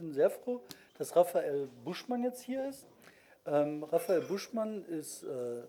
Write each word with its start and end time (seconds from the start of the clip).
bin 0.00 0.12
sehr 0.12 0.30
froh, 0.30 0.62
dass 0.96 1.14
Raphael 1.14 1.68
Buschmann 1.84 2.24
jetzt 2.24 2.40
hier 2.40 2.66
ist. 2.68 2.86
Ähm, 3.46 3.84
Raphael 3.84 4.22
Buschmann 4.22 4.82
ist 4.86 5.22
äh, 5.24 5.62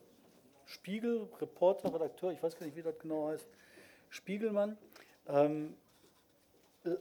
Spiegel, 0.65 1.27
Reporter, 1.41 1.93
Redakteur, 1.93 2.31
ich 2.31 2.41
weiß 2.41 2.57
gar 2.57 2.65
nicht, 2.65 2.77
wie 2.77 2.81
das 2.81 2.97
genau 2.97 3.27
heißt, 3.27 3.45
Spiegelmann. 4.09 4.77
Ähm, 5.27 5.75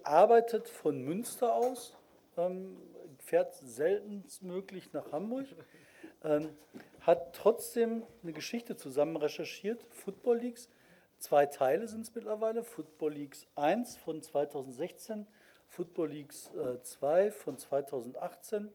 arbeitet 0.03 0.69
von 0.69 1.03
Münster 1.03 1.55
aus, 1.55 1.97
ähm, 2.37 2.77
fährt 3.19 3.55
selten 3.55 4.25
möglich 4.41 4.93
nach 4.93 5.13
Hamburg, 5.13 5.47
ähm, 6.25 6.51
hat 7.01 7.35
trotzdem 7.35 8.03
eine 8.23 8.33
Geschichte 8.33 8.77
zusammen 8.77 9.17
recherchiert, 9.17 9.85
Football 9.91 10.39
Leagues. 10.39 10.69
Zwei 11.19 11.47
Teile 11.47 11.87
sind 11.87 12.03
es 12.03 12.15
mittlerweile, 12.15 12.65
Football 12.65 13.13
Leagues 13.13 13.47
1 13.55 13.97
von 13.99 14.21
2016, 14.21 15.27
Football 15.71 16.11
Leagues 16.11 16.51
äh, 16.55 16.83
2 16.83 17.31
von 17.31 17.57
2018. 17.57 18.69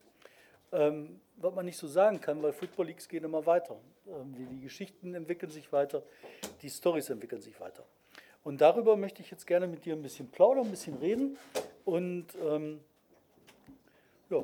Ähm, 0.72 1.22
was 1.38 1.54
man 1.54 1.66
nicht 1.66 1.78
so 1.78 1.88
sagen 1.88 2.20
kann, 2.22 2.42
weil 2.42 2.54
Football 2.54 2.88
Leagues 2.88 3.08
gehen 3.08 3.24
immer 3.24 3.46
weiter. 3.46 3.78
Ähm, 4.08 4.34
die, 4.34 4.46
die 4.46 4.62
Geschichten 4.62 5.14
entwickeln 5.14 5.52
sich 5.52 5.72
weiter, 5.72 6.04
die 6.62 6.70
Stories 6.70 7.10
entwickeln 7.10 7.42
sich 7.42 7.60
weiter. 7.60 7.86
Und 8.44 8.62
darüber 8.62 8.96
möchte 8.96 9.22
ich 9.22 9.32
jetzt 9.32 9.46
gerne 9.46 9.68
mit 9.68 9.86
dir 9.86 9.94
ein 9.94 10.02
bisschen 10.02 10.30
plaudern, 10.30 10.66
ein 10.66 10.72
bisschen 10.72 10.98
reden 10.98 11.38
und 11.84 12.28
ähm, 12.44 12.80
ja, 14.30 14.44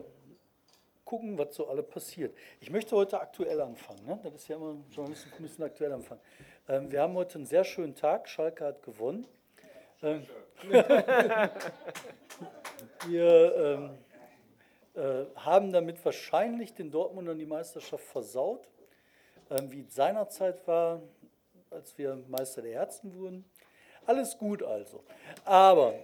gucken, 1.06 1.38
was 1.38 1.56
so 1.56 1.68
alle 1.68 1.84
passiert. 1.84 2.36
Ich 2.60 2.70
möchte 2.70 2.96
heute 2.96 3.20
aktuell 3.20 3.60
anfangen. 3.62 4.06
Ne? 4.06 4.20
Das 4.24 4.36
ist 4.36 4.48
ja 4.48 4.56
immer, 4.56 4.76
Journalisten 4.92 5.30
müssen 5.40 5.64
aktuell 5.64 5.92
anfangen. 5.94 6.22
Ähm, 6.68 6.92
wir 6.92 7.02
haben 7.02 7.14
heute 7.16 7.36
einen 7.36 7.46
sehr 7.46 7.64
schönen 7.64 7.96
Tag. 7.96 8.28
Schalke 8.28 8.66
hat 8.66 8.84
gewonnen. 8.84 9.28
Ähm, 10.02 10.26
wir 13.08 13.56
ähm, 13.56 13.98
äh, 14.94 15.26
haben 15.36 15.72
damit 15.72 16.04
wahrscheinlich 16.04 16.74
den 16.74 16.92
Dortmundern 16.92 17.40
die 17.40 17.46
Meisterschaft 17.46 18.04
versaut, 18.04 18.68
ähm, 19.50 19.72
wie 19.72 19.82
es 19.82 19.96
seinerzeit 19.96 20.68
war, 20.68 21.02
als 21.70 21.98
wir 21.98 22.22
Meister 22.28 22.62
der 22.62 22.74
Herzen 22.74 23.16
wurden. 23.16 23.46
Alles 24.06 24.38
gut 24.38 24.64
also. 24.64 25.04
Aber 25.46 25.96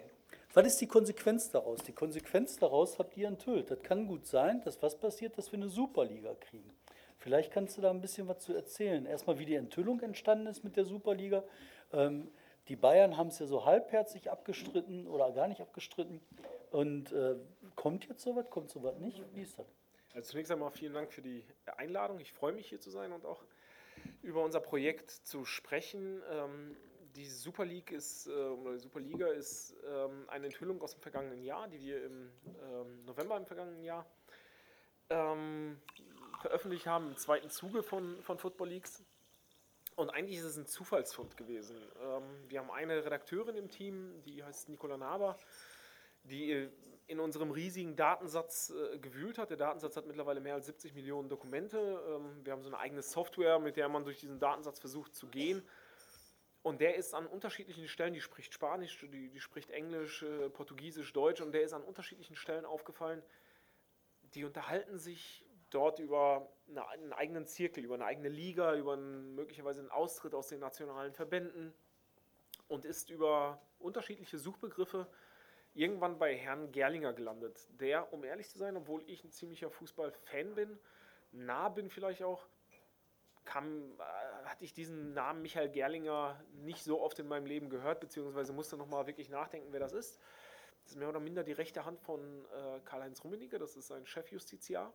was 0.54 0.66
ist 0.66 0.82
die 0.82 0.88
Konsequenz 0.88 1.52
daraus? 1.52 1.84
Die 1.84 1.92
Konsequenz 1.92 2.58
daraus 2.58 2.98
habt 2.98 3.18
ihr 3.18 3.28
enthüllt. 3.28 3.70
Das 3.70 3.82
kann 3.84 4.08
gut 4.08 4.26
sein, 4.26 4.62
dass 4.64 4.82
was 4.82 4.98
passiert, 4.98 5.38
dass 5.38 5.52
wir 5.52 5.60
eine 5.60 5.70
Superliga 5.70 6.34
kriegen. 6.36 6.72
Vielleicht 7.18 7.52
kannst 7.52 7.78
du 7.78 7.82
da 7.82 7.90
ein 7.90 8.02
bisschen 8.02 8.28
was 8.28 8.40
zu 8.40 8.54
erzählen. 8.54 9.06
Erstmal, 9.06 9.38
wie 9.40 9.46
die 9.46 9.56
Enthüllung 9.56 10.00
entstanden 10.02 10.48
ist 10.48 10.64
mit 10.64 10.78
der 10.78 10.86
Superliga. 10.86 11.44
Ähm, 11.92 12.32
die 12.70 12.76
Bayern 12.76 13.18
haben 13.18 13.28
es 13.28 13.40
ja 13.40 13.46
so 13.46 13.66
halbherzig 13.66 14.30
abgestritten 14.30 15.08
oder 15.08 15.32
gar 15.32 15.48
nicht 15.48 15.62
abgestritten. 15.62 16.22
Und 16.72 17.12
äh, 17.14 17.36
kommt 17.76 18.08
jetzt 18.08 18.22
sowas, 18.22 18.50
kommt 18.50 18.70
sowas 18.70 18.98
nicht? 18.98 19.24
Wie 19.34 19.42
ist 19.42 19.58
das? 19.58 19.66
Also 20.14 20.32
zunächst 20.32 20.52
einmal 20.52 20.72
vielen 20.72 20.94
Dank 20.94 21.14
für 21.14 21.22
die 21.22 21.44
Einladung. 21.78 22.20
Ich 22.20 22.34
freue 22.34 22.54
mich 22.54 22.68
hier 22.68 22.80
zu 22.80 22.90
sein 22.90 23.12
und 23.12 23.26
auch 23.26 23.44
über 24.22 24.44
unser 24.44 24.60
Projekt 24.60 25.12
zu 25.12 25.46
sprechen. 25.46 26.22
Ähm, 26.30 26.76
die 27.16 27.26
Super 27.26 27.66
League 27.66 27.92
ist, 27.92 28.28
äh, 28.28 28.32
oder 28.32 28.74
die 28.74 28.80
Superliga 28.80 29.28
ist 29.28 29.76
ähm, 29.88 30.26
eine 30.28 30.48
Enthüllung 30.48 30.82
aus 30.82 30.94
dem 30.94 31.02
vergangenen 31.02 31.44
Jahr, 31.44 31.68
die 31.68 31.80
wir 31.80 32.04
im 32.04 32.32
ähm, 32.46 33.06
November 33.06 33.38
im 33.38 33.46
vergangenen 33.46 33.84
Jahr 33.84 34.06
ähm, 35.10 35.80
veröffentlicht 36.42 36.86
haben, 36.86 37.08
im 37.08 37.18
zweiten 37.18 37.50
Zuge 37.50 37.82
von, 37.82 38.22
von 38.22 38.38
Football 38.38 38.70
Leagues. 38.70 39.04
Und 39.98 40.12
eigentlich 40.12 40.38
ist 40.38 40.46
es 40.46 40.58
ein 40.58 40.66
Zufallsfund 40.66 41.36
gewesen. 41.36 41.76
Ähm, 42.02 42.24
wir 42.48 42.60
haben 42.60 42.72
eine 42.72 43.04
Redakteurin 43.04 43.58
im 43.58 43.70
Team, 43.70 44.22
die 44.24 44.44
heißt 44.44 44.70
Nicola 44.70 44.96
Naber, 44.96 45.36
die 46.24 46.70
in 47.08 47.20
unserem 47.20 47.52
riesigen 47.52 47.98
Datensatz 47.98 48.70
äh, 48.70 49.00
gewühlt 49.00 49.38
hat. 49.38 49.50
Der 49.50 49.58
Datensatz 49.58 49.98
hat 49.98 50.06
mittlerweile 50.06 50.40
mehr 50.40 50.54
als 50.54 50.68
70 50.68 50.94
Millionen 50.94 51.28
Dokumente. 51.28 51.78
Ähm, 52.08 52.46
wir 52.46 52.54
haben 52.54 52.62
so 52.62 52.70
eine 52.70 52.78
eigene 52.78 53.02
Software, 53.02 53.60
mit 53.60 53.76
der 53.76 53.90
man 53.90 54.06
durch 54.06 54.20
diesen 54.20 54.40
Datensatz 54.40 54.80
versucht 54.80 55.14
zu 55.16 55.28
gehen 55.28 55.68
und 56.68 56.82
der 56.82 56.96
ist 56.96 57.14
an 57.14 57.26
unterschiedlichen 57.28 57.88
Stellen, 57.88 58.14
die 58.14 58.20
spricht 58.20 58.54
Spanisch, 58.54 59.00
die, 59.00 59.30
die 59.30 59.40
spricht 59.40 59.72
Englisch, 59.72 60.24
äh, 60.24 60.50
Portugiesisch, 60.50 61.14
Deutsch, 61.14 61.40
und 61.40 61.54
der 61.54 61.62
ist 61.62 61.72
an 61.72 61.82
unterschiedlichen 61.82 62.36
Stellen 62.36 62.66
aufgefallen, 62.66 63.24
die 64.34 64.44
unterhalten 64.44 65.00
sich 65.00 65.46
dort 65.70 66.00
über 66.00 66.50
eine, 66.70 66.88
einen 66.88 67.14
eigenen 67.14 67.46
Zirkel, 67.46 67.84
über 67.84 67.96
eine 67.96 68.06
eigene 68.06 68.30
Liga, 68.30 68.76
über 68.76 68.94
einen, 68.94 69.36
möglicherweise 69.36 69.82
einen 69.82 69.92
Austritt 69.92 70.34
aus 70.34 70.48
den 70.48 70.60
nationalen 70.60 71.14
Verbänden 71.14 71.74
und 72.68 72.86
ist 72.86 73.10
über 73.10 73.62
unterschiedliche 73.80 74.38
Suchbegriffe 74.38 75.08
irgendwann 75.74 76.18
bei 76.18 76.36
Herrn 76.36 76.72
Gerlinger 76.72 77.14
gelandet, 77.14 77.68
der, 77.70 78.12
um 78.12 78.24
ehrlich 78.24 78.50
zu 78.50 78.58
sein, 78.58 78.76
obwohl 78.76 79.04
ich 79.08 79.24
ein 79.24 79.32
ziemlicher 79.32 79.70
Fußballfan 79.70 80.56
bin, 80.56 80.80
nah 81.32 81.70
bin 81.70 81.90
vielleicht 81.90 82.24
auch, 82.24 82.48
kam, 83.46 83.94
äh, 84.00 84.46
hatte 84.46 84.66
ich 84.66 84.74
diesen 84.74 85.14
Namen 85.14 85.42
Michael 85.42 85.70
Gerlinger 85.70 86.44
nicht 86.54 86.84
so 86.84 87.00
oft 87.00 87.20
in 87.20 87.28
meinem 87.28 87.46
Leben 87.46 87.70
gehört, 87.70 88.00
beziehungsweise 88.00 88.54
musste 88.54 88.76
nochmal 88.76 89.08
wirklich 89.08 89.30
nachdenken, 89.30 89.72
wer 89.72 89.80
das 89.80 89.94
ist. 89.94 90.20
Das 90.84 90.92
ist 90.92 90.98
mehr 90.98 91.10
oder 91.10 91.20
minder 91.20 91.44
die 91.44 91.54
rechte 91.54 91.86
Hand 91.86 92.02
von 92.02 92.46
äh, 92.46 92.80
Karl-Heinz 92.84 93.24
Rummenigge, 93.24 93.60
das 93.60 93.76
ist 93.76 93.88
sein 93.88 94.06
Chefjustiziar. 94.06 94.94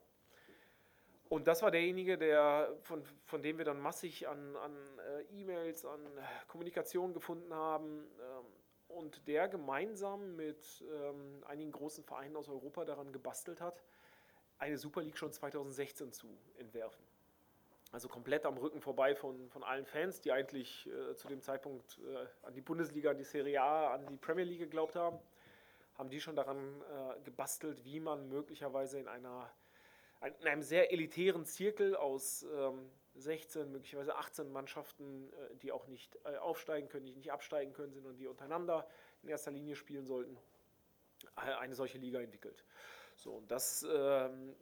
Und 1.33 1.49
das 1.49 1.63
war 1.63 1.71
derjenige, 1.71 2.19
der, 2.19 2.77
von, 2.83 3.03
von 3.25 3.41
dem 3.41 3.57
wir 3.57 3.65
dann 3.65 3.81
massig 3.81 4.29
an, 4.29 4.55
an 4.55 4.77
äh, 4.99 5.23
E-Mails, 5.41 5.87
an 5.87 6.07
Kommunikation 6.47 7.15
gefunden 7.15 7.55
haben 7.55 8.05
ähm, 8.21 8.45
und 8.89 9.27
der 9.27 9.49
gemeinsam 9.49 10.37
mit 10.37 10.85
ähm, 10.93 11.43
einigen 11.47 11.73
großen 11.73 12.05
Vereinen 12.05 12.37
aus 12.37 12.51
Europa 12.51 12.85
daran 12.85 13.15
gebastelt 13.15 13.63
hat, 13.63 13.83
eine 14.59 14.77
Super 14.77 15.01
League 15.01 15.17
schon 15.17 15.33
2016 15.33 16.13
zu 16.13 16.27
entwerfen. 16.59 17.03
Also 17.93 18.09
komplett 18.09 18.45
am 18.45 18.59
Rücken 18.59 18.83
vorbei 18.83 19.15
von, 19.15 19.49
von 19.49 19.65
allen 19.65 19.87
Fans, 19.87 20.21
die 20.21 20.33
eigentlich 20.33 20.87
äh, 20.87 21.15
zu 21.15 21.29
dem 21.29 21.41
Zeitpunkt 21.41 21.99
äh, 22.13 22.47
an 22.47 22.53
die 22.53 22.61
Bundesliga, 22.61 23.13
an 23.13 23.17
die 23.17 23.25
Serie 23.25 23.63
A, 23.63 23.95
an 23.95 24.07
die 24.07 24.17
Premier 24.19 24.45
League 24.45 24.59
geglaubt 24.61 24.97
haben, 24.97 25.19
haben 25.95 26.11
die 26.11 26.21
schon 26.21 26.37
daran 26.37 26.59
äh, 26.59 27.21
gebastelt, 27.23 27.87
wie 27.87 28.01
man 28.01 28.29
möglicherweise 28.29 28.99
in, 28.99 29.09
einer, 29.09 29.51
in 30.27 30.47
einem 30.47 30.63
sehr 30.63 30.93
elitären 30.93 31.45
Zirkel 31.45 31.97
aus 31.97 32.47
ähm, 32.55 32.91
16, 33.15 33.71
möglicherweise 33.71 34.17
18 34.17 34.51
Mannschaften, 34.51 35.33
äh, 35.33 35.57
die 35.57 35.73
auch 35.73 35.87
nicht 35.87 36.19
äh, 36.25 36.37
aufsteigen 36.37 36.89
können, 36.89 37.07
die 37.07 37.15
nicht 37.15 37.33
absteigen 37.33 37.73
können, 37.73 37.93
sondern 37.93 38.17
die 38.17 38.27
untereinander 38.27 38.87
in 39.23 39.29
erster 39.29 39.51
Linie 39.51 39.77
spielen 39.77 40.07
sollten, 40.07 40.37
äh, 41.37 41.41
eine 41.41 41.75
solche 41.75 41.99
Liga 41.99 42.21
entwickelt. 42.21 42.65
So, 43.17 43.33
und 43.33 43.51
das, 43.51 43.83
ähm, 43.83 44.55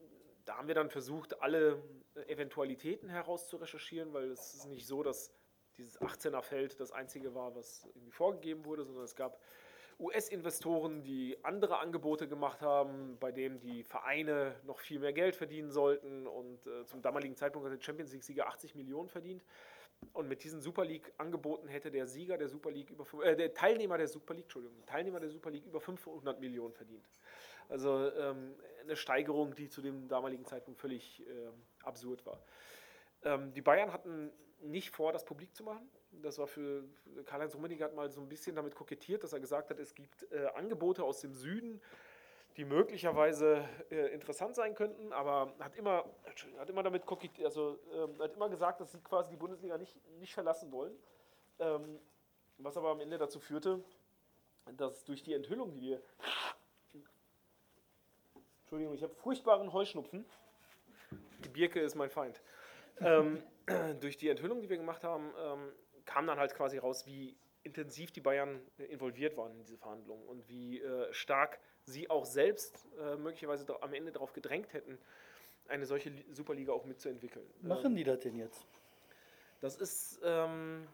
da 0.44 0.56
haben 0.56 0.68
wir 0.68 0.74
dann 0.74 0.90
versucht, 0.90 1.40
alle 1.40 1.82
Eventualitäten 2.26 3.08
herauszurecherchieren, 3.08 4.12
weil 4.12 4.30
es 4.30 4.54
ist 4.54 4.66
nicht 4.66 4.86
so, 4.86 5.02
dass 5.02 5.32
dieses 5.76 6.00
18er-Feld 6.00 6.80
das 6.80 6.90
einzige 6.90 7.34
war, 7.34 7.54
was 7.54 7.86
irgendwie 7.94 8.10
vorgegeben 8.10 8.64
wurde, 8.64 8.84
sondern 8.84 9.04
es 9.04 9.14
gab 9.14 9.40
US-Investoren, 10.00 11.02
die 11.02 11.36
andere 11.42 11.78
Angebote 11.78 12.26
gemacht 12.26 12.62
haben, 12.62 13.18
bei 13.20 13.32
denen 13.32 13.60
die 13.60 13.84
Vereine 13.84 14.56
noch 14.64 14.80
viel 14.80 14.98
mehr 14.98 15.12
Geld 15.12 15.36
verdienen 15.36 15.70
sollten. 15.70 16.26
Und 16.26 16.66
äh, 16.66 16.84
zum 16.86 17.02
damaligen 17.02 17.36
Zeitpunkt 17.36 17.68
hat 17.68 17.76
der 17.76 17.84
Champions 17.84 18.12
League-Sieger 18.12 18.48
80 18.48 18.74
Millionen 18.74 19.08
verdient. 19.08 19.44
Und 20.12 20.28
mit 20.28 20.42
diesen 20.42 20.60
Super 20.60 20.84
League-Angeboten 20.84 21.68
hätte 21.68 21.90
der 21.90 22.06
Sieger 22.06 22.38
der 22.38 22.48
Super 22.48 22.70
League 22.70 22.90
über 22.90 23.06
äh, 23.22 23.36
der 23.36 23.52
Teilnehmer 23.52 23.98
der 23.98 24.08
Super 24.08 24.34
League, 24.34 24.46
Entschuldigung, 24.46 24.84
Teilnehmer 24.86 25.20
der 25.20 25.28
Super 25.28 25.50
League 25.50 25.66
über 25.66 25.80
500 25.80 26.40
Millionen 26.40 26.72
verdient. 26.72 27.06
Also 27.68 28.10
ähm, 28.12 28.54
eine 28.82 28.96
Steigerung, 28.96 29.54
die 29.54 29.68
zu 29.68 29.82
dem 29.82 30.08
damaligen 30.08 30.44
Zeitpunkt 30.44 30.80
völlig 30.80 31.20
äh, 31.20 31.50
absurd 31.84 32.24
war. 32.26 32.42
Ähm, 33.22 33.52
die 33.52 33.62
Bayern 33.62 33.92
hatten 33.92 34.32
nicht 34.62 34.90
vor, 34.90 35.12
das 35.12 35.24
publik 35.24 35.54
zu 35.54 35.62
machen. 35.62 35.88
Das 36.12 36.38
war 36.38 36.46
für 36.46 36.84
Karl-Heinz 37.24 37.54
Rummenigge 37.54 37.84
hat 37.84 37.94
mal 37.94 38.10
so 38.10 38.20
ein 38.20 38.28
bisschen 38.28 38.56
damit 38.56 38.74
kokettiert, 38.74 39.22
dass 39.24 39.32
er 39.32 39.40
gesagt 39.40 39.70
hat, 39.70 39.78
es 39.78 39.94
gibt 39.94 40.30
äh, 40.32 40.46
Angebote 40.54 41.04
aus 41.04 41.20
dem 41.20 41.34
Süden, 41.34 41.80
die 42.56 42.64
möglicherweise 42.64 43.64
äh, 43.90 44.12
interessant 44.12 44.54
sein 44.56 44.74
könnten, 44.74 45.12
aber 45.12 45.54
hat 45.60 45.76
immer, 45.76 46.04
hat 46.58 46.68
immer 46.68 46.82
damit 46.82 47.06
kokettiert, 47.06 47.46
also 47.46 47.78
ähm, 47.92 48.20
hat 48.20 48.34
immer 48.34 48.48
gesagt, 48.48 48.80
dass 48.80 48.92
sie 48.92 49.00
quasi 49.00 49.30
die 49.30 49.36
Bundesliga 49.36 49.78
nicht, 49.78 49.96
nicht 50.18 50.34
verlassen 50.34 50.72
wollen. 50.72 50.96
Ähm, 51.58 51.98
was 52.58 52.76
aber 52.76 52.90
am 52.90 53.00
Ende 53.00 53.16
dazu 53.16 53.38
führte, 53.38 53.82
dass 54.76 55.04
durch 55.04 55.22
die 55.22 55.32
Enthüllung, 55.32 55.72
die 55.72 55.80
wir 55.80 56.02
Entschuldigung, 58.70 58.94
ich 58.94 59.02
habe 59.02 59.12
furchtbaren 59.14 59.72
Heuschnupfen. 59.72 60.24
Die 61.44 61.48
Birke 61.48 61.80
ist 61.80 61.96
mein 61.96 62.08
Feind. 62.08 62.40
ähm, 63.00 63.42
durch 64.00 64.16
die 64.16 64.28
Enthüllung, 64.28 64.60
die 64.60 64.68
wir 64.68 64.76
gemacht 64.76 65.02
haben, 65.02 65.32
ähm, 65.42 65.72
kam 66.10 66.26
dann 66.26 66.38
halt 66.38 66.54
quasi 66.54 66.76
raus, 66.78 67.06
wie 67.06 67.36
intensiv 67.62 68.10
die 68.10 68.20
Bayern 68.20 68.60
involviert 68.88 69.36
waren 69.36 69.52
in 69.52 69.58
diese 69.58 69.76
Verhandlungen 69.76 70.26
und 70.26 70.48
wie 70.48 70.80
äh, 70.80 71.12
stark 71.12 71.60
sie 71.84 72.10
auch 72.10 72.24
selbst 72.24 72.88
äh, 72.98 73.16
möglicherweise 73.16 73.64
am 73.80 73.94
Ende 73.94 74.10
darauf 74.10 74.32
gedrängt 74.32 74.72
hätten, 74.72 74.98
eine 75.68 75.86
solche 75.86 76.10
Superliga 76.32 76.72
auch 76.72 76.84
mitzuentwickeln. 76.84 77.46
Machen 77.62 77.92
ähm, 77.92 77.96
die 77.96 78.04
das 78.04 78.18
denn 78.20 78.36
jetzt? 78.36 78.66
Das 79.60 79.76
ist 79.76 80.20
ähm, 80.24 80.88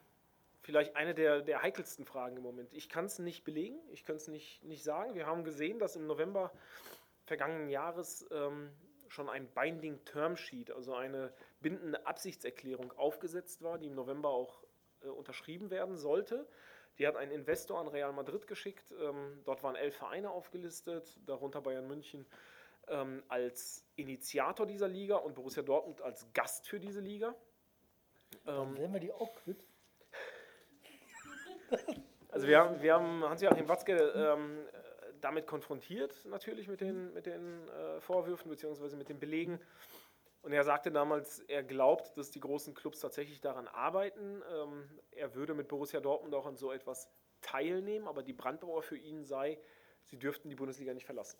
vielleicht 0.60 0.96
eine 0.96 1.14
der, 1.14 1.40
der 1.40 1.62
heikelsten 1.62 2.04
Fragen 2.04 2.36
im 2.36 2.42
Moment. 2.42 2.74
Ich 2.74 2.90
kann 2.90 3.06
es 3.06 3.19
nicht 3.19 3.42
belegen, 3.42 3.78
ich 3.92 4.04
kann 4.04 4.16
es 4.16 4.28
nicht, 4.28 4.62
nicht 4.64 4.84
sagen. 4.84 5.14
Wir 5.14 5.26
haben 5.26 5.44
gesehen, 5.44 5.78
dass 5.78 5.96
im 5.96 6.06
November 6.06 6.52
vergangenen 7.24 7.70
Jahres 7.70 8.26
ähm, 8.30 8.70
schon 9.08 9.30
ein 9.30 9.46
Binding 9.46 10.04
Term 10.04 10.36
Sheet, 10.36 10.70
also 10.72 10.94
eine 10.94 11.32
bindende 11.60 12.06
Absichtserklärung 12.06 12.92
aufgesetzt 12.98 13.62
war, 13.62 13.78
die 13.78 13.86
im 13.86 13.94
November 13.94 14.28
auch 14.28 14.65
äh, 15.06 15.08
unterschrieben 15.08 15.70
werden 15.70 15.97
sollte. 15.97 16.47
Die 16.99 17.06
hat 17.06 17.17
ein 17.17 17.31
Investor 17.31 17.79
an 17.79 17.88
Real 17.88 18.12
Madrid 18.12 18.47
geschickt. 18.47 18.93
Ähm, 19.00 19.41
dort 19.44 19.62
waren 19.62 19.76
elf 19.76 19.97
Vereine 19.97 20.31
aufgelistet, 20.31 21.19
darunter 21.26 21.61
Bayern 21.61 21.87
München 21.87 22.26
ähm, 22.88 23.23
als 23.29 23.85
Initiator 23.97 24.67
dieser 24.67 24.88
Liga 24.88 25.17
und 25.17 25.35
Borussia 25.35 25.62
Dortmund 25.62 26.00
als 26.03 26.26
Gast 26.32 26.67
für 26.67 26.81
diese 26.81 27.00
Liga. 27.00 27.35
Dann 28.44 28.76
ähm, 28.76 28.93
wir 28.93 29.00
die 29.00 29.12
auch 29.12 29.35
quitt. 29.37 29.67
Also 32.31 32.47
wir 32.47 32.58
haben, 32.58 32.82
wir 32.82 32.94
haben 32.94 33.25
Hans-Joachim 33.25 33.69
Watzke 33.69 33.94
ähm, 34.14 34.58
damit 35.20 35.47
konfrontiert, 35.47 36.25
natürlich 36.26 36.69
mit 36.69 36.81
den, 36.81 37.12
mit 37.12 37.26
den 37.26 37.69
äh, 37.69 38.00
Vorwürfen 38.00 38.50
bzw. 38.50 38.94
mit 38.97 39.08
den 39.08 39.19
Belegen. 39.19 39.58
Und 40.46 40.52
er 40.52 40.62
sagte 40.62 40.93
damals, 40.93 41.40
er 41.48 41.64
glaubt, 41.64 42.16
dass 42.16 42.31
die 42.31 42.38
großen 42.38 42.72
Clubs 42.72 43.00
tatsächlich 43.00 43.40
daran 43.40 43.66
arbeiten. 43.66 44.44
Ähm, 44.54 44.88
er 45.10 45.34
würde 45.34 45.54
mit 45.54 45.66
Borussia 45.66 45.98
Dortmund 45.98 46.32
auch 46.37 46.46
an 46.46 46.54
so 46.54 46.70
etwas 46.70 47.10
teilnehmen, 47.40 48.06
aber 48.06 48.22
die 48.22 48.32
Brandmauer 48.32 48.84
für 48.84 48.96
ihn 48.96 49.25
sei, 49.25 49.58
sie 50.04 50.16
dürften 50.16 50.48
die 50.48 50.54
Bundesliga 50.54 50.94
nicht 50.94 51.04
verlassen. 51.04 51.37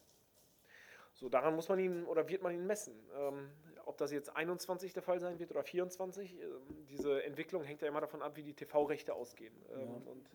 So, 1.12 1.29
daran 1.29 1.55
muss 1.55 1.69
man 1.69 1.79
ihn 1.79 2.05
oder 2.05 2.29
wird 2.29 2.43
man 2.43 2.53
ihn 2.53 2.67
messen. 2.67 2.97
Ähm, 3.14 3.49
ob 3.85 3.97
das 3.97 4.11
jetzt 4.11 4.35
21 4.35 4.93
der 4.93 5.05
Fall 5.05 5.20
sein 5.20 5.38
wird 5.38 5.53
oder 5.53 5.62
24, 5.62 6.35
äh, 6.35 6.44
diese 6.88 7.23
Entwicklung 7.23 7.62
hängt 7.62 7.82
ja 7.82 7.87
immer 7.87 8.00
davon 8.00 8.23
ab, 8.23 8.35
wie 8.35 8.43
die 8.43 8.55
TV-Rechte 8.55 9.14
ausgehen. 9.14 9.55
Ähm, 9.70 9.81
ja. 9.82 10.11
Und 10.11 10.29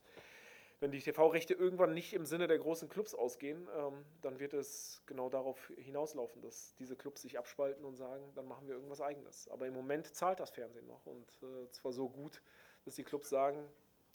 wenn 0.82 0.92
die 0.92 1.00
TV-Rechte 1.00 1.54
irgendwann 1.54 1.94
nicht 1.94 2.12
im 2.14 2.26
Sinne 2.26 2.48
der 2.48 2.58
großen 2.58 2.90
Clubs 2.90 3.14
ausgehen, 3.14 3.68
ähm, 3.78 4.04
dann 4.22 4.40
wird 4.40 4.54
es 4.54 5.02
genau 5.06 5.30
darauf 5.30 5.72
hinauslaufen, 5.78 6.42
dass 6.42 6.74
diese 6.80 6.96
Clubs 6.96 7.22
sich 7.22 7.38
abspalten 7.38 7.86
und 7.86 7.96
sagen, 7.96 8.24
dann 8.34 8.48
machen 8.48 8.68
wir 8.68 8.76
irgendwas 8.76 9.00
Eigenes. 9.00 9.48
Aber 9.50 9.68
im 9.68 9.76
Moment 9.76 10.14
zahlt 10.16 10.40
das 10.40 10.50
Fernsehen 10.50 10.88
noch 10.88 11.06
und 11.06 11.28
äh, 11.44 11.70
zwar 11.70 11.94
so 11.94 12.10
gut, 12.10 12.42
dass 12.84 12.96
die 12.96 13.04
Clubs 13.04 13.30
sagen, 13.30 13.64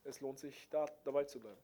es 0.02 0.20
lohnt 0.20 0.40
sich, 0.40 0.68
da 0.68 0.86
dabei 1.04 1.24
zu 1.24 1.38
bleiben. 1.38 1.60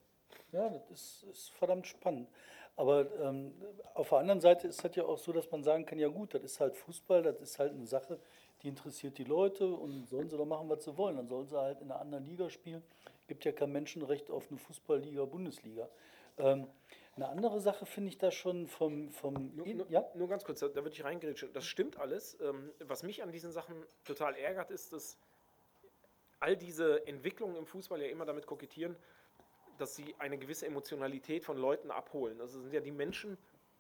Ja, 0.52 0.68
das 0.68 0.90
ist, 0.90 1.24
ist 1.24 1.50
verdammt 1.50 1.88
spannend. 1.88 2.28
Aber 2.76 3.12
ähm, 3.20 3.54
auf 3.94 4.08
der 4.10 4.18
anderen 4.18 4.40
Seite 4.40 4.68
ist 4.68 4.84
das 4.84 4.94
ja 4.94 5.04
auch 5.04 5.18
so, 5.18 5.32
dass 5.32 5.50
man 5.50 5.64
sagen 5.64 5.84
kann, 5.84 5.98
ja 5.98 6.08
gut, 6.08 6.32
das 6.32 6.44
ist 6.44 6.60
halt 6.60 6.76
Fußball, 6.76 7.22
das 7.22 7.40
ist 7.40 7.58
halt 7.58 7.72
eine 7.72 7.86
Sache, 7.86 8.20
die 8.62 8.68
interessiert 8.68 9.18
die 9.18 9.24
Leute 9.24 9.66
und 9.66 10.08
sollen 10.08 10.30
sie 10.30 10.36
doch 10.36 10.46
machen, 10.46 10.68
was 10.68 10.84
sie 10.84 10.96
wollen. 10.96 11.16
Dann 11.16 11.28
sollen 11.28 11.48
sie 11.48 11.58
halt 11.58 11.80
in 11.80 11.90
einer 11.90 12.00
anderen 12.00 12.24
Liga 12.24 12.48
spielen. 12.48 12.82
Gibt 13.32 13.46
ja 13.46 13.52
kein 13.52 13.72
Menschenrecht 13.72 14.30
auf 14.30 14.50
eine 14.50 14.58
Fußballliga, 14.58 15.24
Bundesliga. 15.24 15.88
Ähm, 16.36 16.68
eine 17.16 17.30
andere 17.30 17.60
Sache 17.60 17.86
finde 17.86 18.10
ich 18.10 18.18
da 18.18 18.30
schon 18.30 18.68
vom. 18.68 19.10
vom 19.10 19.56
nur, 19.56 19.66
nur, 19.66 19.90
ja? 19.90 20.04
nur 20.14 20.28
ganz 20.28 20.44
kurz, 20.44 20.60
da, 20.60 20.68
da 20.68 20.82
würde 20.84 20.90
ich 20.90 21.02
reingrätschen. 21.02 21.50
Das 21.54 21.64
stimmt 21.64 21.98
alles. 21.98 22.36
Ähm, 22.42 22.70
was 22.80 23.02
mich 23.02 23.22
an 23.22 23.32
diesen 23.32 23.50
Sachen 23.50 23.74
total 24.04 24.36
ärgert, 24.36 24.70
ist, 24.70 24.92
dass 24.92 25.16
all 26.40 26.58
diese 26.58 27.06
Entwicklungen 27.06 27.56
im 27.56 27.64
Fußball 27.64 28.02
ja 28.02 28.08
immer 28.08 28.26
damit 28.26 28.46
kokettieren, 28.46 28.96
dass 29.78 29.96
sie 29.96 30.14
eine 30.18 30.36
gewisse 30.36 30.66
Emotionalität 30.66 31.46
von 31.46 31.56
Leuten 31.56 31.90
abholen. 31.90 32.38
Also 32.38 32.60
sind 32.60 32.74
ja 32.74 32.80
die 32.80 32.92
Menschen 32.92 33.38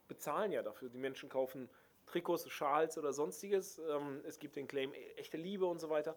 bezahlen 0.08 0.50
ja 0.50 0.62
dafür. 0.62 0.88
Die 0.88 0.96
Menschen 0.96 1.28
kaufen 1.28 1.68
Trikots, 2.06 2.48
Schals 2.48 2.96
oder 2.96 3.12
sonstiges. 3.12 3.82
Ähm, 3.86 4.22
es 4.26 4.38
gibt 4.38 4.56
den 4.56 4.66
Claim 4.66 4.94
echte 5.16 5.36
Liebe 5.36 5.66
und 5.66 5.78
so 5.78 5.90
weiter. 5.90 6.16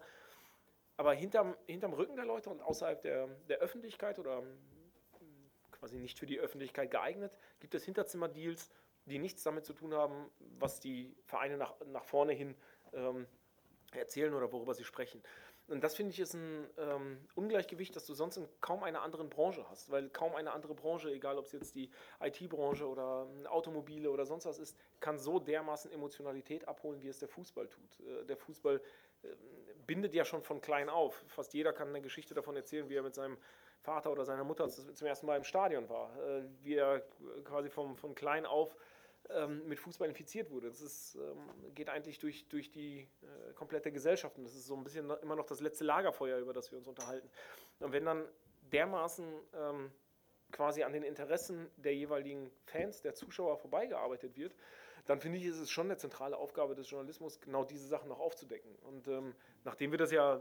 Aber 0.96 1.12
hinterm, 1.12 1.56
hinterm 1.66 1.92
Rücken 1.92 2.16
der 2.16 2.24
Leute 2.24 2.50
und 2.50 2.60
außerhalb 2.60 3.00
der, 3.02 3.28
der 3.48 3.58
Öffentlichkeit 3.58 4.18
oder 4.18 4.38
hm, 4.38 4.46
quasi 5.70 5.98
nicht 5.98 6.18
für 6.18 6.26
die 6.26 6.38
Öffentlichkeit 6.38 6.90
geeignet, 6.90 7.36
gibt 7.60 7.74
es 7.74 7.84
Hinterzimmerdeals, 7.84 8.70
die 9.04 9.18
nichts 9.18 9.42
damit 9.42 9.64
zu 9.64 9.72
tun 9.72 9.94
haben, 9.94 10.30
was 10.58 10.80
die 10.80 11.14
Vereine 11.24 11.56
nach, 11.56 11.74
nach 11.86 12.04
vorne 12.04 12.32
hin 12.32 12.56
ähm, 12.92 13.26
erzählen 13.92 14.34
oder 14.34 14.50
worüber 14.52 14.74
sie 14.74 14.84
sprechen. 14.84 15.22
Und 15.68 15.82
das 15.82 15.96
finde 15.96 16.12
ich 16.12 16.20
ist 16.20 16.34
ein 16.34 16.68
ähm, 16.78 17.18
Ungleichgewicht, 17.34 17.94
das 17.96 18.06
du 18.06 18.14
sonst 18.14 18.36
in 18.36 18.48
kaum 18.60 18.84
einer 18.84 19.02
anderen 19.02 19.28
Branche 19.28 19.68
hast, 19.68 19.90
weil 19.90 20.08
kaum 20.10 20.36
eine 20.36 20.52
andere 20.52 20.74
Branche, 20.74 21.10
egal 21.10 21.38
ob 21.38 21.46
es 21.46 21.52
jetzt 21.52 21.74
die 21.74 21.90
IT-Branche 22.20 22.86
oder 22.86 23.26
ähm, 23.28 23.46
Automobile 23.48 24.10
oder 24.10 24.24
sonst 24.26 24.46
was 24.46 24.60
ist, 24.60 24.76
kann 25.00 25.18
so 25.18 25.40
dermaßen 25.40 25.90
Emotionalität 25.90 26.68
abholen, 26.68 27.02
wie 27.02 27.08
es 27.08 27.18
der 27.18 27.28
Fußball 27.28 27.66
tut. 27.66 28.00
Äh, 28.00 28.24
der 28.26 28.36
Fußball 28.36 28.76
äh, 28.76 28.80
bindet 29.86 30.14
ja 30.14 30.24
schon 30.24 30.42
von 30.42 30.60
klein 30.60 30.88
auf. 30.88 31.24
Fast 31.28 31.54
jeder 31.54 31.72
kann 31.72 31.88
eine 31.88 32.02
Geschichte 32.02 32.34
davon 32.34 32.56
erzählen, 32.56 32.88
wie 32.88 32.96
er 32.96 33.02
mit 33.02 33.14
seinem 33.14 33.36
Vater 33.80 34.10
oder 34.10 34.24
seiner 34.24 34.44
Mutter 34.44 34.68
zum 34.68 35.06
ersten 35.06 35.26
Mal 35.26 35.36
im 35.36 35.44
Stadion 35.44 35.88
war, 35.88 36.10
äh, 36.24 36.42
wie 36.62 36.74
er 36.74 37.02
quasi 37.44 37.70
vom, 37.70 37.96
von 37.96 38.14
klein 38.14 38.46
auf 38.46 38.76
ähm, 39.30 39.66
mit 39.66 39.78
Fußball 39.78 40.08
infiziert 40.08 40.50
wurde. 40.50 40.68
Das 40.68 40.80
ist, 40.80 41.16
ähm, 41.16 41.74
geht 41.74 41.88
eigentlich 41.88 42.18
durch, 42.18 42.48
durch 42.48 42.70
die 42.70 43.08
äh, 43.22 43.52
komplette 43.54 43.92
Gesellschaft 43.92 44.36
und 44.38 44.44
das 44.44 44.54
ist 44.54 44.66
so 44.66 44.74
ein 44.74 44.84
bisschen 44.84 45.10
immer 45.22 45.36
noch 45.36 45.46
das 45.46 45.60
letzte 45.60 45.84
Lagerfeuer, 45.84 46.38
über 46.38 46.52
das 46.52 46.70
wir 46.70 46.78
uns 46.78 46.88
unterhalten. 46.88 47.28
Und 47.80 47.92
wenn 47.92 48.04
dann 48.04 48.28
dermaßen 48.72 49.26
ähm, 49.54 49.92
quasi 50.52 50.82
an 50.82 50.92
den 50.92 51.02
Interessen 51.02 51.70
der 51.76 51.94
jeweiligen 51.94 52.50
Fans, 52.64 53.02
der 53.02 53.14
Zuschauer 53.14 53.58
vorbeigearbeitet 53.58 54.36
wird, 54.36 54.54
dann 55.06 55.20
finde 55.20 55.38
ich, 55.38 55.44
ist 55.44 55.58
es 55.58 55.70
schon 55.70 55.86
eine 55.86 55.96
zentrale 55.96 56.36
Aufgabe 56.36 56.74
des 56.74 56.90
Journalismus, 56.90 57.40
genau 57.40 57.64
diese 57.64 57.86
Sachen 57.86 58.08
noch 58.08 58.18
aufzudecken. 58.18 58.74
Und 58.82 59.08
ähm, 59.08 59.34
nachdem 59.64 59.90
wir 59.92 59.98
das 59.98 60.10
ja, 60.10 60.36
äh, 60.36 60.40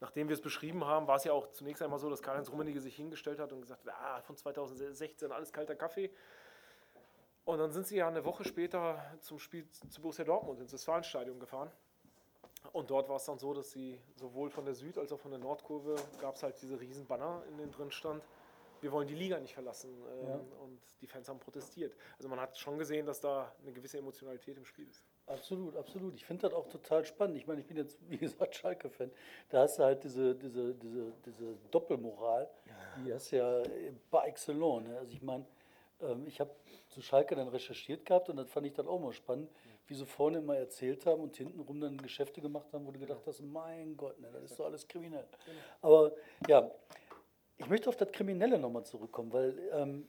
nachdem 0.00 0.28
wir 0.28 0.34
es 0.34 0.40
beschrieben 0.40 0.84
haben, 0.84 1.06
war 1.06 1.16
es 1.16 1.24
ja 1.24 1.32
auch 1.32 1.50
zunächst 1.50 1.82
einmal 1.82 1.98
so, 1.98 2.10
dass 2.10 2.22
Karl-Heinz 2.22 2.50
Rummenigge 2.50 2.80
sich 2.80 2.96
hingestellt 2.96 3.38
hat 3.38 3.52
und 3.52 3.60
gesagt 3.60 3.86
hat, 3.86 3.94
ah, 3.94 4.20
von 4.22 4.36
2016 4.36 5.30
alles 5.32 5.52
kalter 5.52 5.76
Kaffee. 5.76 6.10
Und 7.44 7.58
dann 7.58 7.72
sind 7.72 7.86
sie 7.86 7.96
ja 7.96 8.08
eine 8.08 8.24
Woche 8.24 8.44
später 8.44 9.02
zum 9.20 9.38
Spiel 9.38 9.68
zu 9.70 10.00
Borussia 10.00 10.24
Dortmund 10.24 10.60
ins 10.60 10.72
Westfalenstadion 10.72 11.40
gefahren. 11.40 11.70
Und 12.72 12.90
dort 12.90 13.08
war 13.08 13.16
es 13.16 13.24
dann 13.24 13.38
so, 13.38 13.54
dass 13.54 13.70
sie 13.70 13.98
sowohl 14.16 14.50
von 14.50 14.64
der 14.64 14.74
Süd- 14.74 14.98
als 14.98 15.12
auch 15.12 15.18
von 15.18 15.30
der 15.30 15.40
Nordkurve 15.40 15.96
gab 16.20 16.36
es 16.36 16.42
halt 16.42 16.60
diese 16.60 16.78
riesen 16.78 17.06
Banner, 17.06 17.42
in 17.48 17.56
denen 17.56 17.72
drin 17.72 17.90
stand, 17.90 18.22
wir 18.80 18.92
wollen 18.92 19.08
die 19.08 19.14
Liga 19.14 19.38
nicht 19.38 19.54
verlassen. 19.54 19.90
Ähm, 19.90 20.28
ja. 20.28 20.34
Und 20.62 20.80
die 21.00 21.06
Fans 21.06 21.28
haben 21.28 21.38
protestiert. 21.38 21.94
Also 22.16 22.28
man 22.28 22.40
hat 22.40 22.56
schon 22.56 22.78
gesehen, 22.78 23.06
dass 23.06 23.20
da 23.20 23.52
eine 23.62 23.72
gewisse 23.72 23.98
Emotionalität 23.98 24.56
im 24.56 24.64
Spiel 24.64 24.88
ist. 24.88 25.04
Absolut, 25.26 25.76
absolut. 25.76 26.14
Ich 26.14 26.24
finde 26.24 26.48
das 26.48 26.52
auch 26.52 26.68
total 26.68 27.04
spannend. 27.04 27.36
Ich 27.36 27.46
meine, 27.46 27.60
ich 27.60 27.66
bin 27.66 27.76
jetzt, 27.76 27.98
wie 28.08 28.18
gesagt, 28.18 28.54
Schalke-Fan. 28.56 29.10
Da 29.48 29.62
hast 29.62 29.78
du 29.78 29.84
halt 29.84 30.02
diese, 30.04 30.34
diese, 30.34 30.74
diese, 30.74 31.12
diese 31.24 31.56
Doppelmoral, 31.70 32.50
ja. 32.66 33.04
die 33.04 33.12
hast 33.12 33.32
du 33.32 33.36
ja 33.36 33.62
par 34.10 34.26
excellence. 34.26 34.88
Ne? 34.88 34.98
Also 34.98 35.12
ich 35.12 35.22
meine, 35.22 35.46
ähm, 36.02 36.26
ich 36.26 36.40
habe 36.40 36.50
zu 36.88 37.00
Schalke 37.00 37.36
dann 37.36 37.48
recherchiert 37.48 38.04
gehabt 38.04 38.28
und 38.28 38.36
das 38.36 38.50
fand 38.50 38.66
ich 38.66 38.72
dann 38.72 38.88
auch 38.88 38.98
mal 38.98 39.12
spannend, 39.12 39.50
wie 39.86 39.94
sie 39.94 40.06
vorne 40.06 40.38
immer 40.38 40.56
erzählt 40.56 41.06
haben 41.06 41.22
und 41.22 41.36
hintenrum 41.36 41.80
dann 41.80 41.98
Geschäfte 41.98 42.40
gemacht 42.40 42.72
haben, 42.72 42.86
wo 42.86 42.90
du 42.90 42.98
gedacht 42.98 43.22
hast, 43.26 43.40
mein 43.42 43.96
Gott, 43.96 44.18
ne, 44.20 44.28
das 44.32 44.50
ist 44.50 44.58
doch 44.58 44.66
alles 44.66 44.86
kriminell. 44.86 45.26
Aber 45.80 46.12
ja, 46.48 46.70
ich 47.60 47.68
möchte 47.68 47.90
auf 47.90 47.96
das 47.96 48.10
Kriminelle 48.10 48.58
nochmal 48.58 48.84
zurückkommen, 48.84 49.32
weil 49.32 49.58
ähm, 49.72 50.08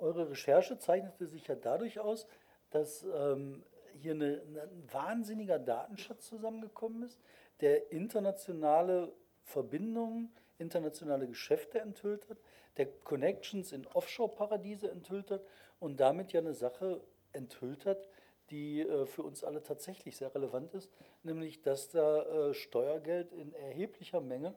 eure 0.00 0.30
Recherche 0.30 0.78
zeichnete 0.78 1.26
sich 1.28 1.46
ja 1.46 1.54
dadurch 1.54 2.00
aus, 2.00 2.26
dass 2.70 3.04
ähm, 3.14 3.62
hier 3.94 4.14
eine, 4.14 4.42
ein 4.42 4.88
wahnsinniger 4.92 5.60
Datenschatz 5.60 6.26
zusammengekommen 6.26 7.04
ist, 7.04 7.20
der 7.60 7.92
internationale 7.92 9.12
Verbindungen, 9.44 10.32
internationale 10.58 11.28
Geschäfte 11.28 11.78
enthüllt 11.78 12.28
hat, 12.28 12.38
der 12.76 12.86
Connections 12.86 13.70
in 13.70 13.86
Offshore-Paradiese 13.86 14.90
enthüllt 14.90 15.30
hat 15.30 15.44
und 15.78 16.00
damit 16.00 16.32
ja 16.32 16.40
eine 16.40 16.54
Sache 16.54 17.00
enthüllt 17.32 17.86
hat, 17.86 18.08
die 18.50 18.80
äh, 18.80 19.06
für 19.06 19.22
uns 19.22 19.44
alle 19.44 19.62
tatsächlich 19.62 20.16
sehr 20.16 20.34
relevant 20.34 20.74
ist, 20.74 20.90
nämlich 21.22 21.62
dass 21.62 21.90
da 21.90 22.22
äh, 22.22 22.54
Steuergeld 22.54 23.32
in 23.32 23.52
erheblicher 23.52 24.20
Menge 24.20 24.54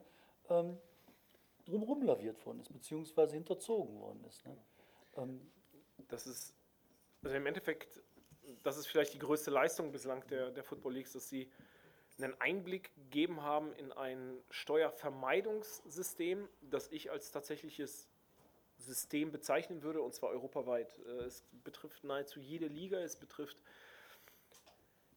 ähm, 0.50 0.78
drumherum 1.66 2.02
laviert 2.02 2.44
worden 2.46 2.60
ist, 2.60 2.72
beziehungsweise 2.72 3.34
hinterzogen 3.34 4.00
worden 4.00 4.24
ist. 4.24 4.46
Ne? 4.46 4.56
Ähm, 5.16 5.50
das 6.08 6.26
ist, 6.26 6.54
also 7.22 7.36
im 7.36 7.46
Endeffekt, 7.46 8.00
das 8.62 8.76
ist 8.76 8.86
vielleicht 8.86 9.14
die 9.14 9.18
größte 9.18 9.50
Leistung 9.50 9.92
bislang 9.92 10.26
der, 10.28 10.50
der 10.50 10.64
Football 10.64 10.94
Leagues, 10.94 11.12
dass 11.12 11.28
sie 11.28 11.50
einen 12.18 12.40
Einblick 12.40 12.94
gegeben 12.94 13.42
haben 13.42 13.74
in 13.74 13.92
ein 13.92 14.38
Steuervermeidungssystem, 14.50 16.48
das 16.62 16.88
ich 16.88 17.10
als 17.10 17.30
tatsächliches 17.30 18.08
System 18.78 19.32
bezeichnen 19.32 19.82
würde, 19.82 20.00
und 20.02 20.14
zwar 20.14 20.30
europaweit. 20.30 20.98
Äh, 21.00 21.24
es 21.24 21.44
betrifft 21.64 22.04
nahezu 22.04 22.40
jede 22.40 22.66
Liga, 22.66 22.98
es 22.98 23.16
betrifft 23.16 23.58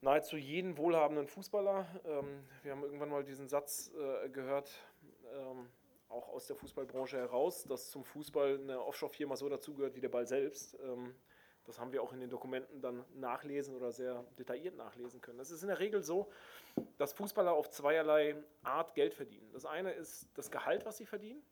nahezu 0.01 0.37
jeden 0.37 0.77
wohlhabenden 0.77 1.27
Fußballer. 1.27 1.85
Ähm, 2.05 2.45
wir 2.63 2.71
haben 2.71 2.83
irgendwann 2.83 3.09
mal 3.09 3.23
diesen 3.23 3.47
Satz 3.47 3.91
äh, 3.95 4.29
gehört, 4.29 4.71
ähm, 5.33 5.69
auch 6.09 6.29
aus 6.29 6.47
der 6.47 6.55
Fußballbranche 6.55 7.17
heraus, 7.17 7.63
dass 7.63 7.89
zum 7.89 8.03
Fußball 8.03 8.59
eine 8.59 8.83
Offshore-Firma 8.83 9.35
so 9.35 9.47
dazugehört 9.47 9.95
wie 9.95 10.01
der 10.01 10.09
Ball 10.09 10.25
selbst. 10.25 10.77
Ähm, 10.83 11.15
das 11.65 11.79
haben 11.79 11.91
wir 11.91 12.01
auch 12.01 12.13
in 12.13 12.19
den 12.19 12.31
Dokumenten 12.31 12.81
dann 12.81 13.05
nachlesen 13.13 13.75
oder 13.75 13.91
sehr 13.91 14.25
detailliert 14.39 14.75
nachlesen 14.75 15.21
können. 15.21 15.39
Es 15.39 15.51
ist 15.51 15.61
in 15.61 15.67
der 15.67 15.79
Regel 15.79 16.01
so, 16.01 16.31
dass 16.97 17.13
Fußballer 17.13 17.53
auf 17.53 17.69
zweierlei 17.69 18.35
Art 18.63 18.95
Geld 18.95 19.13
verdienen. 19.13 19.51
Das 19.51 19.65
eine 19.65 19.91
ist 19.91 20.27
das 20.33 20.49
Gehalt, 20.49 20.85
was 20.85 20.97
sie 20.97 21.05
verdienen, 21.05 21.43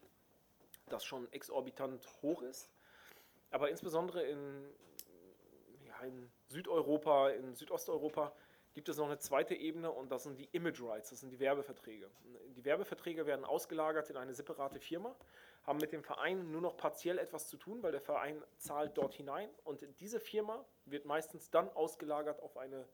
das 0.89 1.05
schon 1.05 1.31
exorbitant 1.31 2.07
hoch 2.23 2.41
ist, 2.41 2.71
aber 3.51 3.69
insbesondere 3.69 4.23
in 4.23 4.65
ja, 5.85 6.05
in 6.05 6.31
Südeuropa, 6.47 7.29
in 7.29 7.55
Südosteuropa 7.55 8.33
gibt 8.77 8.89
es 8.89 8.97
noch 8.97 9.07
eine 9.07 9.17
zweite 9.17 9.55
Ebene 9.55 9.91
und 9.91 10.11
das 10.11 10.21
sind 10.21 10.37
die 10.37 10.47
Image 10.51 10.79
Rights, 10.83 11.09
das 11.09 11.21
sind 11.21 11.31
die 11.31 11.39
Werbeverträge. 11.39 12.11
Die 12.55 12.63
Werbeverträge 12.63 13.25
werden 13.25 13.43
ausgelagert 13.43 14.11
in 14.11 14.17
eine 14.17 14.35
separate 14.35 14.79
Firma, 14.79 15.15
haben 15.63 15.79
mit 15.79 15.93
dem 15.93 16.03
Verein 16.03 16.51
nur 16.51 16.61
noch 16.61 16.77
partiell 16.77 17.17
etwas 17.17 17.47
zu 17.47 17.57
tun, 17.57 17.81
weil 17.81 17.91
der 17.91 18.01
Verein 18.01 18.39
zahlt 18.59 18.95
dort 18.95 19.15
hinein 19.15 19.49
und 19.63 19.83
diese 19.99 20.19
Firma 20.19 20.63
wird 20.85 21.05
meistens 21.05 21.49
dann 21.49 21.69
ausgelagert 21.69 22.39
auf 22.39 22.55
eine 22.55 22.87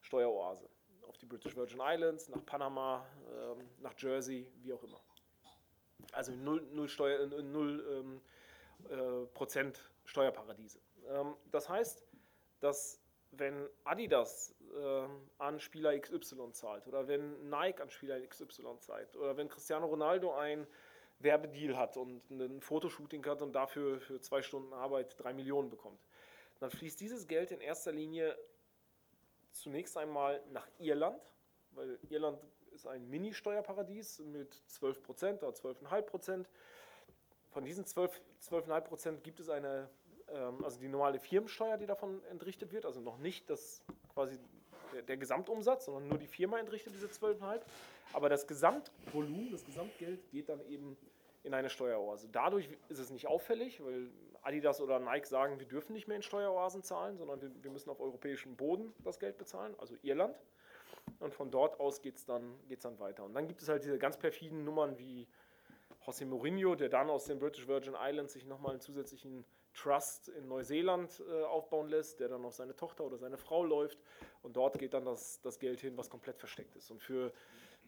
Steueroase, 0.00 0.66
auf 1.06 1.18
die 1.18 1.26
British 1.26 1.54
Virgin 1.54 1.82
Islands, 1.82 2.30
nach 2.30 2.46
Panama, 2.46 3.04
ähm, 3.30 3.68
nach 3.80 3.92
Jersey, 3.98 4.50
wie 4.62 4.72
auch 4.72 4.82
immer. 4.82 5.02
Also 6.12 6.32
null, 6.32 6.66
null, 6.72 6.88
Steuer, 6.88 7.26
null 7.26 7.84
ähm, 7.90 8.22
äh, 8.88 9.26
Prozent 9.34 9.90
Steuerparadiese. 10.06 10.80
Ähm, 11.06 11.36
das 11.50 11.68
heißt, 11.68 12.02
dass 12.60 13.02
wenn 13.30 13.68
Adidas 13.84 14.54
äh, 14.74 15.06
an 15.38 15.60
Spieler 15.60 15.98
XY 15.98 16.52
zahlt 16.52 16.86
oder 16.86 17.06
wenn 17.08 17.48
Nike 17.48 17.80
an 17.82 17.90
Spieler 17.90 18.20
XY 18.26 18.78
zahlt 18.80 19.16
oder 19.16 19.36
wenn 19.36 19.48
Cristiano 19.48 19.86
Ronaldo 19.86 20.34
ein 20.34 20.66
Werbedeal 21.20 21.76
hat 21.76 21.96
und 21.96 22.30
ein 22.30 22.60
Fotoshooting 22.60 23.24
hat 23.26 23.42
und 23.42 23.52
dafür 23.52 24.00
für 24.00 24.20
zwei 24.20 24.40
Stunden 24.42 24.72
Arbeit 24.72 25.16
drei 25.18 25.32
Millionen 25.32 25.68
bekommt, 25.68 26.00
dann 26.60 26.70
fließt 26.70 27.00
dieses 27.00 27.26
Geld 27.26 27.50
in 27.50 27.60
erster 27.60 27.92
Linie 27.92 28.36
zunächst 29.50 29.96
einmal 29.96 30.42
nach 30.50 30.68
Irland, 30.78 31.20
weil 31.72 31.98
Irland 32.08 32.40
ist 32.72 32.86
ein 32.86 33.08
Mini-Steuerparadies 33.08 34.20
mit 34.20 34.54
12% 34.70 35.38
oder 35.38 35.48
12,5%. 35.48 36.46
Von 37.50 37.64
diesen 37.64 37.84
12, 37.84 38.20
12,5% 38.42 39.20
gibt 39.20 39.40
es 39.40 39.48
eine 39.48 39.88
also 40.62 40.78
die 40.78 40.88
normale 40.88 41.18
Firmensteuer, 41.18 41.76
die 41.76 41.86
davon 41.86 42.22
entrichtet 42.30 42.72
wird, 42.72 42.84
also 42.84 43.00
noch 43.00 43.18
nicht 43.18 43.48
das 43.48 43.82
quasi 44.12 44.38
der, 44.92 45.02
der 45.02 45.16
Gesamtumsatz, 45.16 45.86
sondern 45.86 46.08
nur 46.08 46.18
die 46.18 46.26
Firma 46.26 46.58
entrichtet 46.58 46.94
diese 46.94 47.06
12,5. 47.06 47.60
Aber 48.12 48.28
das 48.28 48.46
Gesamtvolumen, 48.46 49.50
das 49.50 49.64
Gesamtgeld 49.64 50.30
geht 50.30 50.48
dann 50.48 50.60
eben 50.68 50.96
in 51.44 51.54
eine 51.54 51.70
Steueroase. 51.70 52.28
Dadurch 52.30 52.68
ist 52.88 52.98
es 52.98 53.10
nicht 53.10 53.26
auffällig, 53.26 53.82
weil 53.84 54.10
Adidas 54.42 54.80
oder 54.80 54.98
Nike 54.98 55.26
sagen, 55.26 55.58
wir 55.58 55.66
dürfen 55.66 55.92
nicht 55.92 56.08
mehr 56.08 56.16
in 56.16 56.22
Steueroasen 56.22 56.82
zahlen, 56.82 57.16
sondern 57.16 57.40
wir, 57.40 57.50
wir 57.62 57.70
müssen 57.70 57.90
auf 57.90 58.00
europäischem 58.00 58.56
Boden 58.56 58.92
das 59.04 59.18
Geld 59.18 59.36
bezahlen, 59.38 59.74
also 59.78 59.94
Irland. 60.02 60.36
Und 61.20 61.34
von 61.34 61.50
dort 61.50 61.80
aus 61.80 62.02
geht 62.02 62.16
es 62.16 62.24
dann, 62.24 62.54
geht's 62.68 62.82
dann 62.82 62.98
weiter. 62.98 63.24
Und 63.24 63.34
dann 63.34 63.46
gibt 63.46 63.62
es 63.62 63.68
halt 63.68 63.84
diese 63.84 63.98
ganz 63.98 64.16
perfiden 64.16 64.64
Nummern 64.64 64.98
wie 64.98 65.26
José 66.06 66.26
Mourinho, 66.26 66.74
der 66.74 66.88
dann 66.88 67.10
aus 67.10 67.24
den 67.24 67.38
British 67.38 67.66
Virgin 67.66 67.94
Islands 67.98 68.32
sich 68.32 68.46
nochmal 68.46 68.72
einen 68.72 68.80
zusätzlichen 68.80 69.44
Trust 69.78 70.28
in 70.28 70.48
Neuseeland 70.48 71.22
äh, 71.28 71.44
aufbauen 71.44 71.88
lässt, 71.88 72.20
der 72.20 72.28
dann 72.28 72.44
auf 72.44 72.54
seine 72.54 72.74
Tochter 72.74 73.04
oder 73.04 73.16
seine 73.16 73.36
Frau 73.36 73.64
läuft. 73.64 73.98
Und 74.42 74.56
dort 74.56 74.78
geht 74.78 74.94
dann 74.94 75.04
das, 75.04 75.40
das 75.40 75.58
Geld 75.58 75.80
hin, 75.80 75.96
was 75.96 76.10
komplett 76.10 76.38
versteckt 76.38 76.74
ist 76.76 76.90
und 76.90 77.02
für 77.02 77.32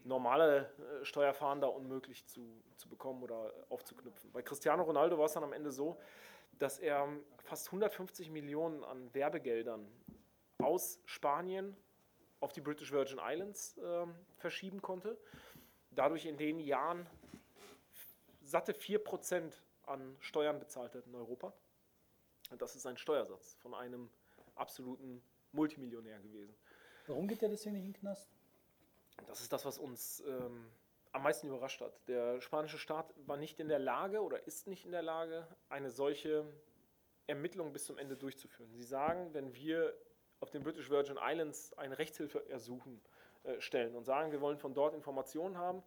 normale 0.03 0.71
äh, 1.01 1.05
Steuerfahnder 1.05 1.73
unmöglich 1.73 2.25
zu, 2.27 2.63
zu 2.77 2.87
bekommen 2.87 3.21
oder 3.23 3.53
aufzuknüpfen. 3.69 4.31
Bei 4.31 4.41
Cristiano 4.41 4.83
Ronaldo 4.83 5.17
war 5.17 5.25
es 5.25 5.33
dann 5.33 5.43
am 5.43 5.53
Ende 5.53 5.71
so, 5.71 5.97
dass 6.59 6.79
er 6.79 7.07
fast 7.43 7.67
150 7.67 8.29
Millionen 8.29 8.83
an 8.83 9.13
Werbegeldern 9.13 9.87
aus 10.59 10.99
Spanien 11.05 11.75
auf 12.39 12.53
die 12.53 12.61
British 12.61 12.91
Virgin 12.91 13.19
Islands 13.21 13.77
äh, 13.77 14.05
verschieben 14.37 14.81
konnte. 14.81 15.17
Dadurch 15.91 16.25
in 16.25 16.37
den 16.37 16.59
Jahren 16.59 17.05
satte 18.43 18.71
4% 18.71 19.53
an 19.85 20.15
Steuern 20.19 20.59
bezahlt 20.59 20.95
hat 20.95 21.05
in 21.05 21.15
Europa. 21.15 21.53
Das 22.57 22.75
ist 22.75 22.85
ein 22.85 22.97
Steuersatz 22.97 23.55
von 23.61 23.73
einem 23.73 24.09
absoluten 24.55 25.23
Multimillionär 25.51 26.19
gewesen. 26.19 26.55
Warum 27.07 27.27
geht 27.27 27.41
der 27.41 27.49
deswegen 27.49 27.75
nicht 27.75 27.85
in 27.85 27.93
den 27.93 27.99
Knast? 27.99 28.29
Das 29.27 29.41
ist 29.41 29.51
das, 29.51 29.65
was 29.65 29.77
uns 29.77 30.23
ähm, 30.27 30.67
am 31.11 31.23
meisten 31.23 31.47
überrascht 31.47 31.81
hat. 31.81 32.07
Der 32.07 32.41
spanische 32.41 32.77
Staat 32.77 33.13
war 33.25 33.37
nicht 33.37 33.59
in 33.59 33.67
der 33.67 33.79
Lage 33.79 34.21
oder 34.21 34.45
ist 34.47 34.67
nicht 34.67 34.85
in 34.85 34.91
der 34.91 35.01
Lage, 35.01 35.47
eine 35.69 35.89
solche 35.89 36.45
Ermittlung 37.27 37.73
bis 37.73 37.85
zum 37.85 37.97
Ende 37.97 38.17
durchzuführen. 38.17 38.71
Sie 38.73 38.83
sagen, 38.83 39.33
wenn 39.33 39.53
wir 39.55 39.95
auf 40.39 40.49
den 40.49 40.63
British 40.63 40.89
Virgin 40.89 41.17
Islands 41.21 41.73
eine 41.77 41.97
Rechtshilfe 41.97 42.49
ersuchen, 42.49 43.01
äh, 43.43 43.59
stellen 43.61 43.95
und 43.95 44.05
sagen, 44.05 44.31
wir 44.31 44.41
wollen 44.41 44.57
von 44.57 44.73
dort 44.73 44.93
Informationen 44.93 45.57
haben, 45.57 45.83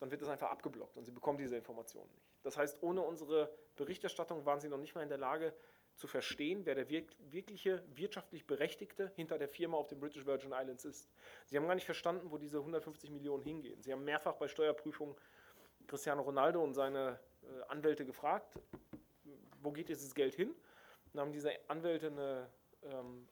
dann 0.00 0.10
wird 0.10 0.22
das 0.22 0.28
einfach 0.28 0.50
abgeblockt 0.50 0.96
und 0.96 1.04
sie 1.04 1.10
bekommen 1.10 1.38
diese 1.38 1.56
Informationen 1.56 2.10
nicht. 2.12 2.26
Das 2.42 2.56
heißt, 2.56 2.82
ohne 2.82 3.00
unsere 3.02 3.52
Berichterstattung 3.76 4.44
waren 4.44 4.60
sie 4.60 4.68
noch 4.68 4.78
nicht 4.78 4.94
mal 4.94 5.02
in 5.02 5.08
der 5.08 5.18
Lage 5.18 5.54
zu 5.96 6.06
verstehen, 6.06 6.66
wer 6.66 6.74
der 6.74 6.88
wirkliche 6.88 7.84
wirtschaftlich 7.94 8.46
Berechtigte 8.46 9.12
hinter 9.14 9.38
der 9.38 9.48
Firma 9.48 9.76
auf 9.76 9.86
den 9.86 10.00
British 10.00 10.26
Virgin 10.26 10.52
Islands 10.52 10.84
ist. 10.84 11.08
Sie 11.46 11.56
haben 11.56 11.66
gar 11.66 11.74
nicht 11.74 11.84
verstanden, 11.84 12.30
wo 12.30 12.38
diese 12.38 12.58
150 12.58 13.10
Millionen 13.10 13.44
hingehen. 13.44 13.80
Sie 13.82 13.92
haben 13.92 14.04
mehrfach 14.04 14.34
bei 14.34 14.48
Steuerprüfungen 14.48 15.14
Cristiano 15.86 16.22
Ronaldo 16.22 16.62
und 16.62 16.74
seine 16.74 17.20
äh, 17.42 17.62
Anwälte 17.68 18.04
gefragt, 18.04 18.58
wo 19.60 19.70
geht 19.70 19.88
dieses 19.88 20.14
Geld 20.14 20.34
hin? 20.34 20.54
Dann 21.12 21.26
haben 21.26 21.32
diese 21.32 21.52
Anwälte 21.68 22.08
eine, 22.08 22.50
ähm, 22.82 23.28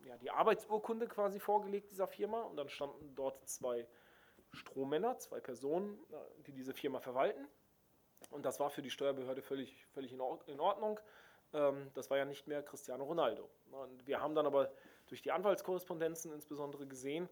ja, 0.00 0.16
die 0.18 0.30
Arbeitsurkunde 0.30 1.08
quasi 1.08 1.40
vorgelegt 1.40 1.90
dieser 1.90 2.06
Firma 2.06 2.42
und 2.42 2.56
dann 2.56 2.68
standen 2.68 3.14
dort 3.14 3.48
zwei 3.48 3.86
Strohmänner, 4.52 5.18
zwei 5.18 5.40
Personen, 5.40 5.98
äh, 6.10 6.42
die 6.46 6.52
diese 6.52 6.74
Firma 6.74 7.00
verwalten. 7.00 7.48
Und 8.30 8.44
das 8.44 8.60
war 8.60 8.70
für 8.70 8.82
die 8.82 8.90
Steuerbehörde 8.90 9.42
völlig, 9.42 9.86
völlig 9.86 10.12
in 10.12 10.20
Ordnung. 10.20 11.00
Ähm, 11.52 11.90
das 11.94 12.10
war 12.10 12.18
ja 12.18 12.24
nicht 12.24 12.46
mehr 12.46 12.62
Cristiano 12.62 13.04
Ronaldo. 13.04 13.48
Und 13.70 14.06
wir 14.06 14.20
haben 14.20 14.34
dann 14.34 14.46
aber 14.46 14.70
durch 15.06 15.22
die 15.22 15.32
Anwaltskorrespondenzen 15.32 16.32
insbesondere 16.32 16.86
gesehen, 16.86 17.28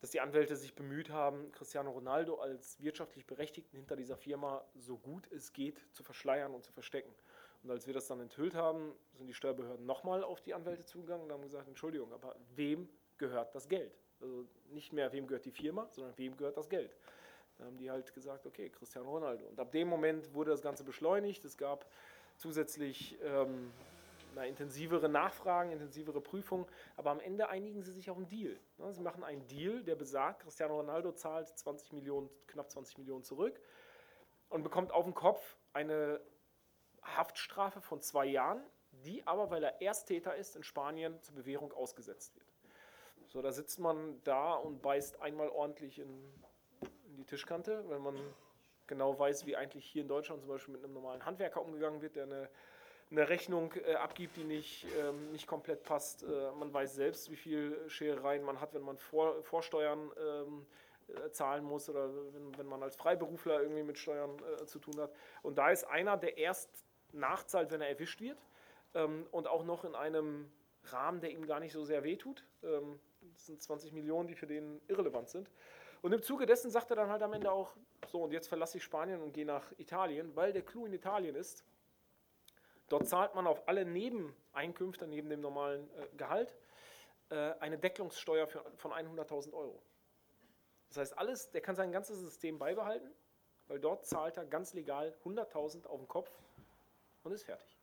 dass 0.00 0.10
die 0.10 0.20
Anwälte 0.20 0.54
sich 0.56 0.74
bemüht 0.74 1.08
haben, 1.08 1.50
Cristiano 1.52 1.90
Ronaldo 1.90 2.36
als 2.36 2.78
wirtschaftlich 2.82 3.26
Berechtigten 3.26 3.76
hinter 3.76 3.96
dieser 3.96 4.18
Firma 4.18 4.62
so 4.74 4.98
gut 4.98 5.30
es 5.32 5.52
geht 5.52 5.82
zu 5.92 6.02
verschleiern 6.02 6.54
und 6.54 6.62
zu 6.62 6.72
verstecken. 6.72 7.14
Und 7.62 7.70
als 7.70 7.86
wir 7.86 7.94
das 7.94 8.06
dann 8.06 8.20
enthüllt 8.20 8.54
haben, 8.54 8.92
sind 9.14 9.26
die 9.26 9.32
Steuerbehörden 9.32 9.86
nochmal 9.86 10.22
auf 10.22 10.42
die 10.42 10.52
Anwälte 10.52 10.84
zugegangen 10.84 11.24
und 11.24 11.32
haben 11.32 11.40
gesagt, 11.40 11.68
Entschuldigung, 11.68 12.12
aber 12.12 12.36
wem 12.54 12.90
gehört 13.16 13.54
das 13.54 13.66
Geld? 13.66 13.98
Also 14.20 14.46
nicht 14.68 14.92
mehr, 14.92 15.10
wem 15.12 15.26
gehört 15.26 15.46
die 15.46 15.50
Firma, 15.50 15.88
sondern 15.90 16.12
wem 16.18 16.36
gehört 16.36 16.58
das 16.58 16.68
Geld. 16.68 16.94
Da 17.56 17.64
haben 17.64 17.78
die 17.78 17.90
halt 17.90 18.12
gesagt, 18.12 18.44
okay, 18.46 18.68
Cristiano 18.68 19.10
Ronaldo. 19.10 19.46
Und 19.46 19.58
ab 19.58 19.72
dem 19.72 19.88
Moment 19.88 20.34
wurde 20.34 20.50
das 20.50 20.60
Ganze 20.60 20.84
beschleunigt. 20.84 21.44
Es 21.44 21.56
gab 21.56 21.86
zusätzlich 22.36 23.18
ähm, 23.22 23.72
na, 24.34 24.44
intensivere 24.44 25.08
Nachfragen, 25.08 25.70
intensivere 25.70 26.20
Prüfungen, 26.20 26.66
aber 26.96 27.10
am 27.10 27.20
Ende 27.20 27.48
einigen 27.48 27.82
sie 27.82 27.92
sich 27.92 28.10
auf 28.10 28.16
einen 28.16 28.28
Deal. 28.28 28.58
Ne? 28.78 28.92
Sie 28.92 29.00
machen 29.00 29.24
einen 29.24 29.46
Deal, 29.46 29.82
der 29.82 29.94
besagt, 29.94 30.42
Cristiano 30.42 30.76
Ronaldo 30.76 31.12
zahlt 31.12 31.48
20 31.48 31.92
Millionen, 31.92 32.28
knapp 32.46 32.70
20 32.70 32.98
Millionen 32.98 33.24
zurück 33.24 33.60
und 34.48 34.62
bekommt 34.62 34.92
auf 34.92 35.04
den 35.04 35.14
Kopf 35.14 35.56
eine 35.72 36.20
Haftstrafe 37.02 37.80
von 37.80 38.00
zwei 38.00 38.26
Jahren, 38.26 38.62
die 39.04 39.26
aber, 39.26 39.50
weil 39.50 39.62
er 39.62 39.82
Ersttäter 39.82 40.34
ist, 40.36 40.56
in 40.56 40.62
Spanien 40.62 41.20
zur 41.22 41.34
Bewährung 41.34 41.72
ausgesetzt 41.72 42.34
wird. 42.36 42.46
So, 43.26 43.42
da 43.42 43.52
sitzt 43.52 43.78
man 43.80 44.22
da 44.24 44.54
und 44.54 44.80
beißt 44.80 45.20
einmal 45.20 45.48
ordentlich 45.48 45.98
in, 45.98 46.32
in 47.06 47.16
die 47.16 47.24
Tischkante, 47.24 47.84
wenn 47.88 48.02
man 48.02 48.16
genau 48.86 49.18
weiß, 49.18 49.46
wie 49.46 49.56
eigentlich 49.56 49.86
hier 49.86 50.02
in 50.02 50.08
Deutschland 50.08 50.40
zum 50.40 50.50
Beispiel 50.50 50.74
mit 50.74 50.84
einem 50.84 50.94
normalen 50.94 51.24
Handwerker 51.24 51.62
umgegangen 51.62 52.02
wird, 52.02 52.16
der 52.16 52.24
eine, 52.24 52.48
eine 53.10 53.28
Rechnung 53.28 53.72
äh, 53.86 53.94
abgibt, 53.94 54.36
die 54.36 54.44
nicht, 54.44 54.86
ähm, 54.98 55.32
nicht 55.32 55.46
komplett 55.46 55.82
passt. 55.84 56.22
Äh, 56.22 56.52
man 56.58 56.72
weiß 56.72 56.94
selbst, 56.94 57.30
wie 57.30 57.36
viel 57.36 57.88
Scherereien 57.88 58.42
man 58.42 58.60
hat, 58.60 58.74
wenn 58.74 58.82
man 58.82 58.98
vor, 58.98 59.42
Vorsteuern 59.42 60.10
ähm, 60.18 60.66
äh, 61.08 61.30
zahlen 61.30 61.64
muss 61.64 61.88
oder 61.88 62.08
wenn, 62.32 62.56
wenn 62.58 62.66
man 62.66 62.82
als 62.82 62.96
Freiberufler 62.96 63.62
irgendwie 63.62 63.82
mit 63.82 63.98
Steuern 63.98 64.36
äh, 64.60 64.64
zu 64.66 64.78
tun 64.78 64.98
hat. 65.00 65.12
Und 65.42 65.58
da 65.58 65.70
ist 65.70 65.84
einer, 65.84 66.16
der 66.16 66.38
erst 66.38 66.70
nachzahlt, 67.12 67.70
wenn 67.70 67.80
er 67.80 67.88
erwischt 67.88 68.20
wird 68.20 68.38
ähm, 68.94 69.26
und 69.30 69.46
auch 69.46 69.64
noch 69.64 69.84
in 69.84 69.94
einem 69.94 70.50
Rahmen, 70.84 71.20
der 71.20 71.30
ihm 71.30 71.46
gar 71.46 71.60
nicht 71.60 71.72
so 71.72 71.84
sehr 71.84 72.04
wehtut. 72.04 72.44
Ähm, 72.62 72.98
das 73.32 73.46
sind 73.46 73.62
20 73.62 73.92
Millionen, 73.92 74.28
die 74.28 74.34
für 74.34 74.46
den 74.46 74.80
irrelevant 74.88 75.28
sind. 75.28 75.50
Und 76.04 76.12
im 76.12 76.22
Zuge 76.22 76.44
dessen 76.44 76.70
sagt 76.70 76.90
er 76.90 76.96
dann 76.96 77.08
halt 77.08 77.22
am 77.22 77.32
Ende 77.32 77.50
auch, 77.50 77.74
so 78.08 78.24
und 78.24 78.30
jetzt 78.30 78.48
verlasse 78.48 78.76
ich 78.76 78.84
Spanien 78.84 79.22
und 79.22 79.32
gehe 79.32 79.46
nach 79.46 79.72
Italien, 79.78 80.36
weil 80.36 80.52
der 80.52 80.60
Clou 80.60 80.84
in 80.84 80.92
Italien 80.92 81.34
ist, 81.34 81.64
dort 82.90 83.08
zahlt 83.08 83.34
man 83.34 83.46
auf 83.46 83.66
alle 83.66 83.86
Nebeneinkünfte, 83.86 85.06
neben 85.06 85.30
dem 85.30 85.40
normalen 85.40 85.88
äh, 85.94 86.08
Gehalt, 86.18 86.54
äh, 87.30 87.54
eine 87.58 87.78
Deckelungssteuer 87.78 88.46
für, 88.46 88.62
von 88.76 88.92
100.000 88.92 89.54
Euro. 89.54 89.80
Das 90.88 90.98
heißt, 90.98 91.16
alles, 91.16 91.50
der 91.52 91.62
kann 91.62 91.74
sein 91.74 91.90
ganzes 91.90 92.20
System 92.20 92.58
beibehalten, 92.58 93.10
weil 93.68 93.80
dort 93.80 94.04
zahlt 94.04 94.36
er 94.36 94.44
ganz 94.44 94.74
legal 94.74 95.16
100.000 95.24 95.86
auf 95.86 96.00
den 96.00 96.08
Kopf 96.08 96.30
und 97.22 97.32
ist 97.32 97.44
fertig. 97.44 97.78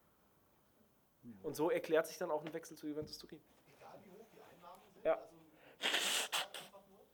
Und 1.42 1.56
so 1.56 1.72
erklärt 1.72 2.06
sich 2.06 2.20
dann 2.20 2.30
auch 2.30 2.46
ein 2.46 2.54
Wechsel 2.54 2.78
zu 2.78 2.86
Juventus 2.88 3.18
Turin. 3.18 3.42
Egal 3.76 4.00
wie 4.04 4.12
hoch 4.12 4.28
die 4.32 4.44
Einnahmen 4.44 4.84
sind? 4.94 5.06
Ja. 5.06 5.20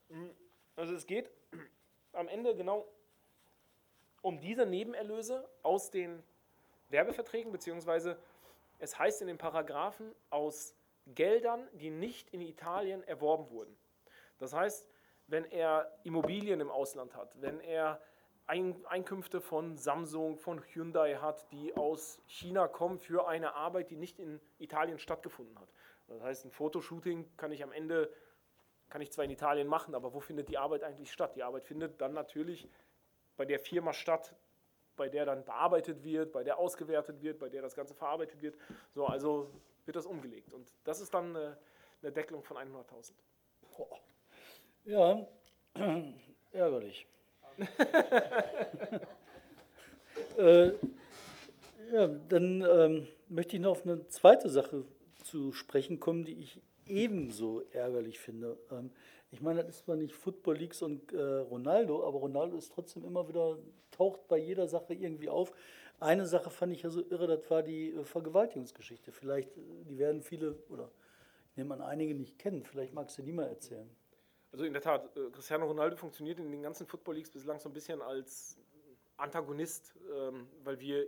Also, 0.09 0.46
also 0.77 0.93
es 0.93 1.05
geht 1.05 1.29
am 2.13 2.27
Ende 2.27 2.55
genau 2.55 2.87
um 4.21 4.39
diese 4.39 4.65
Nebenerlöse 4.65 5.47
aus 5.63 5.91
den 5.91 6.23
Werbeverträgen, 6.89 7.51
beziehungsweise 7.51 8.17
es 8.79 8.97
heißt 8.97 9.21
in 9.21 9.27
den 9.27 9.37
Paragraphen 9.37 10.13
aus 10.29 10.75
Geldern, 11.07 11.67
die 11.73 11.89
nicht 11.89 12.29
in 12.29 12.41
Italien 12.41 13.03
erworben 13.03 13.49
wurden. 13.49 13.75
Das 14.39 14.53
heißt, 14.53 14.87
wenn 15.27 15.45
er 15.45 15.91
Immobilien 16.03 16.59
im 16.61 16.69
Ausland 16.69 17.15
hat, 17.15 17.41
wenn 17.41 17.59
er 17.59 18.01
Einkünfte 18.45 19.41
von 19.41 19.77
Samsung, 19.77 20.37
von 20.37 20.63
Hyundai 20.63 21.15
hat, 21.15 21.51
die 21.51 21.75
aus 21.75 22.21
China 22.27 22.67
kommen 22.67 22.97
für 22.97 23.27
eine 23.27 23.55
Arbeit, 23.55 23.89
die 23.89 23.97
nicht 23.97 24.19
in 24.19 24.39
Italien 24.57 24.99
stattgefunden 24.99 25.59
hat. 25.59 25.67
Das 26.07 26.21
heißt, 26.21 26.45
ein 26.45 26.51
Fotoshooting 26.51 27.29
kann 27.35 27.51
ich 27.51 27.61
am 27.61 27.73
Ende, 27.73 28.09
kann 28.89 29.01
ich 29.01 29.11
zwar 29.11 29.25
in 29.25 29.31
Italien 29.31 29.67
machen, 29.67 29.95
aber 29.95 30.13
wo 30.13 30.19
findet 30.19 30.49
die 30.49 30.57
Arbeit 30.57 30.83
eigentlich 30.83 31.11
statt? 31.11 31.35
Die 31.35 31.43
Arbeit 31.43 31.65
findet 31.65 31.99
dann 32.01 32.13
natürlich 32.13 32.67
bei 33.35 33.45
der 33.45 33.59
Firma 33.59 33.93
statt, 33.93 34.35
bei 34.95 35.09
der 35.09 35.25
dann 35.25 35.43
bearbeitet 35.43 36.03
wird, 36.03 36.31
bei 36.31 36.43
der 36.43 36.57
ausgewertet 36.57 37.21
wird, 37.21 37.39
bei 37.39 37.49
der 37.49 37.61
das 37.61 37.75
Ganze 37.75 37.93
verarbeitet 37.93 38.41
wird. 38.41 38.57
So, 38.93 39.05
also 39.05 39.51
wird 39.85 39.95
das 39.95 40.05
umgelegt. 40.05 40.53
Und 40.53 40.71
das 40.83 41.01
ist 41.01 41.13
dann 41.13 41.35
eine, 41.35 41.57
eine 42.01 42.11
Deckelung 42.11 42.43
von 42.43 42.57
100.000. 42.57 43.11
Ja, 44.85 45.27
ärgerlich. 46.51 47.07
äh, 50.37 50.71
ja, 51.91 52.07
dann 52.29 52.61
ähm, 52.61 53.07
möchte 53.27 53.55
ich 53.55 53.61
noch 53.61 53.71
auf 53.71 53.85
eine 53.85 54.07
zweite 54.07 54.49
Sache 54.49 54.85
zu 55.23 55.51
sprechen 55.53 55.99
kommen, 55.99 56.25
die 56.25 56.39
ich 56.39 56.61
ebenso 56.89 57.61
ärgerlich 57.71 58.19
finde. 58.19 58.57
Ähm, 58.71 58.91
ich 59.31 59.41
meine, 59.41 59.63
das 59.63 59.77
ist 59.77 59.85
zwar 59.85 59.95
nicht 59.95 60.13
Football 60.13 60.57
Leagues 60.57 60.81
und 60.81 61.11
äh, 61.11 61.21
Ronaldo, 61.21 62.05
aber 62.07 62.19
Ronaldo 62.19 62.57
ist 62.57 62.71
trotzdem 62.73 63.03
immer 63.03 63.27
wieder, 63.27 63.57
taucht 63.91 64.27
bei 64.27 64.37
jeder 64.37 64.67
Sache 64.67 64.93
irgendwie 64.93 65.29
auf. 65.29 65.51
Eine 65.99 66.25
Sache 66.25 66.49
fand 66.49 66.73
ich 66.73 66.83
ja 66.83 66.89
so 66.89 67.03
irre, 67.09 67.27
das 67.27 67.49
war 67.49 67.63
die 67.63 67.91
äh, 67.91 68.03
Vergewaltigungsgeschichte. 68.03 69.11
Vielleicht, 69.11 69.57
äh, 69.57 69.61
die 69.89 69.97
werden 69.97 70.21
viele, 70.21 70.57
oder 70.69 70.91
ich 71.51 71.57
nehme 71.57 71.73
an, 71.73 71.81
einige 71.81 72.13
nicht 72.13 72.39
kennen. 72.39 72.63
Vielleicht 72.63 72.93
magst 72.93 73.17
du 73.17 73.21
die 73.21 73.33
mal 73.33 73.47
erzählen. 73.47 73.89
Also 74.51 74.63
in 74.63 74.71
der 74.73 74.81
Tat, 74.81 75.09
Cristiano 75.33 75.65
Ronaldo 75.65 75.97
funktioniert 75.97 76.39
in 76.39 76.49
den 76.49 76.63
ganzen 76.63 76.87
Football 76.87 77.15
Leagues 77.15 77.29
bislang 77.29 77.59
so 77.59 77.67
ein 77.67 77.73
bisschen 77.73 78.01
als 78.01 78.57
Antagonist, 79.17 79.93
ähm, 80.15 80.47
weil 80.63 80.79
wir 80.79 81.07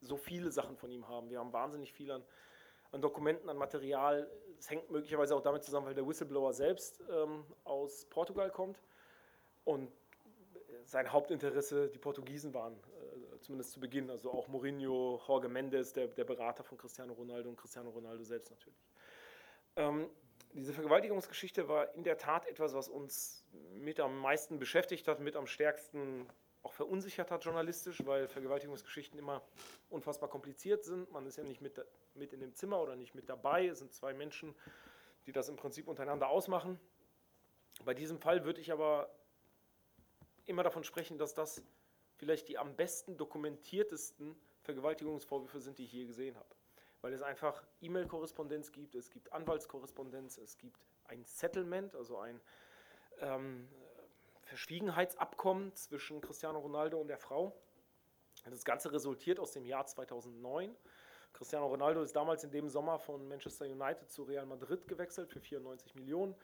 so 0.00 0.16
viele 0.16 0.50
Sachen 0.50 0.76
von 0.76 0.90
ihm 0.90 1.06
haben. 1.08 1.28
Wir 1.28 1.40
haben 1.40 1.52
wahnsinnig 1.52 1.92
viel 1.92 2.10
an, 2.10 2.22
an 2.92 3.02
Dokumenten, 3.02 3.48
an 3.48 3.56
Material. 3.56 4.30
Es 4.58 4.70
hängt 4.70 4.90
möglicherweise 4.90 5.36
auch 5.36 5.42
damit 5.42 5.62
zusammen, 5.62 5.86
weil 5.86 5.94
der 5.94 6.06
Whistleblower 6.06 6.52
selbst 6.52 7.02
ähm, 7.10 7.44
aus 7.64 8.06
Portugal 8.06 8.50
kommt 8.50 8.80
und 9.64 9.90
sein 10.84 11.12
Hauptinteresse 11.12 11.88
die 11.88 11.98
Portugiesen 11.98 12.54
waren, 12.54 12.74
äh, 12.74 13.38
zumindest 13.40 13.72
zu 13.72 13.80
Beginn. 13.80 14.10
Also 14.10 14.32
auch 14.32 14.48
Mourinho, 14.48 15.20
Jorge 15.26 15.48
Mendes, 15.48 15.92
der, 15.92 16.08
der 16.08 16.24
Berater 16.24 16.64
von 16.64 16.78
Cristiano 16.78 17.12
Ronaldo 17.12 17.50
und 17.50 17.56
Cristiano 17.56 17.90
Ronaldo 17.90 18.24
selbst 18.24 18.50
natürlich. 18.50 18.82
Ähm, 19.76 20.08
diese 20.54 20.72
Vergewaltigungsgeschichte 20.72 21.68
war 21.68 21.94
in 21.94 22.04
der 22.04 22.16
Tat 22.16 22.46
etwas, 22.46 22.74
was 22.74 22.88
uns 22.88 23.44
mit 23.74 24.00
am 24.00 24.18
meisten 24.18 24.58
beschäftigt 24.58 25.06
hat, 25.06 25.20
mit 25.20 25.36
am 25.36 25.46
stärksten 25.46 26.26
auch 26.68 26.72
verunsichert 26.72 27.30
hat 27.30 27.44
journalistisch, 27.44 28.04
weil 28.04 28.28
Vergewaltigungsgeschichten 28.28 29.18
immer 29.18 29.42
unfassbar 29.88 30.28
kompliziert 30.28 30.84
sind. 30.84 31.10
Man 31.10 31.24
ist 31.26 31.38
ja 31.38 31.44
nicht 31.44 31.62
mit, 31.62 31.82
mit 32.14 32.34
in 32.34 32.40
dem 32.40 32.54
Zimmer 32.54 32.80
oder 32.82 32.94
nicht 32.94 33.14
mit 33.14 33.28
dabei. 33.28 33.66
Es 33.68 33.78
sind 33.78 33.94
zwei 33.94 34.12
Menschen, 34.12 34.54
die 35.26 35.32
das 35.32 35.48
im 35.48 35.56
Prinzip 35.56 35.88
untereinander 35.88 36.28
ausmachen. 36.28 36.78
Bei 37.84 37.94
diesem 37.94 38.18
Fall 38.18 38.44
würde 38.44 38.60
ich 38.60 38.70
aber 38.70 39.08
immer 40.44 40.62
davon 40.62 40.84
sprechen, 40.84 41.16
dass 41.16 41.32
das 41.34 41.62
vielleicht 42.16 42.48
die 42.48 42.58
am 42.58 42.76
besten 42.76 43.16
dokumentiertesten 43.16 44.36
Vergewaltigungsvorwürfe 44.62 45.60
sind, 45.60 45.78
die 45.78 45.84
ich 45.84 45.92
je 45.92 46.04
gesehen 46.04 46.36
habe 46.36 46.54
weil 47.00 47.12
es 47.12 47.22
einfach 47.22 47.62
E-Mail-Korrespondenz 47.80 48.72
gibt, 48.72 48.96
es 48.96 49.08
gibt 49.08 49.32
Anwaltskorrespondenz, 49.32 50.36
es 50.36 50.58
gibt 50.58 50.84
ein 51.04 51.24
Settlement, 51.24 51.94
also 51.94 52.18
ein 52.18 52.40
ähm, 53.20 53.68
Verschwiegenheitsabkommen 54.48 55.74
zwischen 55.74 56.22
Cristiano 56.22 56.58
Ronaldo 56.58 56.98
und 56.98 57.08
der 57.08 57.18
Frau. 57.18 57.52
Das 58.44 58.64
Ganze 58.64 58.90
resultiert 58.90 59.38
aus 59.38 59.52
dem 59.52 59.66
Jahr 59.66 59.84
2009. 59.84 60.74
Cristiano 61.34 61.66
Ronaldo 61.66 62.02
ist 62.02 62.16
damals 62.16 62.44
in 62.44 62.50
dem 62.50 62.70
Sommer 62.70 62.98
von 62.98 63.28
Manchester 63.28 63.66
United 63.66 64.10
zu 64.10 64.22
Real 64.22 64.46
Madrid 64.46 64.88
gewechselt 64.88 65.30
für 65.30 65.40
94 65.40 65.94
Millionen 65.96 66.34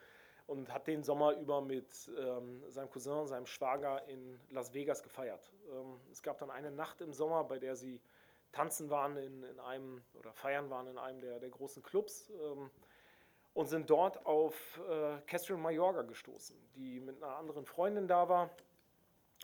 und 0.46 0.70
hat 0.70 0.86
den 0.86 1.02
Sommer 1.02 1.32
über 1.32 1.62
mit 1.62 2.10
ähm, 2.18 2.62
seinem 2.68 2.90
Cousin, 2.90 3.26
seinem 3.26 3.46
Schwager 3.46 4.06
in 4.06 4.38
Las 4.50 4.74
Vegas 4.74 5.02
gefeiert. 5.02 5.50
Ähm, 5.72 5.98
es 6.12 6.22
gab 6.22 6.38
dann 6.38 6.50
eine 6.50 6.70
Nacht 6.70 7.00
im 7.00 7.14
Sommer, 7.14 7.44
bei 7.44 7.58
der 7.58 7.74
sie 7.74 8.02
tanzen 8.52 8.90
waren 8.90 9.16
in, 9.16 9.42
in 9.44 9.58
einem 9.60 10.02
oder 10.12 10.34
feiern 10.34 10.68
waren 10.68 10.88
in 10.88 10.98
einem 10.98 11.22
der, 11.22 11.40
der 11.40 11.48
großen 11.48 11.82
Clubs 11.82 12.30
ähm, 12.30 12.70
und 13.54 13.66
sind 13.66 13.88
dort 13.88 14.26
auf 14.26 14.80
äh, 14.90 15.20
Catherine 15.26 15.62
Mayorga 15.62 16.02
gestoßen, 16.02 16.56
die 16.74 17.00
mit 17.00 17.22
einer 17.22 17.36
anderen 17.36 17.64
Freundin 17.64 18.08
da 18.08 18.28
war. 18.28 18.50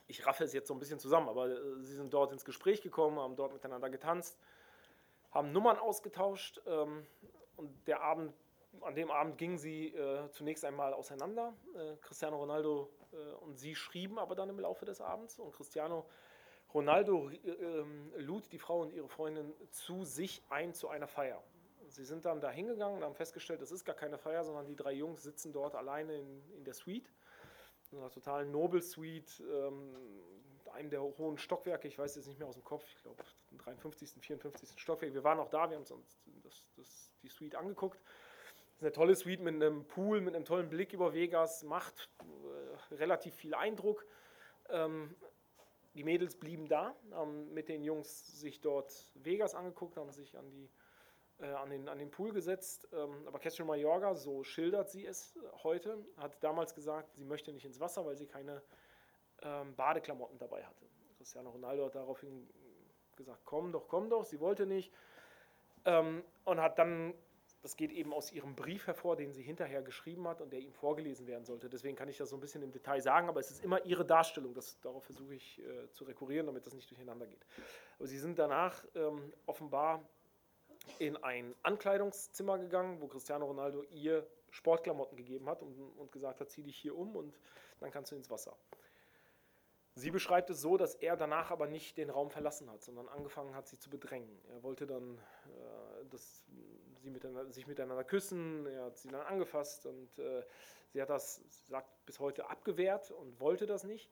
Ich 0.08 0.26
raffe 0.26 0.42
es 0.42 0.52
jetzt 0.52 0.66
so 0.66 0.74
ein 0.74 0.80
bisschen 0.80 0.98
zusammen, 0.98 1.28
aber 1.28 1.48
äh, 1.48 1.82
sie 1.82 1.94
sind 1.94 2.12
dort 2.12 2.32
ins 2.32 2.44
Gespräch 2.44 2.82
gekommen, 2.82 3.18
haben 3.20 3.36
dort 3.36 3.52
miteinander 3.52 3.88
getanzt, 3.88 4.36
haben 5.30 5.52
Nummern 5.52 5.78
ausgetauscht 5.78 6.60
ähm, 6.66 7.06
und 7.56 7.86
der 7.86 8.02
Abend, 8.02 8.34
an 8.80 8.96
dem 8.96 9.12
Abend 9.12 9.38
gingen 9.38 9.58
sie 9.58 9.94
äh, 9.94 10.28
zunächst 10.30 10.64
einmal 10.64 10.92
auseinander. 10.92 11.54
Äh, 11.76 11.96
Cristiano 12.00 12.36
Ronaldo 12.36 12.90
äh, 13.12 13.34
und 13.44 13.58
sie 13.58 13.76
schrieben 13.76 14.18
aber 14.18 14.34
dann 14.34 14.48
im 14.48 14.58
Laufe 14.58 14.84
des 14.84 15.00
Abends 15.00 15.38
und 15.38 15.52
Cristiano 15.52 16.04
Ronaldo 16.74 17.30
äh, 17.30 18.20
lud 18.20 18.50
die 18.50 18.58
Frau 18.58 18.80
und 18.80 18.92
ihre 18.92 19.08
Freundin 19.08 19.52
zu 19.70 20.04
sich 20.04 20.42
ein 20.50 20.74
zu 20.74 20.88
einer 20.88 21.06
Feier. 21.06 21.40
Sie 21.90 22.04
sind 22.04 22.24
dann 22.24 22.40
da 22.40 22.50
hingegangen 22.50 22.98
und 22.98 23.04
haben 23.04 23.14
festgestellt, 23.14 23.60
es 23.62 23.72
ist 23.72 23.84
gar 23.84 23.96
keine 23.96 24.16
Feier, 24.16 24.44
sondern 24.44 24.66
die 24.66 24.76
drei 24.76 24.92
Jungs 24.92 25.22
sitzen 25.22 25.52
dort 25.52 25.74
alleine 25.74 26.16
in, 26.16 26.50
in 26.52 26.64
der 26.64 26.74
Suite. 26.74 27.12
In 27.90 27.98
einer 27.98 28.10
totalen 28.10 28.52
Nobel-Suite, 28.52 29.42
ähm, 29.50 29.96
einem 30.72 30.90
der 30.90 31.02
hohen 31.02 31.36
Stockwerke, 31.36 31.88
ich 31.88 31.98
weiß 31.98 32.14
jetzt 32.16 32.26
nicht 32.26 32.38
mehr 32.38 32.46
aus 32.46 32.54
dem 32.54 32.64
Kopf, 32.64 32.84
ich 32.88 33.02
glaube 33.02 33.22
53., 33.58 34.12
54. 34.20 34.80
Stockwerk. 34.80 35.12
Wir 35.12 35.24
waren 35.24 35.40
auch 35.40 35.48
da, 35.48 35.68
wir 35.68 35.76
haben 35.76 35.82
uns 35.82 35.92
das, 36.42 36.62
das, 36.76 37.10
die 37.22 37.28
Suite 37.28 37.56
angeguckt. 37.56 38.00
Das 38.00 38.76
ist 38.76 38.82
eine 38.82 38.92
tolle 38.92 39.16
Suite 39.16 39.40
mit 39.40 39.54
einem 39.54 39.84
Pool, 39.84 40.20
mit 40.20 40.34
einem 40.34 40.44
tollen 40.44 40.70
Blick 40.70 40.92
über 40.92 41.12
Vegas, 41.12 41.64
macht 41.64 42.08
äh, 42.20 42.94
relativ 42.94 43.34
viel 43.34 43.54
Eindruck. 43.54 44.06
Ähm, 44.68 45.14
die 45.94 46.04
Mädels 46.04 46.36
blieben 46.36 46.68
da, 46.68 46.94
haben 47.10 47.52
mit 47.52 47.68
den 47.68 47.82
Jungs 47.82 48.40
sich 48.40 48.60
dort 48.60 49.10
Vegas 49.14 49.56
angeguckt, 49.56 49.96
haben 49.96 50.12
sich 50.12 50.38
an, 50.38 50.48
die, 50.50 50.70
an, 51.46 51.70
den, 51.70 51.88
an 51.88 51.98
den 51.98 52.10
Pool 52.10 52.32
gesetzt. 52.32 52.88
Ähm, 52.92 53.26
aber 53.26 53.38
Catherine 53.38 53.66
Mayorga, 53.66 54.14
so 54.14 54.44
schildert 54.44 54.90
sie 54.90 55.06
es 55.06 55.38
heute, 55.62 55.98
hat 56.16 56.42
damals 56.42 56.74
gesagt, 56.74 57.14
sie 57.14 57.24
möchte 57.24 57.52
nicht 57.52 57.64
ins 57.64 57.80
Wasser, 57.80 58.04
weil 58.04 58.16
sie 58.16 58.26
keine 58.26 58.62
ähm, 59.42 59.74
Badeklamotten 59.74 60.38
dabei 60.38 60.64
hatte. 60.64 60.86
Cristiano 61.16 61.50
Ronaldo 61.50 61.86
hat 61.86 61.94
daraufhin 61.94 62.48
gesagt, 63.16 63.42
komm 63.44 63.72
doch, 63.72 63.88
komm 63.88 64.08
doch, 64.08 64.24
sie 64.24 64.40
wollte 64.40 64.66
nicht. 64.66 64.92
Ähm, 65.84 66.22
und 66.44 66.60
hat 66.60 66.78
dann 66.78 67.14
das 67.62 67.76
geht 67.76 67.92
eben 67.92 68.12
aus 68.12 68.32
ihrem 68.32 68.54
Brief 68.54 68.86
hervor, 68.86 69.16
den 69.16 69.32
sie 69.32 69.42
hinterher 69.42 69.82
geschrieben 69.82 70.26
hat 70.26 70.40
und 70.40 70.52
der 70.52 70.60
ihm 70.60 70.72
vorgelesen 70.72 71.26
werden 71.26 71.44
sollte. 71.44 71.68
Deswegen 71.68 71.94
kann 71.94 72.08
ich 72.08 72.16
das 72.16 72.30
so 72.30 72.36
ein 72.36 72.40
bisschen 72.40 72.62
im 72.62 72.72
Detail 72.72 73.00
sagen, 73.02 73.28
aber 73.28 73.40
es 73.40 73.50
ist 73.50 73.62
immer 73.62 73.84
ihre 73.84 74.04
Darstellung. 74.04 74.54
Das, 74.54 74.80
darauf 74.80 75.04
versuche 75.04 75.34
ich 75.34 75.60
äh, 75.60 75.90
zu 75.92 76.04
rekurrieren, 76.04 76.46
damit 76.46 76.66
das 76.66 76.74
nicht 76.74 76.90
durcheinander 76.90 77.26
geht. 77.26 77.44
Aber 77.98 78.06
sie 78.06 78.18
sind 78.18 78.38
danach 78.38 78.84
ähm, 78.94 79.32
offenbar 79.44 80.02
in 80.98 81.16
ein 81.18 81.54
Ankleidungszimmer 81.62 82.58
gegangen, 82.58 83.00
wo 83.00 83.06
Cristiano 83.06 83.46
Ronaldo 83.46 83.82
ihr 83.90 84.26
Sportklamotten 84.50 85.16
gegeben 85.16 85.48
hat 85.48 85.62
und, 85.62 85.78
und 85.96 86.12
gesagt 86.12 86.40
hat, 86.40 86.50
zieh 86.50 86.62
dich 86.62 86.76
hier 86.76 86.96
um 86.96 87.16
und 87.16 87.38
dann 87.78 87.90
kannst 87.90 88.12
du 88.12 88.16
ins 88.16 88.30
Wasser. 88.30 88.56
Sie 89.94 90.10
beschreibt 90.10 90.50
es 90.50 90.60
so, 90.60 90.76
dass 90.76 90.94
er 90.94 91.16
danach 91.16 91.50
aber 91.50 91.66
nicht 91.66 91.98
den 91.98 92.10
Raum 92.10 92.30
verlassen 92.30 92.70
hat, 92.70 92.82
sondern 92.82 93.08
angefangen 93.08 93.54
hat, 93.54 93.68
sie 93.68 93.78
zu 93.78 93.90
bedrängen. 93.90 94.40
Er 94.48 94.62
wollte 94.62 94.86
dann 94.86 95.18
äh, 95.18 96.04
das 96.10 96.42
sie 97.02 97.10
miteinander, 97.10 97.52
sich 97.52 97.66
miteinander 97.66 98.04
küssen. 98.04 98.66
Er 98.66 98.84
hat 98.86 98.98
sie 98.98 99.08
dann 99.08 99.22
angefasst 99.22 99.86
und 99.86 100.18
äh, 100.18 100.44
sie 100.92 101.00
hat 101.00 101.10
das, 101.10 101.42
sagt, 101.68 101.88
bis 102.06 102.20
heute 102.20 102.48
abgewehrt 102.48 103.10
und 103.10 103.40
wollte 103.40 103.66
das 103.66 103.84
nicht. 103.84 104.10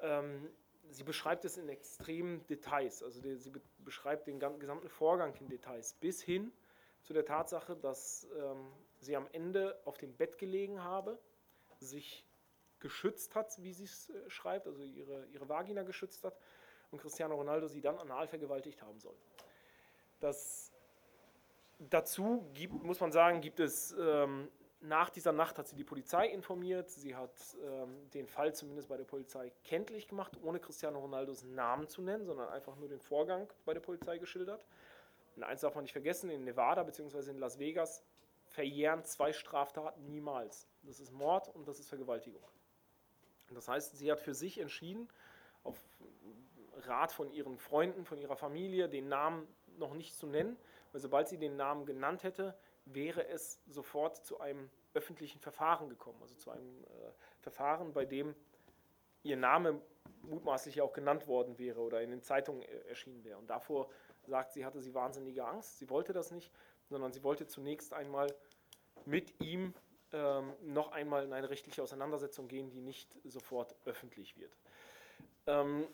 Ähm, 0.00 0.50
sie 0.90 1.04
beschreibt 1.04 1.44
es 1.44 1.56
in 1.56 1.68
extremen 1.68 2.46
Details. 2.46 3.02
Also 3.02 3.20
die, 3.20 3.36
sie 3.36 3.50
be 3.50 3.60
beschreibt 3.78 4.26
den 4.26 4.40
gesamten 4.40 4.88
Vorgang 4.88 5.34
in 5.34 5.48
Details 5.48 5.92
bis 5.94 6.22
hin 6.22 6.52
zu 7.02 7.12
der 7.12 7.26
Tatsache, 7.26 7.76
dass 7.76 8.26
ähm, 8.34 8.72
sie 8.98 9.14
am 9.14 9.28
Ende 9.32 9.78
auf 9.84 9.98
dem 9.98 10.16
Bett 10.16 10.38
gelegen 10.38 10.82
habe, 10.82 11.18
sich 11.80 12.26
geschützt 12.80 13.34
hat, 13.34 13.62
wie 13.62 13.74
sie 13.74 13.84
es 13.84 14.08
äh, 14.08 14.30
schreibt, 14.30 14.66
also 14.66 14.82
ihre, 14.82 15.26
ihre 15.26 15.48
Vagina 15.48 15.82
geschützt 15.82 16.24
hat 16.24 16.38
und 16.90 16.98
Cristiano 16.98 17.34
Ronaldo 17.34 17.66
sie 17.66 17.82
dann 17.82 17.98
anal 17.98 18.26
vergewaltigt 18.26 18.80
haben 18.80 19.00
soll. 19.00 19.16
Das 20.20 20.72
dazu 21.78 22.48
gibt, 22.54 22.82
muss 22.82 23.00
man 23.00 23.12
sagen, 23.12 23.40
gibt 23.40 23.60
es 23.60 23.94
ähm, 23.98 24.48
nach 24.84 25.08
dieser 25.08 25.32
Nacht 25.32 25.58
hat 25.58 25.66
sie 25.66 25.76
die 25.76 25.84
Polizei 25.84 26.28
informiert. 26.28 26.90
Sie 26.90 27.16
hat 27.16 27.32
ähm, 27.64 28.10
den 28.10 28.26
Fall 28.26 28.54
zumindest 28.54 28.88
bei 28.88 28.96
der 28.96 29.04
Polizei 29.04 29.50
kenntlich 29.64 30.08
gemacht, 30.08 30.38
ohne 30.42 30.60
Cristiano 30.60 30.98
Ronaldos 30.98 31.42
Namen 31.42 31.88
zu 31.88 32.02
nennen, 32.02 32.26
sondern 32.26 32.50
einfach 32.50 32.76
nur 32.76 32.88
den 32.88 33.00
Vorgang 33.00 33.48
bei 33.64 33.72
der 33.72 33.80
Polizei 33.80 34.18
geschildert. 34.18 34.66
Und 35.36 35.42
eins 35.42 35.62
darf 35.62 35.74
man 35.74 35.84
nicht 35.84 35.92
vergessen: 35.92 36.30
in 36.30 36.44
Nevada 36.44 36.82
bzw. 36.82 37.30
in 37.30 37.38
Las 37.38 37.58
Vegas 37.58 38.04
verjähren 38.44 39.04
zwei 39.04 39.32
Straftaten 39.32 40.04
niemals. 40.04 40.68
Das 40.82 41.00
ist 41.00 41.12
Mord 41.12 41.48
und 41.48 41.66
das 41.66 41.80
ist 41.80 41.88
Vergewaltigung. 41.88 42.42
Das 43.50 43.68
heißt, 43.68 43.96
sie 43.96 44.12
hat 44.12 44.20
für 44.20 44.34
sich 44.34 44.58
entschieden, 44.58 45.08
auf 45.62 45.82
Rat 46.82 47.12
von 47.12 47.30
ihren 47.30 47.58
Freunden, 47.58 48.04
von 48.04 48.18
ihrer 48.18 48.36
Familie, 48.36 48.88
den 48.88 49.08
Namen 49.08 49.48
noch 49.78 49.94
nicht 49.94 50.14
zu 50.14 50.26
nennen, 50.26 50.58
weil 50.92 51.00
sobald 51.00 51.28
sie 51.28 51.38
den 51.38 51.56
Namen 51.56 51.86
genannt 51.86 52.22
hätte, 52.22 52.56
wäre 52.86 53.26
es 53.28 53.60
sofort 53.66 54.24
zu 54.24 54.40
einem 54.40 54.70
öffentlichen 54.92 55.40
Verfahren 55.40 55.88
gekommen, 55.88 56.18
also 56.22 56.34
zu 56.34 56.50
einem 56.50 56.84
äh, 56.84 57.12
Verfahren, 57.40 57.92
bei 57.92 58.04
dem 58.04 58.34
ihr 59.22 59.36
Name 59.36 59.80
mutmaßlich 60.22 60.80
auch 60.80 60.92
genannt 60.92 61.26
worden 61.26 61.58
wäre 61.58 61.80
oder 61.80 62.02
in 62.02 62.10
den 62.10 62.22
Zeitungen 62.22 62.62
äh, 62.62 62.88
erschienen 62.88 63.24
wäre. 63.24 63.38
Und 63.38 63.48
davor 63.48 63.88
sagt 64.26 64.52
sie, 64.52 64.64
hatte 64.64 64.80
sie 64.80 64.94
wahnsinnige 64.94 65.44
Angst. 65.44 65.78
Sie 65.78 65.90
wollte 65.90 66.12
das 66.12 66.30
nicht, 66.30 66.52
sondern 66.88 67.12
sie 67.12 67.22
wollte 67.22 67.46
zunächst 67.46 67.92
einmal 67.92 68.34
mit 69.04 69.40
ihm 69.40 69.74
ähm, 70.12 70.52
noch 70.62 70.92
einmal 70.92 71.24
in 71.24 71.32
eine 71.32 71.50
rechtliche 71.50 71.82
Auseinandersetzung 71.82 72.48
gehen, 72.48 72.70
die 72.70 72.80
nicht 72.80 73.18
sofort 73.24 73.74
öffentlich 73.84 74.36
wird. 74.38 74.56
Ähm, 75.46 75.86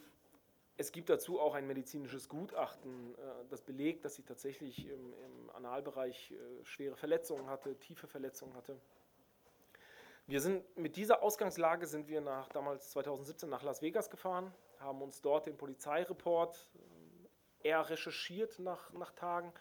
es 0.81 0.93
gibt 0.93 1.11
dazu 1.11 1.39
auch 1.39 1.55
ein 1.55 1.67
medizinisches 1.67 2.27
Gutachten, 2.27 3.15
äh, 3.15 3.19
das 3.51 3.61
belegt, 3.61 4.07
dass 4.07 4.15
sie 4.15 4.23
tatsächlich 4.23 4.87
im, 4.87 5.13
im 5.13 5.51
Analbereich 5.51 6.33
äh, 6.33 6.65
schwere 6.65 6.97
Verletzungen 6.97 7.49
hatte, 7.49 7.79
tiefe 7.79 8.07
Verletzungen 8.07 8.55
hatte. 8.55 8.81
Wir 10.27 10.41
sind 10.41 10.65
mit 10.79 10.97
dieser 10.97 11.23
Ausgangslage 11.23 11.87
sind 11.87 12.09
wir 12.09 12.23
nach 12.23 12.49
damals 12.49 12.93
2017 12.93 13.51
nach 13.51 13.63
Las 13.63 13.83
Vegas 13.83 14.09
gefahren, 14.09 14.55
haben 14.79 15.03
uns 15.03 15.21
dort 15.21 15.47
den 15.47 15.59
Polizeireport 15.59 16.71
äh, 17.63 17.69
eher 17.69 17.91
recherchiert 17.91 18.59
nach, 18.59 18.91
nach 18.95 19.13
Tagen, 19.13 19.53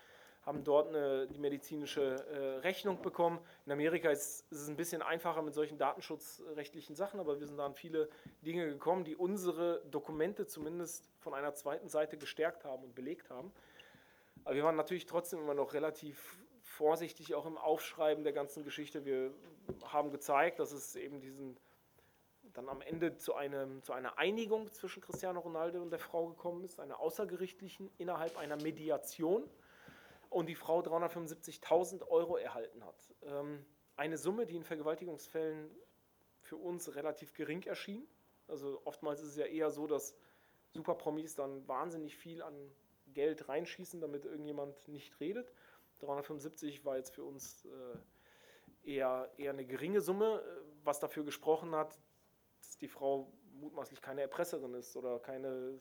haben 0.49 0.63
dort 0.63 0.87
eine, 0.87 1.27
die 1.27 1.37
medizinische 1.37 2.01
äh, 2.01 2.57
Rechnung 2.61 3.03
bekommen. 3.03 3.39
In 3.67 3.71
Amerika 3.71 4.09
ist, 4.09 4.51
ist, 4.51 4.61
es 4.61 4.67
ein 4.67 4.75
bisschen 4.75 5.03
einfacher 5.03 5.43
mit 5.43 5.53
solchen 5.53 5.77
datenschutzrechtlichen 5.77 6.95
Sachen, 6.95 7.19
aber 7.19 7.39
wir 7.39 7.45
sind 7.45 7.57
da 7.57 7.67
an 7.67 7.75
viele 7.75 8.09
Dinge 8.41 8.67
gekommen, 8.67 9.03
die 9.03 9.15
unsere 9.15 9.83
Dokumente 9.91 10.47
zumindest 10.47 11.07
von 11.19 11.35
einer 11.35 11.53
zweiten 11.53 11.87
Seite 11.87 12.17
gestärkt 12.17 12.65
haben 12.65 12.83
und 12.83 12.95
belegt 12.95 13.29
haben. 13.29 13.51
Aber 14.43 14.55
wir 14.55 14.63
waren 14.63 14.75
natürlich 14.75 15.05
trotzdem 15.05 15.37
immer 15.37 15.53
noch 15.53 15.73
relativ 15.73 16.39
vorsichtig 16.61 17.35
auch 17.35 17.45
im 17.45 17.59
Aufschreiben 17.59 18.23
der 18.23 18.33
ganzen 18.33 18.63
Geschichte. 18.63 19.05
Wir 19.05 19.31
haben 19.83 20.09
gezeigt, 20.09 20.57
dass 20.57 20.71
es 20.71 20.95
eben 20.95 21.21
diesen 21.21 21.57
dann 22.53 22.67
am 22.67 22.81
Ende 22.81 23.15
zu, 23.15 23.35
einem, 23.35 23.83
zu 23.83 23.93
einer 23.93 24.17
Einigung 24.17 24.73
zwischen 24.73 25.01
Cristiano 25.03 25.41
Ronaldo 25.41 25.79
und 25.79 25.91
der 25.91 25.99
Frau 25.99 26.25
gekommen 26.25 26.63
ist, 26.63 26.79
einer 26.79 26.99
außergerichtlichen 26.99 27.91
innerhalb 27.99 28.35
einer 28.39 28.55
Mediation 28.55 29.43
und 30.29 30.47
die 30.47 30.55
Frau 30.55 30.81
375.000 30.81 32.07
Euro 32.07 32.37
erhalten 32.37 32.85
hat. 32.85 33.13
Ähm, 33.23 33.65
eine 33.95 34.17
Summe, 34.17 34.45
die 34.45 34.55
in 34.55 34.63
Vergewaltigungsfällen 34.63 35.69
für 36.41 36.55
uns 36.55 36.95
relativ 36.95 37.33
gering 37.33 37.63
erschien. 37.63 38.07
Also 38.47 38.81
oftmals 38.85 39.21
ist 39.21 39.29
es 39.29 39.35
ja 39.35 39.45
eher 39.45 39.71
so, 39.71 39.87
dass 39.87 40.15
Superpromis 40.69 41.35
dann 41.35 41.67
wahnsinnig 41.67 42.15
viel 42.15 42.41
an 42.41 42.71
Geld 43.13 43.49
reinschießen, 43.49 43.99
damit 43.99 44.25
irgendjemand 44.25 44.87
nicht 44.87 45.19
redet. 45.19 45.53
375 45.99 46.85
war 46.85 46.97
jetzt 46.97 47.13
für 47.13 47.23
uns 47.23 47.65
äh, 47.65 48.89
eher, 48.91 49.31
eher 49.37 49.51
eine 49.51 49.65
geringe 49.65 50.01
Summe, 50.01 50.41
äh, 50.41 50.61
was 50.83 50.99
dafür 50.99 51.23
gesprochen 51.23 51.75
hat, 51.75 51.99
dass 52.61 52.77
die 52.77 52.87
Frau 52.87 53.31
mutmaßlich 53.53 54.01
keine 54.01 54.21
Erpresserin 54.21 54.73
ist 54.75 54.95
oder 54.95 55.19
keine 55.19 55.79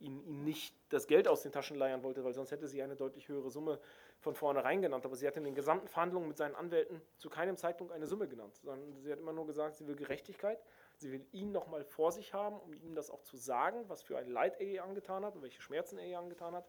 ihn, 0.00 0.22
ihn 0.24 0.44
nicht 0.44 0.74
das 0.90 1.06
Geld 1.06 1.28
aus 1.28 1.42
den 1.42 1.52
Taschen 1.52 1.76
leiern 1.76 2.02
wollte, 2.02 2.24
weil 2.24 2.32
sonst 2.32 2.50
hätte 2.50 2.68
sie 2.68 2.82
eine 2.82 2.96
deutlich 2.96 3.28
höhere 3.28 3.50
Summe 3.50 3.80
von 4.20 4.34
vornherein 4.34 4.80
genannt. 4.82 5.04
Aber 5.04 5.16
sie 5.16 5.26
hat 5.26 5.36
in 5.36 5.44
den 5.44 5.54
gesamten 5.54 5.88
Verhandlungen 5.88 6.28
mit 6.28 6.36
seinen 6.36 6.54
Anwälten 6.54 7.02
zu 7.16 7.28
keinem 7.28 7.56
Zeitpunkt 7.56 7.92
eine 7.92 8.06
Summe 8.06 8.28
genannt, 8.28 8.56
sondern 8.56 9.00
sie 9.00 9.10
hat 9.12 9.18
immer 9.18 9.32
nur 9.32 9.46
gesagt, 9.46 9.76
sie 9.76 9.86
will 9.86 9.96
Gerechtigkeit. 9.96 10.62
Sie 10.96 11.12
will 11.12 11.26
ihn 11.32 11.52
nochmal 11.52 11.84
vor 11.84 12.12
sich 12.12 12.34
haben, 12.34 12.58
um 12.58 12.72
ihm 12.72 12.94
das 12.94 13.10
auch 13.10 13.22
zu 13.22 13.36
sagen, 13.36 13.84
was 13.88 14.02
für 14.02 14.18
ein 14.18 14.28
Leid 14.28 14.60
er 14.60 14.66
ihr 14.66 14.84
angetan 14.84 15.24
hat 15.24 15.36
und 15.36 15.42
welche 15.42 15.62
Schmerzen 15.62 15.98
er 15.98 16.06
ihr 16.06 16.18
angetan 16.18 16.54
hat. 16.54 16.68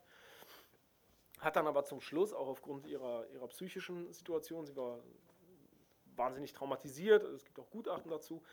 Hat 1.39 1.55
dann 1.55 1.67
aber 1.67 1.85
zum 1.85 2.01
Schluss, 2.01 2.33
auch 2.33 2.47
aufgrund 2.47 2.85
ihrer, 2.85 3.27
ihrer 3.29 3.47
psychischen 3.47 4.11
Situation, 4.11 4.65
sie 4.65 4.75
war 4.75 4.99
wahnsinnig 6.15 6.53
traumatisiert, 6.53 7.23
es 7.23 7.45
gibt 7.45 7.59
auch 7.59 7.69
Gutachten 7.69 8.11
dazu, 8.11 8.43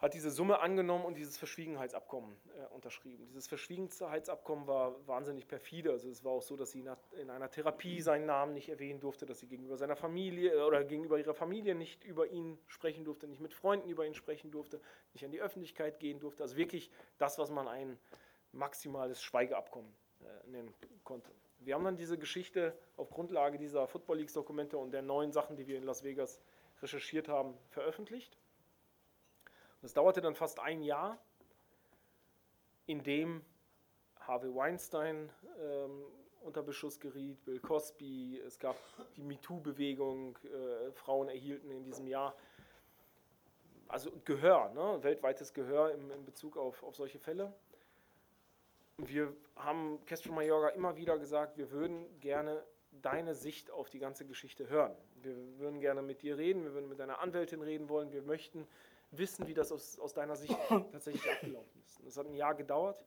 hat 0.00 0.14
diese 0.14 0.30
Summe 0.30 0.60
angenommen 0.60 1.04
und 1.04 1.18
dieses 1.18 1.36
Verschwiegenheitsabkommen 1.36 2.34
äh, 2.58 2.74
unterschrieben. 2.74 3.26
Dieses 3.26 3.46
Verschwiegenheitsabkommen 3.46 4.66
war 4.66 5.06
wahnsinnig 5.06 5.46
perfide. 5.46 5.90
Also 5.90 6.08
es 6.08 6.24
war 6.24 6.32
auch 6.32 6.42
so, 6.42 6.56
dass 6.56 6.70
sie 6.70 6.84
in 7.20 7.30
einer 7.30 7.50
Therapie 7.50 8.00
seinen 8.00 8.24
Namen 8.24 8.54
nicht 8.54 8.70
erwähnen 8.70 9.00
durfte, 9.00 9.26
dass 9.26 9.40
sie 9.40 9.46
gegenüber 9.46 9.76
seiner 9.76 9.96
Familie 9.96 10.54
äh, 10.54 10.62
oder 10.62 10.84
gegenüber 10.84 11.18
ihrer 11.18 11.34
Familie 11.34 11.74
nicht 11.74 12.02
über 12.04 12.28
ihn 12.28 12.58
sprechen 12.66 13.04
durfte, 13.04 13.28
nicht 13.28 13.40
mit 13.40 13.52
Freunden 13.52 13.88
über 13.90 14.06
ihn 14.06 14.14
sprechen 14.14 14.50
durfte, 14.50 14.80
nicht 15.12 15.24
an 15.24 15.32
die 15.32 15.42
Öffentlichkeit 15.42 16.00
gehen 16.00 16.18
durfte. 16.18 16.42
Also 16.42 16.56
wirklich 16.56 16.90
das, 17.18 17.38
was 17.38 17.50
man 17.50 17.68
ein 17.68 17.98
maximales 18.52 19.22
Schweigeabkommen 19.22 19.92
äh, 20.20 20.48
nennen 20.48 20.74
konnte. 21.04 21.30
Wir 21.58 21.74
haben 21.74 21.84
dann 21.84 21.96
diese 21.96 22.16
Geschichte 22.16 22.74
auf 22.96 23.10
Grundlage 23.10 23.58
dieser 23.58 23.86
Football 23.86 24.16
Leagues 24.16 24.32
Dokumente 24.32 24.78
und 24.78 24.92
der 24.92 25.02
neuen 25.02 25.30
Sachen, 25.30 25.56
die 25.56 25.66
wir 25.66 25.76
in 25.76 25.84
Las 25.84 26.02
Vegas 26.04 26.40
recherchiert 26.80 27.28
haben, 27.28 27.54
veröffentlicht. 27.68 28.38
Das 29.82 29.94
dauerte 29.94 30.20
dann 30.20 30.34
fast 30.34 30.60
ein 30.60 30.82
Jahr, 30.82 31.18
in 32.86 33.02
dem 33.02 33.44
Harvey 34.18 34.54
Weinstein 34.54 35.30
ähm, 35.58 36.04
unter 36.42 36.62
Beschuss 36.62 36.98
geriet, 37.00 37.44
Bill 37.44 37.60
Cosby, 37.60 38.40
es 38.44 38.58
gab 38.58 38.76
die 39.16 39.22
MeToo-Bewegung, 39.22 40.36
äh, 40.44 40.92
Frauen 40.92 41.28
erhielten 41.28 41.70
in 41.70 41.84
diesem 41.84 42.06
Jahr 42.06 42.34
also 43.90 44.10
Gehör, 44.24 44.70
ne? 44.70 45.02
weltweites 45.02 45.52
Gehör 45.52 45.92
im, 45.92 46.10
in 46.10 46.24
Bezug 46.24 46.56
auf, 46.56 46.82
auf 46.82 46.94
solche 46.94 47.18
Fälle. 47.18 47.52
Wir 48.98 49.34
haben 49.56 50.04
Castro 50.04 50.32
Mayorga 50.32 50.68
immer 50.68 50.96
wieder 50.96 51.18
gesagt, 51.18 51.56
wir 51.56 51.70
würden 51.70 52.04
gerne 52.20 52.62
deine 53.02 53.34
Sicht 53.34 53.70
auf 53.70 53.88
die 53.88 53.98
ganze 53.98 54.26
Geschichte 54.26 54.68
hören. 54.68 54.94
Wir 55.22 55.34
würden 55.58 55.80
gerne 55.80 56.02
mit 56.02 56.22
dir 56.22 56.36
reden, 56.38 56.64
wir 56.64 56.74
würden 56.74 56.88
mit 56.88 56.98
deiner 56.98 57.20
Anwältin 57.20 57.62
reden 57.62 57.88
wollen, 57.88 58.12
wir 58.12 58.22
möchten 58.22 58.66
wissen, 59.10 59.46
wie 59.46 59.54
das 59.54 59.72
aus, 59.72 59.98
aus 59.98 60.12
deiner 60.12 60.36
Sicht 60.36 60.56
tatsächlich 60.92 61.30
abgelaufen 61.30 61.82
ist. 61.82 62.00
Das 62.04 62.16
hat 62.16 62.26
ein 62.26 62.34
Jahr 62.34 62.54
gedauert, 62.54 63.04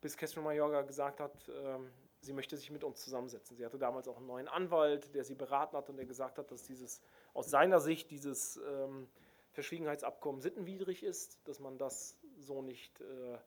bis 0.00 0.16
Castro 0.16 0.42
Mayorga 0.42 0.82
gesagt 0.82 1.20
hat, 1.20 1.48
ähm, 1.48 1.90
sie 2.20 2.32
möchte 2.32 2.56
sich 2.56 2.70
mit 2.70 2.84
uns 2.84 3.02
zusammensetzen. 3.02 3.56
Sie 3.56 3.64
hatte 3.64 3.78
damals 3.78 4.08
auch 4.08 4.16
einen 4.16 4.26
neuen 4.26 4.48
Anwalt, 4.48 5.14
der 5.14 5.24
sie 5.24 5.34
beraten 5.34 5.76
hat 5.76 5.88
und 5.88 5.96
der 5.96 6.06
gesagt 6.06 6.38
hat, 6.38 6.50
dass 6.50 6.64
dieses 6.64 7.00
aus 7.34 7.50
seiner 7.50 7.80
Sicht 7.80 8.10
dieses 8.10 8.56
ähm, 8.56 9.08
Verschwiegenheitsabkommen 9.52 10.40
sittenwidrig 10.40 11.02
ist, 11.02 11.38
dass 11.44 11.60
man 11.60 11.78
das 11.78 12.18
so 12.36 12.62
nicht 12.62 13.00
äh, 13.00 13.38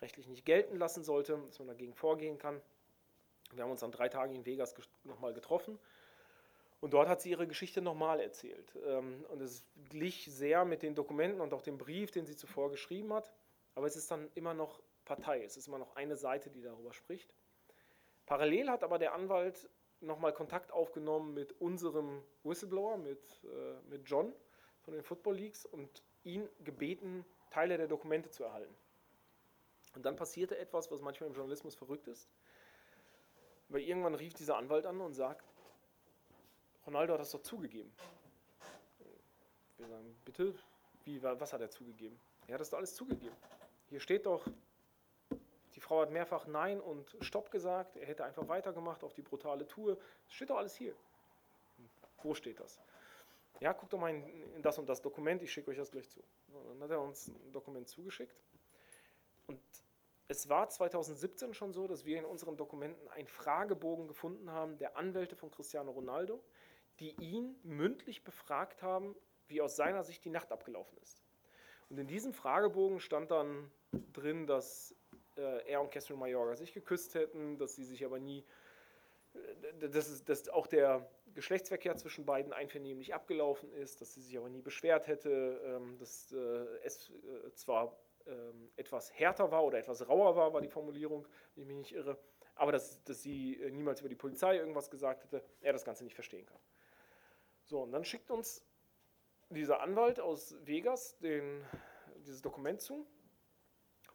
rechtlich 0.00 0.28
nicht 0.28 0.44
gelten 0.44 0.76
lassen 0.76 1.04
sollte, 1.04 1.38
dass 1.46 1.58
man 1.58 1.68
dagegen 1.68 1.94
vorgehen 1.94 2.38
kann. 2.38 2.60
Wir 3.52 3.64
haben 3.64 3.70
uns 3.70 3.80
dann 3.80 3.92
drei 3.92 4.08
Tage 4.08 4.34
in 4.34 4.46
Vegas 4.46 4.74
nochmal 5.04 5.34
getroffen 5.34 5.78
und 6.80 6.94
dort 6.94 7.08
hat 7.08 7.20
sie 7.20 7.30
ihre 7.30 7.46
Geschichte 7.46 7.82
nochmal 7.82 8.20
erzählt. 8.20 8.76
Ähm, 8.86 9.24
und 9.28 9.40
es 9.42 9.64
glich 9.90 10.26
sehr 10.30 10.64
mit 10.64 10.82
den 10.82 10.94
Dokumenten 10.94 11.40
und 11.40 11.52
auch 11.52 11.62
dem 11.62 11.78
Brief, 11.78 12.10
den 12.10 12.26
sie 12.26 12.36
zuvor 12.36 12.70
geschrieben 12.70 13.12
hat. 13.12 13.32
Aber 13.74 13.86
es 13.86 13.96
ist 13.96 14.10
dann 14.10 14.30
immer 14.34 14.54
noch 14.54 14.80
Partei, 15.04 15.44
es 15.44 15.56
ist 15.56 15.68
immer 15.68 15.78
noch 15.78 15.96
eine 15.96 16.16
Seite, 16.16 16.50
die 16.50 16.62
darüber 16.62 16.92
spricht. 16.92 17.34
Parallel 18.26 18.70
hat 18.70 18.82
aber 18.82 18.98
der 18.98 19.14
Anwalt 19.14 19.68
nochmal 20.00 20.32
Kontakt 20.32 20.72
aufgenommen 20.72 21.34
mit 21.34 21.52
unserem 21.60 22.22
Whistleblower, 22.44 22.96
mit, 22.96 23.44
äh, 23.44 23.88
mit 23.88 24.08
John 24.08 24.32
von 24.80 24.94
den 24.94 25.02
Football 25.02 25.36
Leagues 25.36 25.66
und 25.66 26.02
ihn 26.24 26.48
gebeten, 26.64 27.24
Teile 27.50 27.76
der 27.76 27.88
Dokumente 27.88 28.30
zu 28.30 28.44
erhalten. 28.44 28.74
Und 29.94 30.06
dann 30.06 30.16
passierte 30.16 30.56
etwas, 30.56 30.90
was 30.90 31.00
manchmal 31.00 31.28
im 31.28 31.34
Journalismus 31.34 31.74
verrückt 31.74 32.06
ist. 32.06 32.28
Weil 33.68 33.82
irgendwann 33.82 34.14
rief 34.14 34.34
dieser 34.34 34.56
Anwalt 34.56 34.86
an 34.86 35.00
und 35.00 35.14
sagt, 35.14 35.49
Ronaldo 36.90 37.12
hat 37.12 37.20
das 37.20 37.30
doch 37.30 37.42
zugegeben. 37.42 37.92
Wir 39.78 39.86
sagen, 39.86 40.16
bitte, 40.24 40.54
wie, 41.04 41.22
was 41.22 41.52
hat 41.52 41.60
er 41.60 41.70
zugegeben? 41.70 42.18
Er 42.48 42.54
hat 42.54 42.60
das 42.60 42.70
doch 42.70 42.78
alles 42.78 42.96
zugegeben. 42.96 43.36
Hier 43.90 44.00
steht 44.00 44.26
doch, 44.26 44.44
die 45.76 45.80
Frau 45.80 46.00
hat 46.00 46.10
mehrfach 46.10 46.48
Nein 46.48 46.80
und 46.80 47.16
Stopp 47.20 47.52
gesagt, 47.52 47.96
er 47.96 48.06
hätte 48.06 48.24
einfach 48.24 48.48
weitergemacht 48.48 49.04
auf 49.04 49.14
die 49.14 49.22
brutale 49.22 49.68
Tour. 49.68 49.98
Das 50.26 50.34
steht 50.34 50.50
doch 50.50 50.56
alles 50.56 50.74
hier. 50.74 50.92
Wo 52.24 52.34
steht 52.34 52.58
das? 52.58 52.80
Ja, 53.60 53.72
guckt 53.72 53.92
doch 53.92 54.00
mal 54.00 54.10
in, 54.10 54.60
das 54.60 54.76
und 54.76 54.88
das 54.88 55.00
Dokument, 55.00 55.42
ich 55.42 55.52
schicke 55.52 55.70
euch 55.70 55.76
das 55.76 55.92
gleich 55.92 56.08
zu. 56.08 56.20
Dann 56.48 56.82
hat 56.82 56.90
er 56.90 57.00
uns 57.00 57.28
ein 57.28 57.52
Dokument 57.52 57.88
zugeschickt. 57.88 58.34
Und 59.46 59.60
es 60.26 60.48
war 60.48 60.68
2017 60.68 61.54
schon 61.54 61.72
so, 61.72 61.86
dass 61.86 62.04
wir 62.04 62.18
in 62.18 62.24
unseren 62.24 62.56
Dokumenten 62.56 63.08
einen 63.10 63.28
Fragebogen 63.28 64.08
gefunden 64.08 64.50
haben 64.50 64.76
der 64.78 64.96
Anwälte 64.96 65.36
von 65.36 65.52
Cristiano 65.52 65.92
Ronaldo, 65.92 66.42
die 67.00 67.14
ihn 67.18 67.56
mündlich 67.62 68.22
befragt 68.24 68.82
haben, 68.82 69.16
wie 69.48 69.60
aus 69.60 69.76
seiner 69.76 70.04
Sicht 70.04 70.24
die 70.24 70.30
Nacht 70.30 70.52
abgelaufen 70.52 70.96
ist. 71.02 71.22
Und 71.88 71.98
in 71.98 72.06
diesem 72.06 72.32
Fragebogen 72.32 73.00
stand 73.00 73.30
dann 73.30 73.70
drin, 74.12 74.46
dass 74.46 74.94
äh, 75.36 75.68
er 75.68 75.80
und 75.80 75.90
Catherine 75.90 76.20
Mayorga 76.20 76.54
sich 76.54 76.72
geküsst 76.72 77.14
hätten, 77.14 77.58
dass 77.58 77.74
sie 77.74 77.84
sich 77.84 78.04
aber 78.04 78.20
nie, 78.20 78.44
äh, 79.34 79.88
dass, 79.88 80.24
dass 80.24 80.48
auch 80.48 80.66
der 80.66 81.10
Geschlechtsverkehr 81.34 81.96
zwischen 81.96 82.24
beiden 82.26 82.52
einvernehmlich 82.52 83.14
abgelaufen 83.14 83.72
ist, 83.72 84.00
dass 84.00 84.14
sie 84.14 84.20
sich 84.20 84.36
aber 84.36 84.48
nie 84.48 84.62
beschwert 84.62 85.08
hätte, 85.08 85.60
ähm, 85.64 85.98
dass 85.98 86.32
äh, 86.32 86.36
es 86.84 87.10
äh, 87.10 87.52
zwar 87.54 87.98
ähm, 88.26 88.70
etwas 88.76 89.12
härter 89.12 89.50
war 89.50 89.64
oder 89.64 89.78
etwas 89.78 90.06
rauer 90.08 90.36
war, 90.36 90.52
war 90.52 90.60
die 90.60 90.68
Formulierung, 90.68 91.26
wenn 91.54 91.62
ich 91.62 91.68
mich 91.68 91.76
nicht 91.76 91.94
irre, 91.94 92.18
aber 92.54 92.72
dass, 92.72 93.02
dass 93.04 93.22
sie 93.22 93.60
äh, 93.60 93.70
niemals 93.70 94.00
über 94.00 94.08
die 94.08 94.16
Polizei 94.16 94.56
irgendwas 94.56 94.90
gesagt 94.90 95.24
hätte, 95.24 95.42
er 95.60 95.72
das 95.72 95.84
Ganze 95.84 96.04
nicht 96.04 96.14
verstehen 96.14 96.46
kann. 96.46 96.60
So, 97.70 97.82
und 97.82 97.92
dann 97.92 98.04
schickt 98.04 98.32
uns 98.32 98.64
dieser 99.48 99.80
Anwalt 99.80 100.18
aus 100.18 100.56
Vegas 100.64 101.16
den, 101.18 101.64
dieses 102.16 102.42
Dokument 102.42 102.80
zu. 102.80 103.06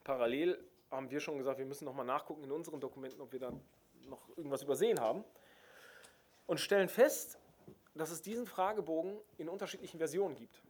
Parallel 0.03 0.61
haben 0.91 1.09
wir 1.09 1.21
schon 1.21 1.37
gesagt, 1.37 1.57
wir 1.57 1.65
müssen 1.65 1.85
nochmal 1.85 2.05
nachgucken 2.05 2.43
in 2.43 2.51
unseren 2.51 2.81
Dokumenten, 2.81 3.21
ob 3.21 3.31
wir 3.31 3.39
da 3.39 3.53
noch 4.09 4.27
irgendwas 4.35 4.61
übersehen 4.61 4.99
haben. 4.99 5.23
Und 6.47 6.59
stellen 6.59 6.89
fest, 6.89 7.39
dass 7.93 8.11
es 8.11 8.21
diesen 8.21 8.45
Fragebogen 8.45 9.17
in 9.37 9.47
unterschiedlichen 9.47 9.99
Versionen 9.99 10.35
gibt. 10.35 10.61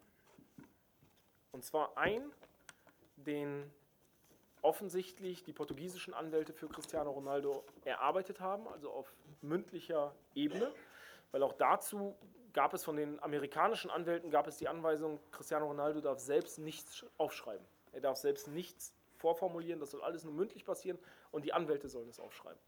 Und 1.54 1.66
zwar 1.66 1.98
ein, 1.98 2.32
den 3.16 3.74
offensichtlich 4.62 5.44
die 5.44 5.54
portugiesischen 5.54 6.14
Anwälte 6.14 6.54
für 6.54 6.70
Cristiano 6.70 7.10
Ronaldo 7.10 7.64
erarbeitet 7.84 8.40
haben, 8.42 8.68
also 8.68 8.92
auf 8.92 9.12
mündlicher 9.42 10.14
Ebene, 10.36 10.72
weil 11.32 11.42
auch 11.42 11.54
dazu 11.54 12.16
gab 12.56 12.74
es 12.74 12.86
von 12.86 12.96
den 12.96 13.22
amerikanischen 13.22 13.92
Anwälten 13.92 14.32
gab 14.32 14.48
es 14.48 14.56
die 14.56 14.70
Anweisung, 14.70 15.20
Cristiano 15.32 15.68
Ronaldo 15.68 16.00
darf 16.00 16.20
selbst 16.20 16.58
nichts 16.58 17.06
aufschreiben. 17.18 17.66
Er 17.92 18.00
darf 18.00 18.16
selbst 18.16 18.48
nichts 18.48 18.94
vorformulieren, 19.18 19.82
das 19.82 19.92
soll 19.92 20.02
alles 20.02 20.24
nur 20.24 20.34
mündlich 20.34 20.64
passieren 20.64 20.98
und 21.32 21.44
die 21.44 21.52
Anwälte 21.52 21.90
sollen 21.90 22.08
es 22.08 22.18
aufschreiben. 22.18 22.60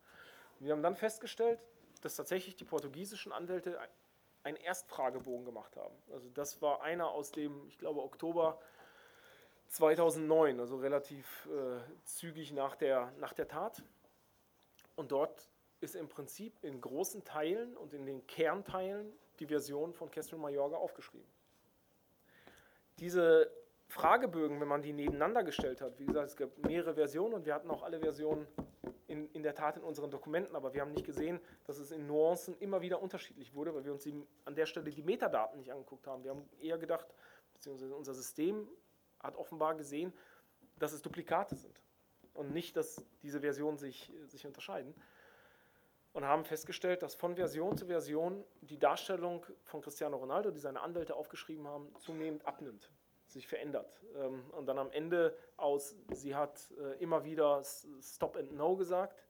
Und 0.60 0.65
wir 0.65 0.73
haben 0.73 0.84
dann 0.84 0.97
festgestellt, 0.97 1.62
dass 2.02 2.17
tatsächlich 2.17 2.58
die 2.58 2.65
portugiesischen 2.65 3.32
Anwälte 3.32 3.80
einen 4.43 4.58
Erstfragebogen 4.58 5.45
gemacht 5.45 5.78
haben. 5.78 5.95
Also 6.12 6.30
das 6.32 6.62
war 6.62 6.82
einer 6.82 7.10
aus 7.10 7.32
dem, 7.32 7.65
ich 7.69 7.78
glaube, 7.78 8.04
Oktober 8.04 8.60
2009, 9.69 10.60
also 10.60 10.76
relativ 10.78 11.47
äh, 11.47 11.80
zügig 12.04 12.52
nach 12.52 12.76
der, 12.76 13.13
nach 13.19 13.32
der 13.32 13.47
Tat. 13.47 13.82
Und 14.97 15.13
dort 15.13 15.47
ist 15.80 15.95
im 15.95 16.10
Prinzip 16.10 16.62
in 16.62 16.82
großen 16.82 17.23
Teilen 17.23 17.78
und 17.78 17.93
in 17.93 18.06
den 18.06 18.28
Kernteilen 18.28 19.13
die 19.39 19.45
Version 19.45 19.93
von 19.93 20.10
Castro 20.12 20.38
Mayorga 20.38 20.78
aufgeschrieben. 20.78 21.28
Diese 23.00 23.52
Fragebögen, 23.88 24.60
wenn 24.60 24.67
man 24.67 24.82
die 24.82 24.91
nebeneinander 24.91 25.43
gestellt 25.43 25.82
hat, 25.82 25.97
wie 26.00 26.06
gesagt, 26.06 26.30
es 26.30 26.36
gab 26.36 26.58
mehrere 26.58 26.95
Versionen 26.95 27.34
und 27.34 27.45
wir 27.45 27.54
hatten 27.54 27.71
auch 27.71 27.84
alle 27.84 28.00
Versionen 28.00 28.47
in, 29.08 29.30
in 29.32 29.43
der 29.43 29.56
Tat 29.56 29.78
in 29.78 29.84
unseren 29.84 30.12
Dokumenten, 30.12 30.56
aber 30.56 30.73
wir 30.73 30.82
haben 30.82 30.91
nicht 30.91 31.06
gesehen, 31.06 31.39
dass 31.65 31.78
es 31.78 31.91
in 31.91 32.06
Nuancen 32.06 32.58
immer 32.60 32.82
wieder 32.82 33.02
unterschiedlich 33.02 33.54
wurde, 33.54 33.73
weil 33.73 33.86
wir 33.86 33.93
uns 33.93 34.04
die, 34.04 34.21
an 34.45 34.56
der 34.56 34.65
Stelle 34.65 34.91
die 34.91 35.02
Metadaten 35.02 35.58
nicht 35.58 35.71
angeguckt 35.71 36.06
haben. 36.08 36.23
Wir 36.23 36.32
haben 36.32 36.50
eher 36.60 36.78
gedacht, 36.78 37.08
beziehungsweise 37.54 37.95
unser 37.95 38.13
System 38.13 38.67
hat 39.19 39.36
offenbar 39.36 39.76
gesehen, 39.76 40.13
dass 40.78 40.91
es 40.91 41.02
Duplikate 41.02 41.56
sind 41.56 41.80
und 42.34 42.52
nicht, 42.52 42.76
dass 42.76 43.04
diese 43.23 43.39
Versionen 43.39 43.78
sich, 43.78 44.12
sich 44.26 44.45
unterscheiden. 44.45 44.93
Und 46.17 46.25
haben 46.25 46.45
festgestellt, 46.45 47.03
dass 47.03 47.13
von 47.13 47.36
Version 47.36 47.77
zu 47.77 47.86
Version 47.86 48.43
die 48.62 48.80
Darstellung 48.80 49.45
von 49.65 49.84
Cristiano 49.84 50.17
Ronaldo, 50.17 50.49
die 50.49 50.60
seine 50.60 50.82
Anwälte 50.82 51.15
aufgeschrieben 51.15 51.67
haben, 51.67 51.93
zunehmend 51.99 52.43
abnimmt, 52.47 52.89
sich 53.27 53.47
verändert. 53.47 54.01
Ähm, 54.15 54.43
und 54.53 54.65
dann 54.65 54.80
am 54.80 54.89
Ende 54.89 55.38
aus, 55.58 55.95
sie 56.12 56.34
hat 56.34 56.71
äh, 56.80 56.97
immer 57.03 57.23
wieder 57.23 57.62
Stop 58.01 58.36
and 58.36 58.51
No 58.53 58.75
gesagt, 58.75 59.27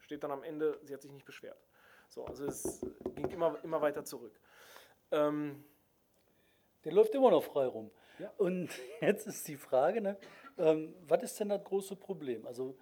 steht 0.00 0.24
dann 0.24 0.32
am 0.32 0.42
Ende, 0.42 0.76
sie 0.82 0.92
hat 0.92 1.02
sich 1.02 1.12
nicht 1.12 1.24
beschwert. 1.24 1.68
So, 2.08 2.24
also 2.24 2.46
es 2.46 2.84
ging 3.14 3.30
immer, 3.30 3.56
immer 3.62 3.80
weiter 3.80 4.04
zurück. 4.04 4.40
Ähm, 5.12 5.64
Der 6.82 6.90
läuft 6.90 7.14
immer 7.14 7.30
noch 7.30 7.44
frei 7.44 7.66
rum. 7.66 7.92
Ja. 8.18 8.32
Und 8.38 8.70
jetzt 9.00 9.28
ist 9.28 9.46
die 9.46 9.56
Frage, 9.56 10.00
ne, 10.00 10.18
ähm, 10.58 10.96
was 11.06 11.22
ist 11.22 11.38
denn 11.38 11.50
das 11.50 11.62
große 11.62 11.94
Problem? 11.94 12.44
Also 12.44 12.76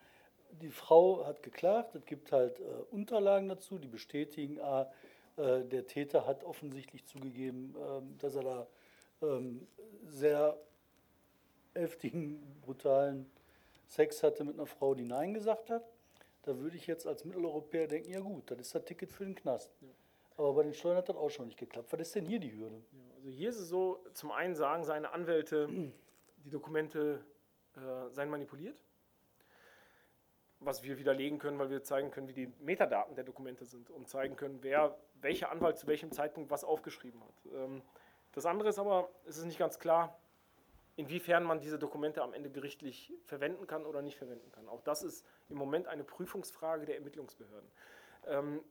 die 0.60 0.70
Frau 0.70 1.24
hat 1.26 1.42
geklagt, 1.42 1.94
es 1.94 2.04
gibt 2.04 2.32
halt 2.32 2.60
äh, 2.60 2.64
Unterlagen 2.90 3.48
dazu, 3.48 3.78
die 3.78 3.88
bestätigen, 3.88 4.60
ah, 4.60 4.90
äh, 5.36 5.64
der 5.64 5.86
Täter 5.86 6.26
hat 6.26 6.44
offensichtlich 6.44 7.04
zugegeben, 7.06 7.74
äh, 7.76 8.20
dass 8.20 8.34
er 8.34 8.42
da 8.42 8.66
ähm, 9.22 9.66
sehr 10.04 10.58
heftigen, 11.74 12.60
brutalen 12.60 13.30
Sex 13.86 14.22
hatte 14.22 14.44
mit 14.44 14.54
einer 14.54 14.66
Frau, 14.66 14.94
die 14.94 15.04
Nein 15.04 15.34
gesagt 15.34 15.70
hat. 15.70 15.84
Da 16.42 16.58
würde 16.58 16.76
ich 16.76 16.86
jetzt 16.86 17.06
als 17.06 17.24
Mitteleuropäer 17.24 17.86
denken, 17.86 18.10
ja 18.10 18.20
gut, 18.20 18.50
das 18.50 18.58
ist 18.58 18.74
das 18.74 18.84
Ticket 18.84 19.10
für 19.12 19.24
den 19.24 19.34
Knast. 19.34 19.70
Ja. 19.80 19.88
Aber 20.36 20.54
bei 20.54 20.62
den 20.64 20.74
Steuern 20.74 20.96
hat 20.96 21.08
das 21.08 21.16
auch 21.16 21.30
schon 21.30 21.46
nicht 21.46 21.58
geklappt. 21.58 21.92
Was 21.92 22.00
ist 22.00 22.14
denn 22.14 22.26
hier 22.26 22.40
die 22.40 22.52
Hürde? 22.52 22.82
Ja. 22.92 23.14
Also 23.16 23.28
hier 23.28 23.48
ist 23.50 23.58
es 23.58 23.68
so, 23.68 24.04
zum 24.12 24.32
einen 24.32 24.54
sagen 24.54 24.84
seine 24.84 25.12
Anwälte, 25.12 25.68
die 26.44 26.50
Dokumente 26.50 27.24
äh, 27.76 28.10
seien 28.10 28.28
manipuliert, 28.28 28.82
was 30.64 30.82
wir 30.82 30.98
widerlegen 30.98 31.38
können, 31.38 31.58
weil 31.58 31.70
wir 31.70 31.82
zeigen 31.82 32.10
können, 32.10 32.28
wie 32.28 32.32
die 32.32 32.52
Metadaten 32.60 33.14
der 33.14 33.24
Dokumente 33.24 33.64
sind 33.64 33.90
und 33.90 34.08
zeigen 34.08 34.36
können, 34.36 34.58
wer, 34.62 34.96
welcher 35.20 35.50
Anwalt 35.50 35.78
zu 35.78 35.86
welchem 35.86 36.12
Zeitpunkt 36.12 36.50
was 36.50 36.64
aufgeschrieben 36.64 37.22
hat. 37.22 37.52
Ähm, 37.52 37.82
das 38.32 38.46
andere 38.46 38.68
ist 38.68 38.78
aber, 38.78 39.10
es 39.24 39.36
ist 39.38 39.44
nicht 39.44 39.58
ganz 39.58 39.78
klar, 39.78 40.18
inwiefern 40.96 41.44
man 41.44 41.60
diese 41.60 41.78
Dokumente 41.78 42.22
am 42.22 42.32
Ende 42.32 42.50
gerichtlich 42.50 43.12
verwenden 43.24 43.66
kann 43.66 43.84
oder 43.84 44.02
nicht 44.02 44.16
verwenden 44.16 44.50
kann. 44.52 44.68
Auch 44.68 44.82
das 44.82 45.02
ist 45.02 45.26
im 45.48 45.56
Moment 45.56 45.88
eine 45.88 46.04
Prüfungsfrage 46.04 46.86
der 46.86 46.96
Ermittlungsbehörden. 46.96 47.70
Ähm, 48.26 48.62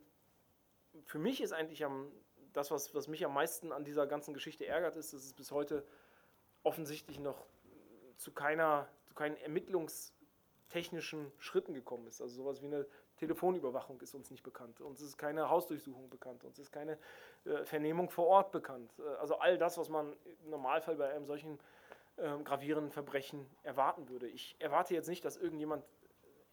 für 1.05 1.19
mich 1.19 1.41
ist 1.41 1.53
eigentlich 1.53 1.83
am 1.85 2.11
das, 2.53 2.69
was, 2.71 2.93
was 2.93 3.07
mich 3.07 3.25
am 3.25 3.33
meisten 3.33 3.71
an 3.71 3.85
dieser 3.85 4.07
ganzen 4.07 4.33
Geschichte 4.33 4.65
ärgert, 4.65 4.97
ist, 4.97 5.13
dass 5.13 5.23
es 5.23 5.33
bis 5.33 5.51
heute 5.51 5.85
offensichtlich 6.63 7.19
noch 7.19 7.47
zu, 8.17 8.31
keiner, 8.31 8.87
zu 9.05 9.15
keinen 9.15 9.37
ermittlungstechnischen 10.71 11.31
Schritten 11.37 11.73
gekommen 11.73 12.07
ist. 12.07 12.21
Also 12.21 12.43
sowas 12.43 12.61
wie 12.61 12.67
eine 12.67 12.85
Telefonüberwachung 13.17 13.99
ist 14.01 14.15
uns 14.15 14.31
nicht 14.31 14.43
bekannt. 14.43 14.81
Uns 14.81 15.01
ist 15.01 15.17
keine 15.17 15.49
Hausdurchsuchung 15.49 16.09
bekannt. 16.09 16.43
Uns 16.43 16.59
ist 16.59 16.71
keine 16.71 16.97
äh, 17.45 17.63
Vernehmung 17.65 18.09
vor 18.09 18.27
Ort 18.27 18.51
bekannt. 18.51 18.91
Äh, 18.99 19.03
also 19.19 19.35
all 19.37 19.57
das, 19.57 19.77
was 19.77 19.89
man 19.89 20.15
im 20.43 20.49
Normalfall 20.49 20.95
bei 20.95 21.13
einem 21.13 21.25
solchen 21.25 21.59
äh, 22.17 22.37
gravierenden 22.43 22.91
Verbrechen 22.91 23.45
erwarten 23.63 24.09
würde. 24.09 24.27
Ich 24.27 24.55
erwarte 24.59 24.93
jetzt 24.93 25.07
nicht, 25.07 25.23
dass 25.25 25.37
irgendjemand 25.37 25.83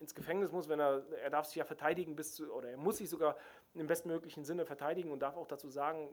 ins 0.01 0.15
Gefängnis 0.15 0.53
muss, 0.53 0.69
wenn 0.69 0.81
er, 0.81 1.05
er 1.23 1.31
darf 1.31 1.47
sich 1.47 1.57
ja 1.57 1.65
verteidigen 1.65 2.15
bis 2.15 2.35
zu, 2.35 2.53
oder 2.53 2.71
er 2.71 2.77
muss 2.77 2.99
sich 2.99 3.09
sogar 3.11 3.37
im 3.75 3.87
bestmöglichen 3.87 4.45
Sinne 4.45 4.65
verteidigen 4.65 5.11
und 5.11 5.21
darf 5.21 5.37
auch 5.37 5.49
dazu 5.49 5.69
sagen, 5.69 6.09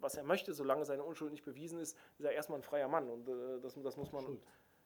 was 0.00 0.14
er 0.14 0.22
möchte, 0.22 0.54
solange 0.54 0.84
seine 0.84 1.02
Unschuld 1.02 1.32
nicht 1.32 1.44
bewiesen 1.44 1.80
ist, 1.80 1.96
ist 2.18 2.24
er 2.24 2.30
erstmal 2.30 2.60
ein 2.60 2.62
freier 2.62 2.86
Mann 2.86 3.10
und 3.10 3.28
äh, 3.28 3.60
das, 3.60 3.74
das 3.82 3.96
muss 3.96 4.12
man. 4.12 4.24
Schuld. 4.24 4.42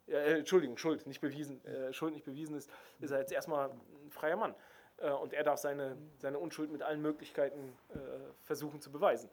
Äh, 0.07 0.39
Entschuldigung, 0.39 0.77
Schuld, 0.77 1.07
nicht 1.07 1.21
bewiesen, 1.21 1.65
äh, 1.65 1.93
Schuld 1.93 2.15
nicht 2.15 2.25
bewiesen 2.25 2.57
ist, 2.57 2.71
ist 3.01 3.11
er 3.11 3.21
jetzt 3.21 3.33
erstmal 3.33 3.71
ein 3.71 4.11
freier 4.11 4.37
Mann. 4.37 4.55
Äh, 4.99 5.11
und 5.11 5.33
er 5.33 5.45
darf 5.45 5.59
seine, 5.59 5.97
seine 6.19 6.39
Unschuld 6.39 6.71
mit 6.71 6.83
allen 6.83 7.03
Möglichkeiten 7.03 7.77
äh, 7.91 7.99
versuchen 8.43 8.81
zu 8.81 8.91
beweisen. 8.91 9.31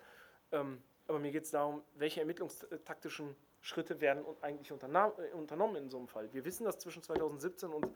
Ähm, 0.51 0.81
aber 1.07 1.19
mir 1.19 1.31
geht 1.31 1.43
es 1.43 1.51
darum, 1.51 1.81
welche 1.95 2.19
ermittlungstaktischen 2.19 3.35
Schritte 3.61 3.99
werden 3.99 4.23
eigentlich 4.41 4.69
äh, 4.71 5.33
unternommen 5.33 5.75
in 5.75 5.89
so 5.89 5.97
einem 5.97 6.07
Fall. 6.07 6.31
Wir 6.33 6.45
wissen, 6.45 6.65
dass 6.65 6.77
zwischen 6.77 7.03
2017 7.03 7.69
und 7.69 7.87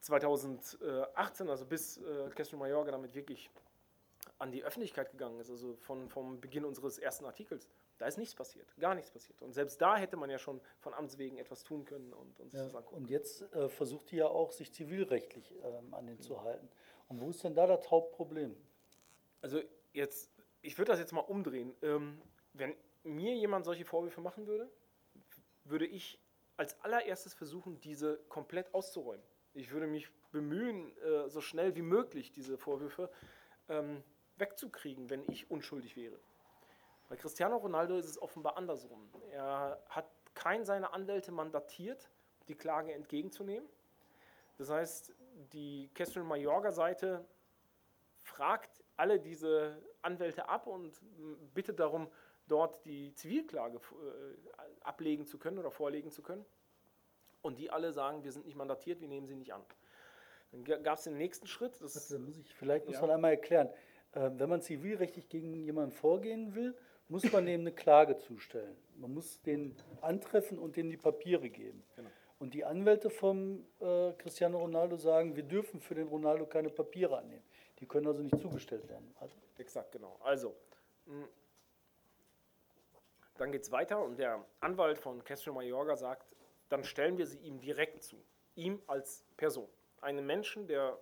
2018, 0.00 1.48
also 1.48 1.66
bis 1.66 1.98
äh, 1.98 2.30
Castro 2.34 2.56
Mayorga 2.56 2.90
damit 2.92 3.14
wirklich 3.14 3.50
an 4.38 4.50
die 4.50 4.64
Öffentlichkeit 4.64 5.10
gegangen 5.10 5.38
ist, 5.40 5.50
also 5.50 5.76
von, 5.76 6.08
vom 6.08 6.40
Beginn 6.40 6.64
unseres 6.64 6.98
ersten 6.98 7.26
Artikels, 7.26 7.68
da 8.00 8.06
ist 8.06 8.16
nichts 8.16 8.34
passiert, 8.34 8.66
gar 8.78 8.94
nichts 8.94 9.10
passiert. 9.10 9.42
Und 9.42 9.52
selbst 9.52 9.80
da 9.80 9.96
hätte 9.96 10.16
man 10.16 10.30
ja 10.30 10.38
schon 10.38 10.58
von 10.78 10.94
Amts 10.94 11.18
wegen 11.18 11.36
etwas 11.36 11.64
tun 11.64 11.84
können 11.84 12.14
und, 12.14 12.40
und 12.40 12.50
sich 12.50 12.58
ja, 12.58 12.64
das 12.64 12.74
angucken. 12.74 12.96
Und 12.96 13.10
jetzt 13.10 13.42
äh, 13.52 13.68
versucht 13.68 14.10
die 14.10 14.16
ja 14.16 14.26
auch, 14.26 14.52
sich 14.52 14.72
zivilrechtlich 14.72 15.54
ähm, 15.62 15.92
an 15.92 16.06
den 16.06 16.16
mhm. 16.16 16.22
zu 16.22 16.40
halten. 16.42 16.66
Und 17.08 17.20
wo 17.20 17.28
ist 17.28 17.44
denn 17.44 17.54
da 17.54 17.66
das 17.66 17.90
Hauptproblem? 17.90 18.56
Also 19.42 19.60
jetzt, 19.92 20.30
ich 20.62 20.78
würde 20.78 20.92
das 20.92 20.98
jetzt 20.98 21.12
mal 21.12 21.20
umdrehen. 21.20 21.74
Ähm, 21.82 22.22
wenn 22.54 22.74
mir 23.02 23.34
jemand 23.34 23.66
solche 23.66 23.84
Vorwürfe 23.84 24.22
machen 24.22 24.46
würde, 24.46 24.70
würde 25.64 25.86
ich 25.86 26.18
als 26.56 26.80
allererstes 26.80 27.34
versuchen, 27.34 27.80
diese 27.80 28.16
komplett 28.28 28.72
auszuräumen. 28.72 29.24
Ich 29.52 29.72
würde 29.72 29.86
mich 29.86 30.08
bemühen, 30.32 30.96
äh, 30.98 31.28
so 31.28 31.42
schnell 31.42 31.76
wie 31.76 31.82
möglich 31.82 32.32
diese 32.32 32.56
Vorwürfe 32.56 33.10
ähm, 33.68 34.02
wegzukriegen, 34.38 35.10
wenn 35.10 35.22
ich 35.30 35.50
unschuldig 35.50 35.96
wäre. 35.96 36.18
Bei 37.10 37.16
Cristiano 37.16 37.56
Ronaldo 37.56 37.96
ist 37.96 38.06
es 38.06 38.22
offenbar 38.22 38.56
andersrum. 38.56 39.10
Er 39.32 39.82
hat 39.88 40.06
kein 40.32 40.64
seiner 40.64 40.94
Anwälte 40.94 41.32
mandatiert, 41.32 42.08
die 42.46 42.54
Klage 42.54 42.92
entgegenzunehmen. 42.92 43.68
Das 44.58 44.70
heißt, 44.70 45.12
die 45.52 45.90
Castro 45.92 46.22
Mayorga-Seite 46.22 47.24
fragt 48.14 48.84
alle 48.96 49.18
diese 49.18 49.82
Anwälte 50.02 50.48
ab 50.48 50.68
und 50.68 51.00
bittet 51.52 51.80
darum, 51.80 52.08
dort 52.46 52.84
die 52.84 53.12
Zivilklage 53.16 53.78
äh, 53.78 54.54
ablegen 54.82 55.26
zu 55.26 55.36
können 55.36 55.58
oder 55.58 55.72
vorlegen 55.72 56.12
zu 56.12 56.22
können. 56.22 56.46
Und 57.42 57.58
die 57.58 57.70
alle 57.70 57.92
sagen, 57.92 58.22
wir 58.22 58.30
sind 58.30 58.46
nicht 58.46 58.56
mandatiert, 58.56 59.00
wir 59.00 59.08
nehmen 59.08 59.26
sie 59.26 59.34
nicht 59.34 59.52
an. 59.52 59.64
Dann 60.52 60.84
gab 60.84 60.98
es 60.98 61.04
den 61.04 61.16
nächsten 61.16 61.48
Schritt. 61.48 61.80
Das, 61.80 61.94
das 61.94 62.16
muss 62.20 62.38
ich, 62.38 62.54
vielleicht 62.54 62.86
muss 62.86 62.94
ja. 62.94 63.00
man 63.00 63.10
einmal 63.10 63.32
erklären. 63.32 63.68
äh, 64.12 64.30
wenn 64.34 64.48
man 64.48 64.62
zivilrechtlich 64.62 65.28
gegen 65.28 65.64
jemanden 65.64 65.90
vorgehen 65.90 66.54
will, 66.54 66.76
muss 67.10 67.30
man 67.30 67.44
dem 67.44 67.60
eine 67.60 67.72
Klage 67.72 68.16
zustellen. 68.16 68.76
Man 68.96 69.12
muss 69.12 69.42
den 69.42 69.76
antreffen 70.00 70.58
und 70.58 70.76
denen 70.76 70.90
die 70.90 70.96
Papiere 70.96 71.50
geben. 71.50 71.82
Genau. 71.96 72.08
Und 72.38 72.54
die 72.54 72.64
Anwälte 72.64 73.10
vom 73.10 73.66
äh, 73.80 74.12
Cristiano 74.12 74.58
Ronaldo 74.58 74.96
sagen, 74.96 75.36
wir 75.36 75.42
dürfen 75.42 75.80
für 75.80 75.94
den 75.94 76.08
Ronaldo 76.08 76.46
keine 76.46 76.70
Papiere 76.70 77.18
annehmen. 77.18 77.44
Die 77.80 77.86
können 77.86 78.06
also 78.06 78.22
nicht 78.22 78.40
zugestellt 78.40 78.88
werden. 78.88 79.14
Also 79.20 79.36
Exakt, 79.58 79.92
genau. 79.92 80.18
Also, 80.22 80.56
mh, 81.04 81.28
dann 83.36 83.52
geht 83.52 83.62
es 83.62 83.70
weiter 83.70 84.02
und 84.02 84.18
der 84.18 84.42
Anwalt 84.60 84.98
von 84.98 85.22
Castro 85.22 85.52
Mayorga 85.52 85.96
sagt, 85.96 86.34
dann 86.70 86.82
stellen 86.82 87.18
wir 87.18 87.26
sie 87.26 87.38
ihm 87.38 87.60
direkt 87.60 88.02
zu. 88.02 88.16
Ihm 88.54 88.80
als 88.86 89.24
Person. 89.36 89.68
Einen 90.00 90.26
Menschen, 90.26 90.66
der 90.66 90.98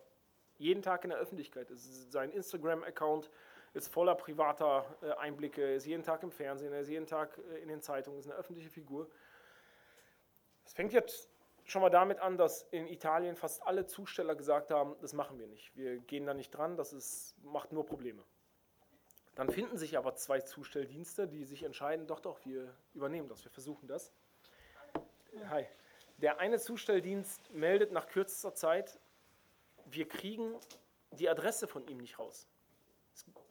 jeden 0.57 0.83
Tag 0.83 1.05
in 1.05 1.11
der 1.11 1.21
Öffentlichkeit 1.21 1.71
ist. 1.71 2.11
Sein 2.11 2.33
Instagram-Account 2.33 3.31
ist 3.75 3.89
voller 3.89 4.15
privater 4.15 4.85
äh, 5.03 5.13
Einblicke, 5.13 5.75
ist 5.75 5.87
jeden 5.87 6.03
Tag 6.03 6.23
im 6.23 6.31
Fernsehen, 6.31 6.73
er 6.73 6.81
ist 6.81 6.89
jeden 6.89 7.07
Tag 7.07 7.39
äh, 7.39 7.59
in 7.59 7.69
den 7.69 7.83
Zeitungen, 7.83 8.19
ist 8.19 8.27
eine 8.27 8.35
öffentliche 8.35 8.71
Figur. 8.71 9.09
Es 10.65 10.73
fängt 10.73 10.93
jetzt 10.93 11.31
schon 11.65 11.83
mal 11.83 11.91
damit 11.91 12.19
an, 12.19 12.37
dass 12.39 12.63
in 12.71 12.87
Italien 12.87 13.37
fast 13.37 13.63
alle 13.63 13.87
Zusteller 13.87 14.35
gesagt 14.35 14.71
haben, 14.71 14.97
das 15.01 15.13
machen 15.13 15.39
wir 15.39 15.47
nicht. 15.47 15.77
Wir 15.77 15.99
gehen 15.99 16.27
da 16.27 16.35
nicht 16.35 16.51
dran, 16.51 16.77
das 16.77 16.93
ist, 16.93 17.35
macht 17.43 17.73
nur 17.73 17.85
Probleme. 17.85 18.25
Dann 19.35 19.51
finden 19.51 19.77
sich 19.77 19.97
aber 19.97 20.15
zwei 20.17 20.41
Zustelldienste, 20.41 21.29
die 21.29 21.45
sich 21.45 21.63
entscheiden, 21.63 22.07
doch, 22.07 22.21
doch, 22.21 22.45
wir 22.45 22.75
übernehmen 22.95 23.29
das, 23.29 23.45
wir 23.45 23.53
versuchen 23.53 23.87
das. 23.87 24.13
Hi. 25.49 25.67
Der 26.17 26.41
eine 26.41 26.59
Zustelldienst 26.59 27.53
meldet 27.53 27.93
nach 27.93 28.09
kürzester 28.09 28.53
Zeit, 28.53 28.99
wir 29.85 30.09
kriegen 30.09 30.57
die 31.13 31.29
Adresse 31.29 31.69
von 31.69 31.87
ihm 31.87 31.99
nicht 31.99 32.19
raus. 32.19 32.49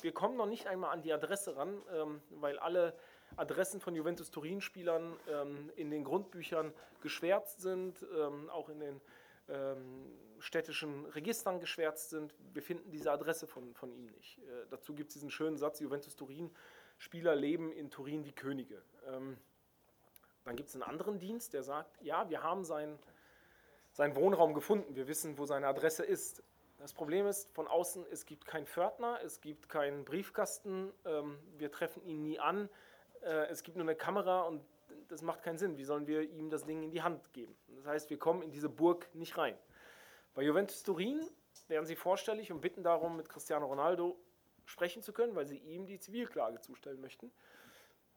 Wir 0.02 0.12
kommen 0.12 0.38
noch 0.38 0.46
nicht 0.46 0.68
einmal 0.68 0.92
an 0.92 1.02
die 1.02 1.12
Adresse 1.12 1.56
ran, 1.56 1.82
ähm, 1.92 2.22
weil 2.30 2.60
alle 2.60 2.96
Adressen 3.36 3.80
von 3.80 3.96
Juventus 3.96 4.30
Turin-Spielern 4.32 5.18
ähm, 5.28 5.72
in 5.76 5.90
den 5.90 6.04
Grundbüchern 6.04 6.74
geschwärzt 7.02 7.62
sind, 7.62 8.06
ähm, 8.16 8.50
auch 8.50 8.70
in 8.70 8.80
den 8.80 9.02
städtischen 10.40 11.06
Registern 11.06 11.62
geschwärzt 11.62 12.10
sind. 12.10 12.36
Wir 12.52 12.62
finden 12.62 12.92
diese 12.92 13.14
Adresse 13.14 13.48
von, 13.48 13.74
von 13.76 13.94
ihm 13.94 14.08
nicht. 14.08 14.40
Äh, 14.40 14.66
dazu 14.70 14.94
gibt 14.94 15.08
es 15.08 15.14
diesen 15.14 15.32
schönen 15.32 15.56
Satz, 15.56 15.80
Juventus 15.80 16.18
Turin, 16.18 16.52
Spieler 16.98 17.34
leben 17.34 17.72
in 17.72 17.90
Turin 17.90 18.26
wie 18.26 18.34
Könige. 18.34 18.82
Dann 20.48 20.56
gibt 20.56 20.70
es 20.70 20.76
einen 20.76 20.84
anderen 20.84 21.20
Dienst, 21.20 21.54
der 21.54 21.62
sagt, 21.62 22.02
ja, 22.02 22.30
wir 22.30 22.42
haben 22.42 22.64
seinen, 22.64 22.98
seinen 23.92 24.16
Wohnraum 24.16 24.54
gefunden, 24.54 24.96
wir 24.96 25.08
wissen, 25.08 25.38
wo 25.38 25.46
seine 25.46 25.68
Adresse 25.68 26.04
ist. 26.06 26.42
Das 26.78 26.94
Problem 26.94 27.26
ist, 27.26 27.50
von 27.54 27.68
außen, 27.68 28.06
es 28.12 28.26
gibt 28.26 28.46
keinen 28.46 28.68
Pförtner, 28.68 29.20
es 29.24 29.42
gibt 29.42 29.68
keinen 29.68 30.06
Briefkasten, 30.06 30.94
ähm, 31.06 31.40
wir 31.58 31.72
treffen 31.72 32.04
ihn 32.04 32.22
nie 32.22 32.40
an, 32.40 32.70
äh, 33.24 33.48
es 33.48 33.64
gibt 33.64 33.78
nur 33.78 33.86
eine 33.86 33.96
Kamera 33.96 34.42
und 34.42 34.64
das 35.08 35.22
macht 35.22 35.42
keinen 35.42 35.58
Sinn. 35.58 35.78
Wie 35.78 35.84
sollen 35.84 36.06
wir 36.06 36.22
ihm 36.22 36.50
das 36.50 36.66
Ding 36.66 36.84
in 36.84 36.92
die 36.92 37.02
Hand 37.02 37.34
geben? 37.34 37.56
Das 37.76 37.86
heißt, 37.86 38.10
wir 38.10 38.20
kommen 38.20 38.44
in 38.44 38.52
diese 38.52 38.70
Burg 38.70 39.14
nicht 39.16 39.38
rein. 39.38 39.58
Bei 40.36 40.44
Juventus 40.44 40.84
Turin 40.84 41.28
werden 41.68 41.86
sie 41.86 41.96
vorstellig 41.96 42.52
und 42.52 42.62
bitten 42.62 42.84
darum, 42.84 43.18
mit 43.18 43.28
Cristiano 43.28 43.66
Ronaldo 43.66 44.16
sprechen 44.66 45.02
zu 45.02 45.14
können, 45.14 45.36
weil 45.36 45.48
sie 45.48 45.58
ihm 45.58 45.88
die 45.88 46.00
Zivilklage 46.00 46.60
zustellen 46.60 47.02
möchten. 47.02 47.32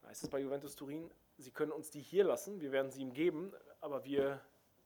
Da 0.03 0.09
heißt 0.09 0.25
es 0.25 0.29
bei 0.29 0.41
Juventus 0.41 0.77
Turin, 0.77 1.11
Sie 1.41 1.53
können 1.53 1.73
uns 1.73 1.91
die 1.91 2.01
hier 2.01 2.25
lassen, 2.25 2.61
wir 2.61 2.71
werden 2.71 2.91
sie 2.91 3.01
ihm 3.01 3.15
geben, 3.15 3.53
aber 3.81 4.05
wir 4.05 4.41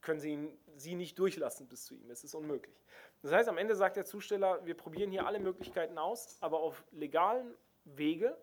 können 0.05 0.21
sie, 0.21 0.33
ihn, 0.33 0.59
sie 0.77 0.95
nicht 0.95 1.19
durchlassen 1.19 1.67
bis 1.67 1.85
zu 1.85 1.95
ihm. 1.95 2.11
Es 2.11 2.23
ist 2.23 2.35
unmöglich. 2.35 2.77
Das 3.23 3.33
heißt, 3.33 3.49
am 3.49 3.59
Ende 3.59 3.75
sagt 3.75 3.97
der 3.97 4.05
Zusteller, 4.05 4.65
wir 4.65 4.77
probieren 4.77 5.11
hier 5.11 5.27
alle 5.27 5.41
Möglichkeiten 5.41 5.99
aus, 5.99 6.37
aber 6.41 6.61
auf 6.61 6.85
legalen 6.93 7.55
Wege 7.85 8.37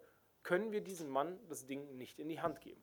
können 0.43 0.71
wir 0.71 0.81
diesem 0.81 1.09
Mann 1.09 1.39
das 1.47 1.65
Ding 1.65 1.97
nicht 1.97 2.19
in 2.19 2.27
die 2.27 2.41
Hand 2.41 2.61
geben. 2.61 2.81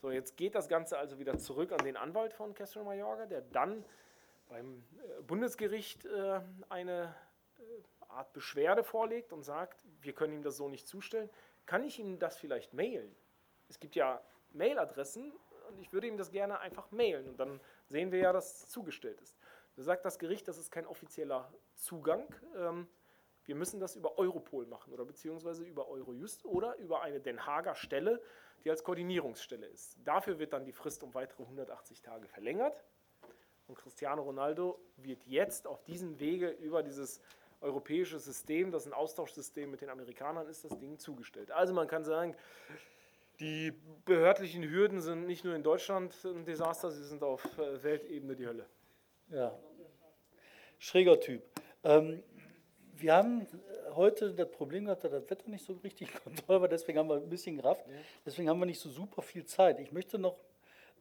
So, 0.00 0.10
jetzt 0.10 0.36
geht 0.36 0.54
das 0.54 0.68
Ganze 0.68 0.98
also 0.98 1.18
wieder 1.18 1.38
zurück 1.38 1.72
an 1.72 1.84
den 1.84 1.96
Anwalt 1.96 2.34
von 2.34 2.54
Castro 2.54 2.84
Mayorga, 2.84 3.26
der 3.26 3.40
dann 3.40 3.84
beim 4.48 4.84
äh, 4.98 5.22
Bundesgericht 5.22 6.04
äh, 6.04 6.40
eine 6.68 7.14
äh, 7.58 7.62
Art 8.08 8.32
Beschwerde 8.32 8.82
vorlegt 8.82 9.32
und 9.32 9.42
sagt, 9.42 9.84
wir 10.00 10.12
können 10.12 10.34
ihm 10.34 10.42
das 10.42 10.56
so 10.56 10.68
nicht 10.68 10.86
zustellen. 10.86 11.30
Kann 11.64 11.84
ich 11.84 11.98
ihm 11.98 12.18
das 12.18 12.36
vielleicht 12.36 12.74
mailen? 12.74 13.14
Es 13.68 13.78
gibt 13.78 13.94
ja 13.94 14.20
Mailadressen 14.50 15.32
und 15.72 15.80
ich 15.80 15.92
würde 15.92 16.06
ihm 16.06 16.16
das 16.16 16.30
gerne 16.30 16.60
einfach 16.60 16.90
mailen 16.90 17.28
und 17.28 17.40
dann 17.40 17.60
sehen 17.88 18.12
wir 18.12 18.18
ja, 18.18 18.32
dass 18.32 18.62
es 18.62 18.68
zugestellt 18.68 19.20
ist. 19.20 19.36
Da 19.76 19.82
sagt 19.82 20.04
das 20.04 20.18
Gericht, 20.18 20.46
das 20.48 20.58
ist 20.58 20.70
kein 20.70 20.86
offizieller 20.86 21.52
Zugang. 21.74 22.26
Ähm, 22.56 22.86
wir 23.44 23.54
müssen 23.54 23.80
das 23.80 23.96
über 23.96 24.18
Europol 24.18 24.66
machen 24.66 24.92
oder 24.92 25.04
beziehungsweise 25.04 25.64
über 25.64 25.88
Eurojust 25.88 26.44
oder 26.44 26.76
über 26.76 27.02
eine 27.02 27.20
Den 27.20 27.44
Haager 27.44 27.74
Stelle, 27.74 28.22
die 28.64 28.70
als 28.70 28.84
Koordinierungsstelle 28.84 29.66
ist. 29.66 29.96
Dafür 30.04 30.38
wird 30.38 30.52
dann 30.52 30.64
die 30.64 30.72
Frist 30.72 31.02
um 31.02 31.12
weitere 31.14 31.42
180 31.42 32.02
Tage 32.02 32.28
verlängert. 32.28 32.84
Und 33.66 33.76
Cristiano 33.76 34.22
Ronaldo 34.22 34.80
wird 34.96 35.24
jetzt 35.26 35.66
auf 35.66 35.82
diesem 35.84 36.20
Wege 36.20 36.50
über 36.50 36.82
dieses 36.82 37.20
europäische 37.60 38.18
System, 38.18 38.70
das 38.70 38.86
ein 38.86 38.92
Austauschsystem 38.92 39.70
mit 39.70 39.80
den 39.80 39.88
Amerikanern 39.88 40.46
ist, 40.48 40.64
das 40.64 40.78
Ding 40.78 40.98
zugestellt. 40.98 41.50
Also 41.50 41.72
man 41.72 41.86
kann 41.86 42.04
sagen, 42.04 42.36
die 43.40 43.72
behördlichen 44.04 44.68
Hürden 44.68 45.00
sind 45.00 45.26
nicht 45.26 45.44
nur 45.44 45.54
in 45.54 45.62
Deutschland 45.62 46.14
ein 46.24 46.44
Desaster, 46.44 46.90
sie 46.90 47.04
sind 47.04 47.22
auf 47.22 47.44
äh, 47.58 47.82
Weltebene 47.82 48.36
die 48.36 48.46
Hölle. 48.46 48.66
Ja, 49.28 49.58
schräger 50.78 51.18
Typ. 51.18 51.42
Ähm, 51.84 52.22
wir 52.94 53.14
haben 53.14 53.46
heute 53.94 54.32
das 54.32 54.50
Problem 54.50 54.84
gehabt, 54.84 55.04
dass 55.04 55.10
das 55.10 55.30
Wetter 55.30 55.48
nicht 55.48 55.64
so 55.64 55.74
richtig 55.74 56.10
toll 56.46 56.60
war, 56.60 56.68
deswegen 56.68 56.98
haben 56.98 57.08
wir 57.08 57.16
ein 57.16 57.28
bisschen 57.28 57.58
Kraft, 57.58 57.84
deswegen 58.24 58.48
haben 58.48 58.58
wir 58.58 58.66
nicht 58.66 58.80
so 58.80 58.90
super 58.90 59.22
viel 59.22 59.44
Zeit. 59.44 59.80
Ich 59.80 59.92
möchte 59.92 60.18
noch 60.18 60.38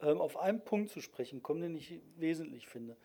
ähm, 0.01 0.19
auf 0.19 0.37
einen 0.37 0.63
Punkt 0.63 0.89
zu 0.89 1.01
sprechen 1.01 1.43
kommen, 1.43 1.61
den 1.61 1.75
ich 1.75 2.01
wesentlich 2.17 2.67
finde. 2.67 2.97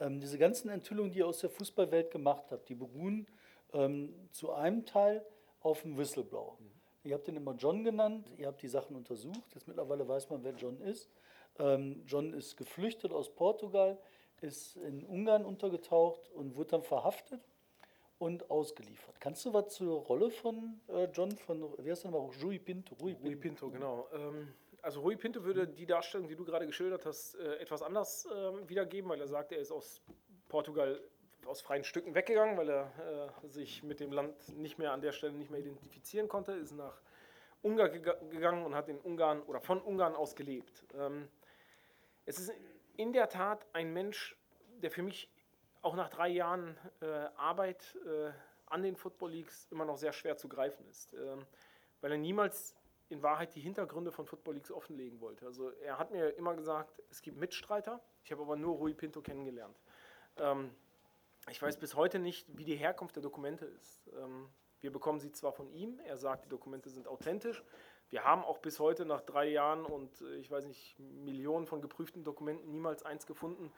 Ähm, 0.00 0.20
diese 0.20 0.38
ganzen 0.38 0.68
Enthüllungen, 0.68 1.12
die 1.12 1.18
ihr 1.20 1.26
aus 1.26 1.40
der 1.40 1.50
Fußballwelt 1.50 2.10
gemacht 2.10 2.44
habt, 2.50 2.68
die 2.68 2.74
beruhen 2.74 3.26
ähm, 3.72 4.14
zu 4.32 4.52
einem 4.52 4.84
Teil 4.84 5.24
auf 5.60 5.82
dem 5.82 5.96
Whistleblower. 5.96 6.56
Mhm. 6.60 6.81
Ihr 7.04 7.14
habt 7.14 7.26
ihn 7.28 7.36
immer 7.36 7.54
John 7.54 7.84
genannt, 7.84 8.32
ihr 8.38 8.46
habt 8.46 8.62
die 8.62 8.68
Sachen 8.68 8.94
untersucht. 8.94 9.54
Jetzt 9.54 9.66
mittlerweile 9.66 10.06
weiß 10.06 10.30
man, 10.30 10.44
wer 10.44 10.52
John 10.52 10.80
ist. 10.80 11.10
Ähm, 11.58 12.02
John 12.06 12.32
ist 12.32 12.56
geflüchtet 12.56 13.12
aus 13.12 13.34
Portugal, 13.34 13.98
ist 14.40 14.76
in 14.76 15.04
Ungarn 15.04 15.44
untergetaucht 15.44 16.30
und 16.30 16.56
wurde 16.56 16.70
dann 16.70 16.82
verhaftet 16.82 17.40
und 18.18 18.50
ausgeliefert. 18.50 19.20
Kannst 19.20 19.44
du 19.44 19.52
was 19.52 19.74
zur 19.74 20.00
Rolle 20.02 20.30
von 20.30 20.80
äh, 20.88 21.08
John, 21.12 21.32
von, 21.32 21.74
wie 21.78 21.90
heißt 21.90 22.04
der 22.04 22.12
nochmal, 22.12 22.30
Rui 22.42 22.58
Pinto? 22.58 22.94
Rui 23.00 23.14
Pinto, 23.14 23.26
Rui 23.26 23.36
Pinto 23.36 23.70
genau. 23.70 24.08
Ähm, 24.12 24.54
also 24.80 25.00
Rui 25.00 25.16
Pinto 25.16 25.42
würde 25.44 25.66
die 25.66 25.86
Darstellung, 25.86 26.28
die 26.28 26.36
du 26.36 26.44
gerade 26.44 26.66
geschildert 26.66 27.04
hast, 27.04 27.34
äh, 27.34 27.56
etwas 27.56 27.82
anders 27.82 28.26
äh, 28.26 28.68
wiedergeben, 28.68 29.10
weil 29.10 29.20
er 29.20 29.28
sagt, 29.28 29.52
er 29.52 29.58
ist 29.58 29.72
aus 29.72 30.02
Portugal 30.48 31.00
aus 31.46 31.60
freien 31.60 31.84
Stücken 31.84 32.14
weggegangen, 32.14 32.56
weil 32.56 32.68
er 32.68 33.30
äh, 33.42 33.48
sich 33.48 33.82
mit 33.82 34.00
dem 34.00 34.12
Land 34.12 34.56
nicht 34.56 34.78
mehr 34.78 34.92
an 34.92 35.00
der 35.00 35.12
Stelle 35.12 35.32
nicht 35.32 35.50
mehr 35.50 35.60
identifizieren 35.60 36.28
konnte, 36.28 36.52
ist 36.52 36.72
nach 36.72 37.00
Ungarn 37.62 37.92
gegangen 38.30 38.64
und 38.64 38.74
hat 38.74 38.88
in 38.88 38.98
Ungarn 38.98 39.42
oder 39.42 39.60
von 39.60 39.80
Ungarn 39.80 40.14
aus 40.14 40.34
gelebt. 40.34 40.84
Ähm, 40.94 41.28
es 42.26 42.38
ist 42.38 42.52
in 42.96 43.12
der 43.12 43.28
Tat 43.28 43.66
ein 43.72 43.92
Mensch, 43.92 44.36
der 44.82 44.90
für 44.90 45.02
mich 45.02 45.30
auch 45.80 45.94
nach 45.94 46.08
drei 46.08 46.28
Jahren 46.28 46.76
äh, 47.00 47.06
Arbeit 47.36 47.96
äh, 48.06 48.30
an 48.66 48.82
den 48.82 48.96
Football 48.96 49.32
Leagues 49.32 49.66
immer 49.70 49.84
noch 49.84 49.96
sehr 49.96 50.12
schwer 50.12 50.36
zu 50.36 50.48
greifen 50.48 50.86
ist, 50.88 51.14
ähm, 51.14 51.44
weil 52.00 52.12
er 52.12 52.18
niemals 52.18 52.74
in 53.08 53.22
Wahrheit 53.22 53.54
die 53.54 53.60
Hintergründe 53.60 54.10
von 54.10 54.26
Football 54.26 54.54
Leagues 54.54 54.72
offenlegen 54.72 55.20
wollte. 55.20 55.44
Also 55.44 55.70
er 55.70 55.98
hat 55.98 56.10
mir 56.10 56.30
immer 56.30 56.54
gesagt, 56.54 57.02
es 57.10 57.20
gibt 57.20 57.36
Mitstreiter, 57.36 58.00
ich 58.24 58.32
habe 58.32 58.42
aber 58.42 58.56
nur 58.56 58.76
Rui 58.76 58.94
Pinto 58.94 59.20
kennengelernt. 59.20 59.76
Ähm, 60.38 60.74
ich 61.50 61.60
weiß 61.60 61.78
bis 61.78 61.94
heute 61.94 62.18
nicht, 62.18 62.46
wie 62.56 62.64
die 62.64 62.76
Herkunft 62.76 63.16
der 63.16 63.22
Dokumente 63.22 63.66
ist. 63.66 64.08
Ähm, 64.16 64.48
wir 64.80 64.92
bekommen 64.92 65.20
sie 65.20 65.32
zwar 65.32 65.52
von 65.52 65.70
ihm, 65.72 66.00
er 66.04 66.16
sagt, 66.16 66.44
die 66.44 66.48
Dokumente 66.48 66.90
sind 66.90 67.06
authentisch. 67.06 67.62
Wir 68.10 68.24
haben 68.24 68.44
auch 68.44 68.58
bis 68.58 68.78
heute 68.78 69.06
nach 69.06 69.22
drei 69.22 69.48
Jahren 69.48 69.84
und 69.84 70.20
äh, 70.20 70.36
ich 70.36 70.50
weiß 70.50 70.66
nicht, 70.66 70.98
Millionen 70.98 71.66
von 71.66 71.80
geprüften 71.80 72.24
Dokumenten 72.24 72.70
niemals 72.70 73.04
eins 73.04 73.26
gefunden, 73.26 73.72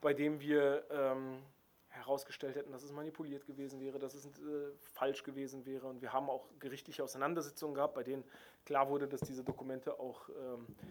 bei 0.00 0.14
dem 0.14 0.40
wir 0.40 0.84
ähm, 0.90 1.42
herausgestellt 1.88 2.56
hätten, 2.56 2.72
dass 2.72 2.82
es 2.82 2.92
manipuliert 2.92 3.46
gewesen 3.46 3.80
wäre, 3.80 3.98
dass 3.98 4.14
es 4.14 4.26
äh, 4.26 4.70
falsch 4.80 5.22
gewesen 5.22 5.64
wäre. 5.64 5.86
Und 5.86 6.02
wir 6.02 6.12
haben 6.12 6.28
auch 6.28 6.48
gerichtliche 6.58 7.02
Auseinandersetzungen 7.02 7.74
gehabt, 7.74 7.94
bei 7.94 8.02
denen 8.02 8.24
klar 8.64 8.88
wurde, 8.88 9.08
dass 9.08 9.20
diese 9.20 9.44
Dokumente 9.44 9.98
auch 9.98 10.28
ähm, 10.28 10.66
äh, 10.68 10.86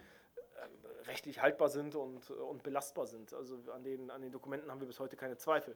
rechtlich 1.05 1.41
haltbar 1.41 1.69
sind 1.69 1.95
und, 1.95 2.29
und 2.31 2.63
belastbar 2.63 3.07
sind. 3.07 3.33
Also 3.33 3.59
an 3.73 3.83
den, 3.83 4.09
an 4.09 4.21
den 4.21 4.31
Dokumenten 4.31 4.71
haben 4.71 4.79
wir 4.79 4.87
bis 4.87 4.99
heute 4.99 5.15
keine 5.15 5.37
Zweifel. 5.37 5.75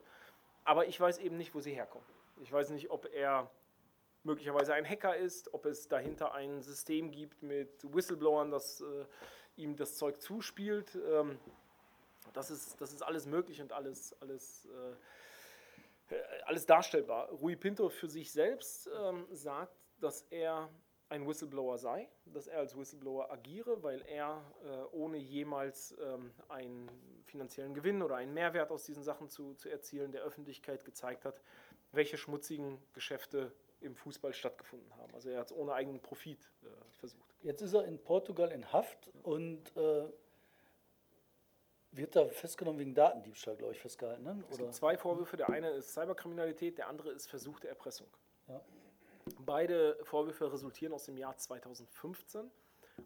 Aber 0.64 0.86
ich 0.86 0.98
weiß 1.00 1.18
eben 1.18 1.36
nicht, 1.36 1.54
wo 1.54 1.60
sie 1.60 1.72
herkommen. 1.72 2.06
Ich 2.40 2.52
weiß 2.52 2.70
nicht, 2.70 2.90
ob 2.90 3.06
er 3.12 3.50
möglicherweise 4.22 4.74
ein 4.74 4.88
Hacker 4.88 5.16
ist, 5.16 5.52
ob 5.54 5.66
es 5.66 5.88
dahinter 5.88 6.34
ein 6.34 6.62
System 6.62 7.10
gibt 7.10 7.42
mit 7.42 7.70
Whistleblowern, 7.94 8.50
das 8.50 8.80
äh, 8.80 9.04
ihm 9.56 9.76
das 9.76 9.96
Zeug 9.96 10.20
zuspielt. 10.20 10.98
Ähm, 11.10 11.38
das, 12.34 12.50
ist, 12.50 12.80
das 12.80 12.92
ist 12.92 13.02
alles 13.02 13.26
möglich 13.26 13.60
und 13.60 13.72
alles, 13.72 14.14
alles 14.20 14.66
äh, 14.66 14.94
alles 16.44 16.66
darstellbar. 16.66 17.28
Rui 17.30 17.56
Pinto 17.56 17.88
für 17.88 18.08
sich 18.08 18.32
selbst 18.32 18.88
ähm, 18.98 19.26
sagt, 19.32 19.76
dass 20.00 20.22
er 20.30 20.68
ein 21.08 21.26
Whistleblower 21.26 21.78
sei, 21.78 22.08
dass 22.26 22.46
er 22.46 22.58
als 22.58 22.76
Whistleblower 22.76 23.30
agiere, 23.30 23.82
weil 23.82 24.02
er 24.02 24.42
äh, 24.64 24.96
ohne 24.96 25.16
jemals 25.16 25.96
ähm, 26.00 26.32
einen 26.48 26.90
finanziellen 27.24 27.74
Gewinn 27.74 28.02
oder 28.02 28.16
einen 28.16 28.34
Mehrwert 28.34 28.70
aus 28.70 28.84
diesen 28.84 29.02
Sachen 29.02 29.30
zu, 29.30 29.54
zu 29.54 29.68
erzielen, 29.68 30.12
der 30.12 30.22
Öffentlichkeit 30.22 30.84
gezeigt 30.84 31.24
hat, 31.24 31.40
welche 31.92 32.18
schmutzigen 32.18 32.78
Geschäfte 32.92 33.52
im 33.80 33.94
Fußball 33.94 34.34
stattgefunden 34.34 34.94
haben. 34.96 35.14
Also 35.14 35.30
er 35.30 35.40
hat 35.40 35.50
es 35.50 35.56
ohne 35.56 35.72
eigenen 35.72 36.00
Profit 36.00 36.50
äh, 36.62 36.66
versucht. 36.98 37.34
Jetzt 37.42 37.62
ist 37.62 37.74
er 37.74 37.84
in 37.84 37.98
Portugal 38.02 38.50
in 38.50 38.72
Haft 38.72 39.10
und 39.22 39.74
äh, 39.76 40.08
wird 41.92 42.16
da 42.16 42.26
festgenommen 42.28 42.80
wegen 42.80 42.94
Datendiebstahl, 42.94 43.56
glaube 43.56 43.72
ich, 43.72 43.80
festgehalten. 43.80 44.24
Ne? 44.24 44.44
Es 44.50 44.58
gibt 44.58 44.74
zwei 44.74 44.98
Vorwürfe. 44.98 45.36
Der 45.36 45.48
eine 45.48 45.70
ist 45.70 45.94
Cyberkriminalität, 45.94 46.76
der 46.76 46.88
andere 46.88 47.10
ist 47.12 47.28
versuchte 47.28 47.68
Erpressung. 47.68 48.08
Ja. 48.48 48.60
Beide 49.38 49.98
Vorwürfe 50.02 50.52
resultieren 50.52 50.92
aus 50.92 51.04
dem 51.04 51.16
Jahr 51.16 51.36
2015, 51.36 52.50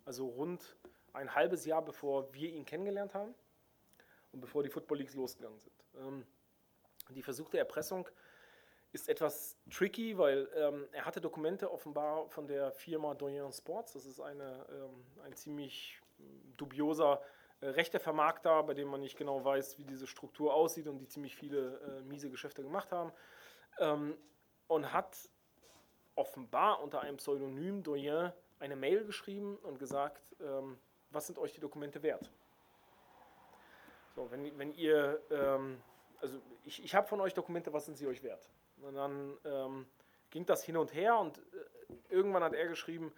also 0.05 0.27
rund 0.27 0.77
ein 1.13 1.35
halbes 1.35 1.65
Jahr 1.65 1.83
bevor 1.83 2.33
wir 2.33 2.51
ihn 2.51 2.65
kennengelernt 2.65 3.15
haben 3.15 3.35
und 4.33 4.41
bevor 4.41 4.63
die 4.63 4.71
Football 4.71 4.99
Leagues 4.99 5.15
losgegangen 5.15 5.59
sind. 5.59 5.73
Ähm, 5.97 6.27
die 7.11 7.23
versuchte 7.23 7.59
Erpressung 7.59 8.09
ist 8.93 9.09
etwas 9.09 9.57
tricky, 9.71 10.19
weil 10.19 10.49
ähm, 10.55 10.87
er 10.93 11.05
hatte 11.07 11.21
Dokumente 11.21 11.71
offenbar 11.71 12.29
von 12.29 12.47
der 12.47 12.73
Firma 12.73 13.15
Doyen 13.15 13.53
Sports. 13.53 13.95
Das 13.95 14.07
ist 14.07 14.21
eine, 14.21 14.67
ähm, 14.71 15.05
ein 15.25 15.35
ziemlich 15.35 16.01
dubioser 16.57 17.23
äh, 17.61 17.69
Rechtevermarkter, 17.69 18.63
bei 18.65 18.75
dem 18.75 18.89
man 18.89 19.01
nicht 19.01 19.17
genau 19.17 19.45
weiß, 19.45 19.79
wie 19.79 19.85
diese 19.85 20.07
Struktur 20.07 20.53
aussieht 20.55 20.89
und 20.89 20.99
die 20.99 21.09
ziemlich 21.09 21.37
viele 21.37 21.79
äh, 21.79 22.03
miese 22.03 22.29
Geschäfte 22.29 22.63
gemacht 22.63 22.93
haben. 22.93 23.13
Ähm, 23.79 24.17
und 24.69 24.93
hat 24.93 25.17
offenbar 26.15 26.83
unter 26.83 27.01
einem 27.01 27.17
Pseudonym 27.17 27.83
Doyen 27.83 28.33
eine 28.61 28.77
Mail 28.77 29.05
geschrieben 29.05 29.57
und 29.63 29.79
gesagt, 29.79 30.23
ähm, 30.41 30.79
was 31.11 31.27
sind 31.27 31.39
euch 31.39 31.53
die 31.53 31.61
Dokumente 31.61 32.03
wert? 32.03 32.31
So, 34.15 34.31
wenn, 34.31 34.57
wenn 34.59 34.73
ihr, 34.75 35.21
ähm, 35.31 35.81
also 36.21 36.39
ich, 36.65 36.85
ich 36.85 36.95
habe 36.95 37.07
von 37.07 37.21
euch 37.21 37.35
Dokumente, 37.35 37.73
was 37.73 37.87
sind 37.87 37.97
sie 37.97 38.07
euch 38.07 38.23
wert? 38.23 38.49
Und 38.83 38.95
dann 38.95 39.37
ähm, 39.45 39.87
ging 40.31 40.45
das 40.47 40.65
hin 40.65 40.77
und 40.77 40.93
her 40.95 41.19
und 41.19 41.39
äh, 41.39 41.43
irgendwann 42.11 42.43
hat 42.43 42.55
er 42.55 42.69
geschrieben, 42.69 43.13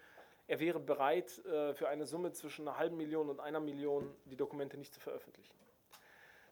er 0.47 0.59
wäre 0.59 0.79
bereit, 0.79 1.43
äh, 1.45 1.73
für 1.73 1.89
eine 1.89 2.05
Summe 2.05 2.31
zwischen 2.31 2.67
einer 2.67 2.77
halben 2.77 2.97
Million 2.97 3.29
und 3.29 3.39
einer 3.39 3.59
Million 3.59 4.15
die 4.25 4.35
Dokumente 4.35 4.77
nicht 4.77 4.93
zu 4.93 4.99
veröffentlichen. 4.99 5.55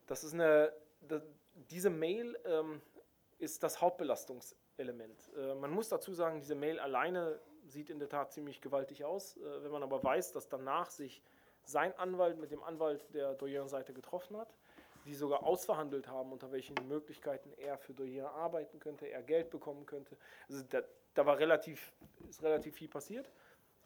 Das 0.07 0.23
ist 0.23 0.33
eine, 0.33 0.73
das, 1.01 1.21
diese 1.69 1.89
Mail 1.89 2.37
ähm, 2.45 2.81
ist 3.37 3.63
das 3.63 3.81
Hauptbelastungselement. 4.73 5.31
Äh, 5.37 5.55
man 5.55 5.71
muss 5.71 5.89
dazu 5.89 6.13
sagen, 6.13 6.39
diese 6.39 6.55
Mail 6.55 6.79
alleine 6.79 7.39
sieht 7.65 7.89
in 7.89 7.99
der 7.99 8.09
Tat 8.09 8.31
ziemlich 8.31 8.61
gewaltig 8.61 9.05
aus. 9.05 9.37
Äh, 9.37 9.63
wenn 9.63 9.71
man 9.71 9.83
aber 9.83 10.03
weiß, 10.03 10.31
dass 10.31 10.49
danach 10.49 10.89
sich 10.89 11.21
sein 11.65 11.97
Anwalt 11.97 12.37
mit 12.37 12.51
dem 12.51 12.63
Anwalt 12.63 13.13
der 13.13 13.33
Doyen-Seite 13.35 13.93
getroffen 13.93 14.35
hat, 14.37 14.53
die 15.05 15.15
sogar 15.15 15.43
ausverhandelt 15.43 16.07
haben, 16.07 16.31
unter 16.31 16.51
welchen 16.51 16.75
Möglichkeiten 16.87 17.51
er 17.57 17.77
für 17.77 17.93
Doyen 17.93 18.25
arbeiten 18.25 18.79
könnte, 18.79 19.07
er 19.07 19.21
Geld 19.21 19.49
bekommen 19.49 19.85
könnte. 19.85 20.17
Also 20.49 20.63
da, 20.69 20.81
da 21.13 21.25
war 21.25 21.37
relativ, 21.37 21.93
ist 22.29 22.43
relativ 22.43 22.75
viel 22.75 22.89
passiert. 22.89 23.31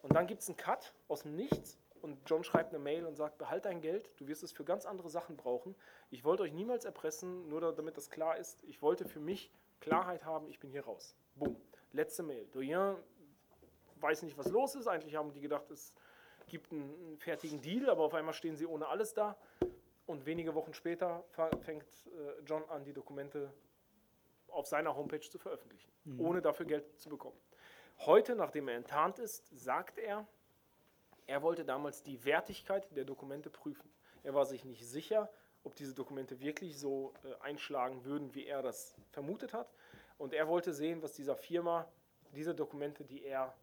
Und 0.01 0.15
dann 0.15 0.27
gibt 0.27 0.41
es 0.41 0.47
einen 0.47 0.57
Cut 0.57 0.93
aus 1.07 1.23
dem 1.23 1.35
Nichts 1.35 1.77
und 2.01 2.17
John 2.27 2.43
schreibt 2.43 2.73
eine 2.73 2.83
Mail 2.83 3.05
und 3.05 3.15
sagt, 3.15 3.39
behalt 3.39 3.65
dein 3.65 3.81
Geld, 3.81 4.09
du 4.17 4.27
wirst 4.27 4.43
es 4.43 4.51
für 4.51 4.63
ganz 4.63 4.85
andere 4.85 5.09
Sachen 5.09 5.35
brauchen. 5.35 5.75
Ich 6.11 6.23
wollte 6.23 6.43
euch 6.43 6.53
niemals 6.53 6.85
erpressen, 6.85 7.49
nur 7.49 7.73
damit 7.73 7.97
das 7.97 8.09
klar 8.09 8.37
ist. 8.37 8.63
Ich 8.63 8.81
wollte 8.81 9.05
für 9.05 9.19
mich 9.19 9.51
Klarheit 9.79 10.25
haben, 10.25 10.47
ich 10.49 10.59
bin 10.59 10.69
hier 10.69 10.85
raus. 10.85 11.15
Boom. 11.35 11.55
Letzte 11.91 12.23
Mail. 12.23 12.45
Doyen 12.47 12.95
weiß 14.01 14.23
nicht, 14.23 14.37
was 14.37 14.49
los 14.49 14.75
ist. 14.75 14.87
Eigentlich 14.87 15.15
haben 15.15 15.31
die 15.31 15.41
gedacht, 15.41 15.69
es 15.71 15.93
gibt 16.47 16.71
einen 16.71 17.17
fertigen 17.17 17.61
Deal, 17.61 17.89
aber 17.89 18.03
auf 18.03 18.13
einmal 18.13 18.33
stehen 18.33 18.55
sie 18.55 18.65
ohne 18.65 18.87
alles 18.87 19.13
da. 19.13 19.37
Und 20.05 20.25
wenige 20.25 20.55
Wochen 20.55 20.73
später 20.73 21.23
fängt 21.61 21.83
äh, 21.83 22.41
John 22.45 22.63
an, 22.69 22.83
die 22.85 22.93
Dokumente 22.93 23.51
auf 24.47 24.65
seiner 24.65 24.95
Homepage 24.95 25.19
zu 25.19 25.37
veröffentlichen, 25.37 25.91
mhm. 26.05 26.21
ohne 26.21 26.41
dafür 26.41 26.65
Geld 26.65 26.99
zu 26.99 27.09
bekommen. 27.09 27.37
Heute, 27.99 28.35
nachdem 28.35 28.67
er 28.69 28.75
enttarnt 28.75 29.19
ist, 29.19 29.47
sagt 29.57 29.97
er, 29.97 30.25
er 31.25 31.41
wollte 31.41 31.65
damals 31.65 32.03
die 32.03 32.23
Wertigkeit 32.23 32.95
der 32.95 33.03
Dokumente 33.03 33.49
prüfen. 33.49 33.91
Er 34.23 34.33
war 34.33 34.45
sich 34.45 34.63
nicht 34.63 34.87
sicher, 34.87 35.29
ob 35.63 35.75
diese 35.75 35.93
Dokumente 35.93 36.39
wirklich 36.39 36.77
so 36.79 37.13
äh, 37.23 37.43
einschlagen 37.43 38.03
würden, 38.05 38.33
wie 38.33 38.45
er 38.45 38.61
das 38.61 38.95
vermutet 39.11 39.53
hat. 39.53 39.71
Und 40.17 40.33
er 40.33 40.47
wollte 40.47 40.73
sehen, 40.73 41.01
was 41.01 41.13
dieser 41.13 41.35
Firma 41.35 41.87
diese 42.33 42.55
Dokumente, 42.55 43.03
die 43.03 43.23
er 43.23 43.53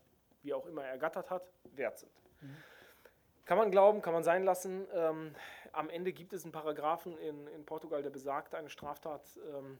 wie 0.42 0.54
auch 0.54 0.66
immer 0.66 0.84
ergattert 0.84 1.30
hat, 1.30 1.42
wert 1.74 1.98
sind. 1.98 2.12
Mhm. 2.40 2.56
Kann 3.44 3.58
man 3.58 3.70
glauben, 3.70 4.00
kann 4.00 4.14
man 4.14 4.24
sein 4.24 4.44
lassen. 4.44 4.86
Ähm, 4.92 5.34
am 5.72 5.90
Ende 5.90 6.12
gibt 6.12 6.32
es 6.32 6.44
einen 6.44 6.52
Paragraphen 6.52 7.18
in, 7.18 7.46
in 7.48 7.64
Portugal, 7.66 8.02
der 8.02 8.10
besagt, 8.10 8.54
eine 8.54 8.70
Straftat 8.70 9.22
ähm, 9.54 9.78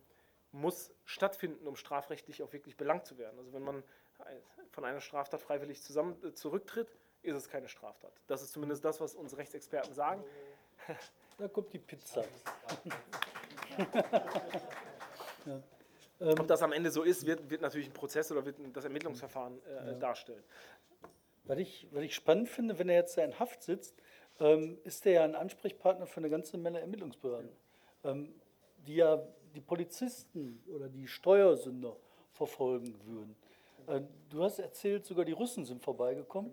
muss 0.52 0.92
stattfinden, 1.04 1.66
um 1.66 1.76
strafrechtlich 1.76 2.42
auch 2.42 2.52
wirklich 2.52 2.76
belangt 2.76 3.06
zu 3.06 3.18
werden. 3.18 3.38
Also 3.38 3.52
wenn 3.52 3.62
man 3.62 3.82
von 4.70 4.84
einer 4.84 5.00
Straftat 5.00 5.40
freiwillig 5.40 5.82
zusammen, 5.82 6.16
äh, 6.24 6.32
zurücktritt, 6.34 6.94
ist 7.22 7.36
es 7.36 7.48
keine 7.48 7.68
Straftat. 7.68 8.12
Das 8.26 8.42
ist 8.42 8.52
zumindest 8.52 8.84
das, 8.84 9.00
was 9.00 9.14
unsere 9.14 9.40
Rechtsexperten 9.40 9.94
sagen. 9.94 10.22
Da 11.38 11.48
kommt 11.48 11.72
die 11.72 11.78
Pizza. 11.78 12.24
ja. 15.46 15.62
ähm, 16.20 16.34
Ob 16.38 16.46
das 16.46 16.62
am 16.62 16.72
Ende 16.72 16.90
so 16.90 17.02
ist, 17.02 17.26
wird, 17.26 17.50
wird 17.50 17.60
natürlich 17.62 17.88
ein 17.88 17.92
Prozess 17.92 18.30
oder 18.30 18.44
wird 18.44 18.56
das 18.72 18.84
Ermittlungsverfahren 18.84 19.60
äh, 19.66 19.86
ja. 19.86 19.92
darstellen. 19.94 20.44
Was 21.44 21.58
ich, 21.58 21.88
was 21.90 22.02
ich 22.02 22.14
spannend 22.14 22.48
finde, 22.48 22.78
wenn 22.78 22.88
er 22.88 22.96
jetzt 22.96 23.18
da 23.18 23.24
in 23.24 23.38
Haft 23.38 23.62
sitzt, 23.62 23.94
ähm, 24.40 24.78
ist 24.84 25.04
er 25.06 25.12
ja 25.12 25.24
ein 25.24 25.34
Ansprechpartner 25.34 26.06
für 26.06 26.18
eine 26.18 26.30
ganze 26.30 26.56
Menge 26.56 26.80
Ermittlungsbehörden, 26.80 27.50
ähm, 28.04 28.34
die 28.86 28.96
ja 28.96 29.22
die 29.54 29.60
Polizisten 29.60 30.62
oder 30.66 30.88
die 30.88 31.06
Steuersünder 31.06 31.96
verfolgen 32.32 32.94
würden. 33.04 33.36
Äh, 33.86 34.00
du 34.30 34.42
hast 34.42 34.58
erzählt, 34.58 35.04
sogar 35.04 35.24
die 35.24 35.32
Russen 35.32 35.64
sind 35.64 35.82
vorbeigekommen. 35.82 36.52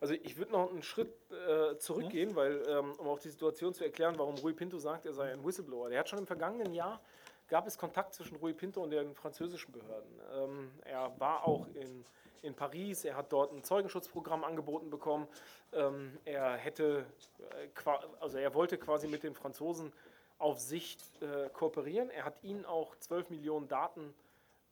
Also 0.00 0.14
ich 0.14 0.36
würde 0.36 0.52
noch 0.52 0.70
einen 0.70 0.82
Schritt 0.82 1.12
äh, 1.30 1.76
zurückgehen, 1.78 2.36
weil 2.36 2.62
ähm, 2.68 2.92
um 2.98 3.08
auch 3.08 3.18
die 3.18 3.30
Situation 3.30 3.74
zu 3.74 3.84
erklären, 3.84 4.14
warum 4.18 4.36
Rui 4.36 4.52
Pinto 4.52 4.78
sagt, 4.78 5.06
er 5.06 5.12
sei 5.12 5.32
ein 5.32 5.44
Whistleblower. 5.44 5.90
Der 5.90 6.00
hat 6.00 6.08
schon 6.08 6.18
im 6.18 6.26
vergangenen 6.26 6.72
Jahr 6.74 7.00
gab 7.48 7.66
es 7.66 7.78
Kontakt 7.78 8.14
zwischen 8.14 8.36
Rui 8.36 8.52
Pinto 8.52 8.82
und 8.82 8.90
den 8.90 9.14
französischen 9.14 9.72
Behörden. 9.72 10.20
Ähm, 10.34 10.70
er 10.84 11.18
war 11.18 11.46
auch 11.46 11.66
in 11.74 12.04
in 12.42 12.54
Paris. 12.54 13.04
Er 13.04 13.16
hat 13.16 13.32
dort 13.32 13.52
ein 13.52 13.62
Zeugenschutzprogramm 13.64 14.44
angeboten 14.44 14.90
bekommen. 14.90 15.26
Ähm, 15.72 16.18
er 16.24 16.56
hätte, 16.56 17.04
äh, 17.50 17.90
also 18.20 18.38
er 18.38 18.54
wollte 18.54 18.78
quasi 18.78 19.08
mit 19.08 19.22
den 19.22 19.34
Franzosen 19.34 19.92
auf 20.38 20.58
Sicht 20.60 21.00
äh, 21.20 21.48
kooperieren. 21.50 22.10
Er 22.10 22.24
hat 22.24 22.42
ihnen 22.42 22.64
auch 22.64 22.96
12 22.96 23.30
Millionen 23.30 23.68
Daten 23.68 24.14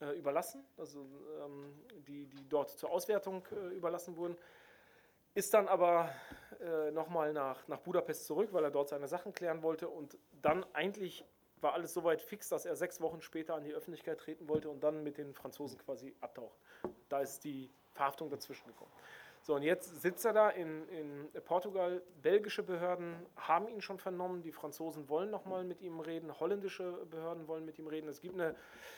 äh, 0.01 0.17
überlassen, 0.19 0.65
also 0.77 1.01
ähm, 1.45 1.75
die, 2.07 2.27
die 2.27 2.49
dort 2.49 2.71
zur 2.71 2.91
Auswertung 2.91 3.43
äh, 3.51 3.75
überlassen 3.75 4.17
wurden. 4.17 4.37
Ist 5.37 5.53
dann 5.53 5.69
aber 5.69 6.09
äh, 6.61 6.91
nochmal 6.93 7.35
nach, 7.35 7.69
nach 7.69 7.81
Budapest 7.81 8.25
zurück, 8.25 8.49
weil 8.53 8.65
er 8.65 8.71
dort 8.71 8.89
seine 8.89 9.07
Sachen 9.07 9.35
klären 9.35 9.63
wollte 9.63 9.87
und 9.87 10.17
dann 10.41 10.65
eigentlich 10.73 11.27
war 11.61 11.75
alles 11.75 11.93
soweit 11.93 12.23
fix, 12.23 12.49
dass 12.49 12.65
er 12.65 12.75
sechs 12.75 13.03
Wochen 13.03 13.21
später 13.21 13.55
an 13.55 13.63
die 13.63 13.75
Öffentlichkeit 13.75 14.19
treten 14.19 14.49
wollte 14.49 14.71
und 14.71 14.83
dann 14.83 15.03
mit 15.03 15.19
den 15.19 15.35
Franzosen 15.35 15.77
quasi 15.77 16.15
abtaucht. 16.23 16.59
Da 17.11 17.21
ist 17.21 17.45
die 17.45 17.71
Verhaftung 17.93 18.31
dazwischen 18.31 18.67
gekommen. 18.67 18.91
So, 19.47 19.55
und 19.55 19.63
jetzt 19.63 20.03
sitzt 20.03 20.25
er 20.25 20.33
da 20.33 20.51
in, 20.51 20.89
in 20.89 21.31
Portugal. 21.45 22.03
Belgische 22.21 22.65
Behörden 22.65 23.15
haben 23.37 23.69
ihn 23.69 23.81
schon 23.81 24.01
vernommen. 24.01 24.43
Die 24.43 24.51
Franzosen 24.51 25.09
wollen 25.09 25.31
nochmal 25.31 25.63
mit 25.63 25.81
ihm 25.83 26.01
reden. 26.01 26.37
Holländische 26.41 27.07
Behörden 27.09 27.47
wollen 27.47 27.65
mit 27.65 27.79
ihm 27.79 27.87
reden. 27.87 28.09
Es 28.09 28.21
gibt 28.21 28.35
eine, 28.35 28.57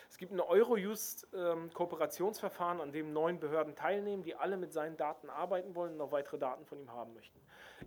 es 0.09 0.17
gibt 0.17 0.33
eine 0.33 0.49
Eurojust-Kooperationsverfahren, 0.49 2.81
an 2.81 2.93
dem 2.93 3.13
neun 3.13 3.41
Behörden 3.41 3.75
teilnehmen, 3.75 4.23
die 4.23 4.37
alle 4.37 4.57
mit 4.57 4.73
seinen 4.73 4.97
Daten 4.97 5.29
arbeiten 5.29 5.75
wollen 5.75 5.93
und 5.93 5.99
noch 5.99 6.13
weitere 6.13 6.39
Daten 6.39 6.65
von 6.65 6.81
ihm 6.81 6.91
haben 6.91 7.13
möchten. 7.13 7.39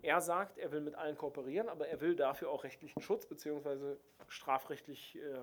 Er 0.04 0.22
sagt, 0.22 0.60
er 0.60 0.72
will 0.72 0.82
mit 0.82 0.94
allen 0.94 1.18
kooperieren, 1.18 1.68
aber 1.68 1.88
er 1.88 2.00
will 2.00 2.16
dafür 2.16 2.52
auch 2.52 2.64
rechtlichen 2.64 3.02
Schutz 3.02 3.26
bzw. 3.26 3.96
strafrechtlich 4.28 5.18
äh, 5.18 5.40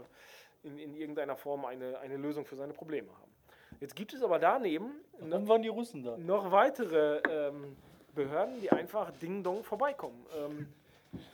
in, 0.62 0.78
in 0.78 0.94
irgendeiner 0.94 1.36
Form 1.36 1.64
eine, 1.64 1.98
eine 1.98 2.16
Lösung 2.16 2.46
für 2.46 2.54
seine 2.54 2.74
Probleme 2.74 3.10
haben. 3.10 3.27
Jetzt 3.80 3.94
gibt 3.94 4.12
es 4.12 4.22
aber 4.22 4.38
daneben 4.38 4.90
noch, 5.20 5.46
waren 5.46 5.62
die 5.62 5.68
Russen 5.68 6.02
da? 6.02 6.16
noch 6.16 6.50
weitere 6.50 7.18
ähm, 7.28 7.76
Behörden, 8.14 8.60
die 8.60 8.70
einfach 8.70 9.12
Ding-Dong 9.12 9.62
vorbeikommen. 9.62 10.26
Ähm, 10.36 10.72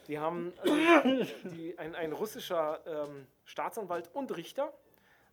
die 0.08 0.18
haben 0.18 0.52
äh, 0.64 1.26
die, 1.44 1.78
ein, 1.78 1.94
ein, 1.94 2.12
russischer 2.12 2.80
ähm, 2.86 3.26
Staatsanwalt 3.44 4.10
und 4.12 4.36
Richter 4.36 4.72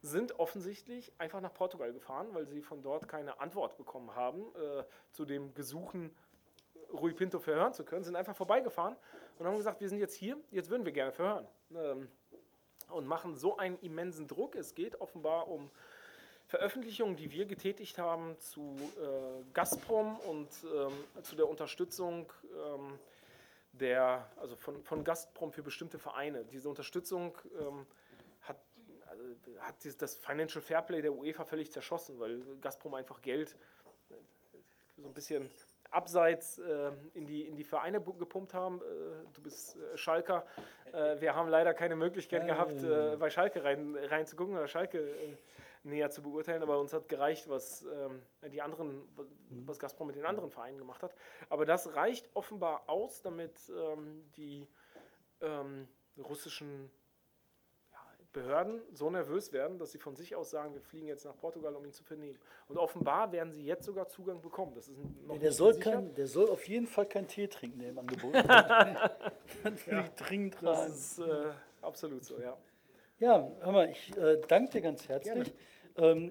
sind 0.01 0.39
offensichtlich 0.39 1.11
einfach 1.17 1.41
nach 1.41 1.53
Portugal 1.53 1.93
gefahren, 1.93 2.27
weil 2.31 2.47
sie 2.47 2.61
von 2.61 2.81
dort 2.81 3.07
keine 3.07 3.39
Antwort 3.39 3.77
bekommen 3.77 4.15
haben 4.15 4.41
äh, 4.55 4.83
zu 5.11 5.25
dem 5.25 5.53
Gesuchen, 5.53 6.15
Rui 6.91 7.13
Pinto 7.13 7.39
verhören 7.39 7.73
zu 7.73 7.83
können, 7.83 8.03
sind 8.03 8.15
einfach 8.15 8.35
vorbeigefahren 8.35 8.95
und 9.37 9.45
haben 9.45 9.57
gesagt, 9.57 9.79
wir 9.79 9.89
sind 9.89 9.99
jetzt 9.99 10.15
hier, 10.15 10.37
jetzt 10.49 10.69
würden 10.69 10.85
wir 10.85 10.91
gerne 10.91 11.11
verhören. 11.11 11.47
Ähm, 11.75 12.07
und 12.89 13.07
machen 13.07 13.35
so 13.35 13.57
einen 13.57 13.79
immensen 13.79 14.27
Druck. 14.27 14.55
Es 14.55 14.75
geht 14.75 14.99
offenbar 14.99 15.47
um 15.47 15.71
Veröffentlichungen, 16.51 17.15
die 17.15 17.31
wir 17.31 17.45
getätigt 17.45 17.97
haben 17.97 18.37
zu 18.37 18.75
äh, 19.01 19.41
Gazprom 19.53 20.17
und 20.27 20.49
ähm, 20.65 21.23
zu 21.23 21.37
der 21.37 21.47
Unterstützung 21.47 22.29
ähm, 22.43 22.99
der, 23.71 24.29
also 24.35 24.57
von, 24.57 24.83
von 24.83 25.05
Gazprom 25.05 25.53
für 25.53 25.63
bestimmte 25.63 25.97
Vereine. 25.97 26.43
Diese 26.43 26.67
Unterstützung 26.67 27.37
ähm, 27.57 27.85
hat, 28.41 28.57
also, 29.07 29.23
hat 29.61 29.75
das 30.01 30.15
Financial 30.15 30.61
Fairplay 30.61 31.01
der 31.01 31.13
UEFA 31.13 31.45
völlig 31.45 31.71
zerschossen, 31.71 32.19
weil 32.19 32.41
Gazprom 32.59 32.95
einfach 32.95 33.21
Geld 33.21 33.55
äh, 34.09 34.15
so 34.97 35.07
ein 35.07 35.13
bisschen 35.13 35.49
abseits 35.89 36.57
äh, 36.57 36.91
in, 37.13 37.27
die, 37.27 37.43
in 37.43 37.55
die 37.55 37.63
Vereine 37.63 38.01
gepumpt 38.01 38.53
haben. 38.53 38.81
Äh, 38.81 38.81
du 39.33 39.41
bist 39.41 39.77
äh, 39.77 39.97
Schalker. 39.97 40.45
Äh, 40.91 41.21
wir 41.21 41.33
haben 41.33 41.47
leider 41.47 41.73
keine 41.73 41.95
Möglichkeit 41.95 42.45
gehabt, 42.45 42.83
äh, 42.83 43.15
bei 43.17 43.29
Schalke 43.29 43.63
rein, 43.63 43.95
reinzugucken 43.95 44.57
oder 44.57 44.67
Schalke 44.67 45.15
näher 45.83 46.11
zu 46.11 46.21
beurteilen, 46.21 46.61
aber 46.61 46.79
uns 46.79 46.93
hat 46.93 47.07
gereicht, 47.07 47.49
was 47.49 47.83
ähm, 47.83 48.21
die 48.51 48.61
anderen, 48.61 49.01
was 49.65 49.79
Gazprom 49.79 50.07
mit 50.07 50.15
den 50.15 50.25
anderen 50.25 50.51
Vereinen 50.51 50.77
gemacht 50.77 51.01
hat. 51.03 51.15
Aber 51.49 51.65
das 51.65 51.95
reicht 51.95 52.29
offenbar 52.35 52.83
aus, 52.87 53.21
damit 53.21 53.57
ähm, 53.69 54.23
die 54.35 54.67
ähm, 55.41 55.87
russischen 56.17 56.91
Behörden 58.33 58.81
so 58.93 59.09
nervös 59.09 59.51
werden, 59.51 59.77
dass 59.77 59.91
sie 59.91 59.97
von 59.97 60.15
sich 60.15 60.35
aus 60.35 60.51
sagen, 60.51 60.73
wir 60.73 60.81
fliegen 60.81 61.07
jetzt 61.07 61.25
nach 61.25 61.35
Portugal, 61.35 61.75
um 61.75 61.83
ihn 61.83 61.91
zu 61.91 62.03
vernehmen. 62.03 62.39
Und 62.69 62.77
offenbar 62.77 63.31
werden 63.33 63.51
sie 63.51 63.65
jetzt 63.65 63.85
sogar 63.85 64.07
Zugang 64.07 64.41
bekommen. 64.41 64.73
Das 64.73 64.87
ist 64.87 64.97
noch 65.27 65.37
der, 65.37 65.51
soll 65.51 65.77
kein, 65.77 66.13
der 66.15 66.27
soll 66.27 66.49
auf 66.49 66.65
jeden 66.67 66.87
Fall 66.87 67.07
keinen 67.07 67.27
Tee 67.27 67.47
trinken 67.47 67.81
im 67.81 67.99
Angebot. 67.99 68.33
Ja, 69.85 70.07
dringend 70.15 70.55
rein. 70.63 70.63
Das 70.63 71.17
ist 71.17 71.19
äh, 71.19 71.51
absolut 71.81 72.23
so, 72.23 72.39
ja. 72.39 72.57
Ja, 73.19 73.51
hör 73.59 73.71
mal, 73.71 73.89
ich 73.89 74.15
äh, 74.17 74.41
danke 74.47 74.71
dir 74.71 74.81
ganz 74.81 75.07
herzlich. 75.07 75.49
Ähm, 75.49 75.53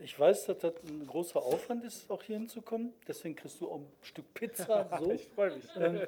ich 0.03 0.19
weiß, 0.19 0.47
dass 0.47 0.59
das 0.59 0.73
ein 0.89 1.07
großer 1.07 1.41
Aufwand 1.41 1.85
ist, 1.85 2.11
auch 2.11 2.23
hier 2.23 2.37
hinzukommen. 2.37 2.93
Deswegen 3.07 3.37
kriegst 3.37 3.61
du 3.61 3.71
auch 3.71 3.77
ein 3.77 3.93
Stück 4.03 4.33
Pizza. 4.35 4.89
So. 5.01 5.11
ich 5.13 5.29
freue 5.29 5.55
mich. 5.55 5.65
Ähm, 5.79 6.01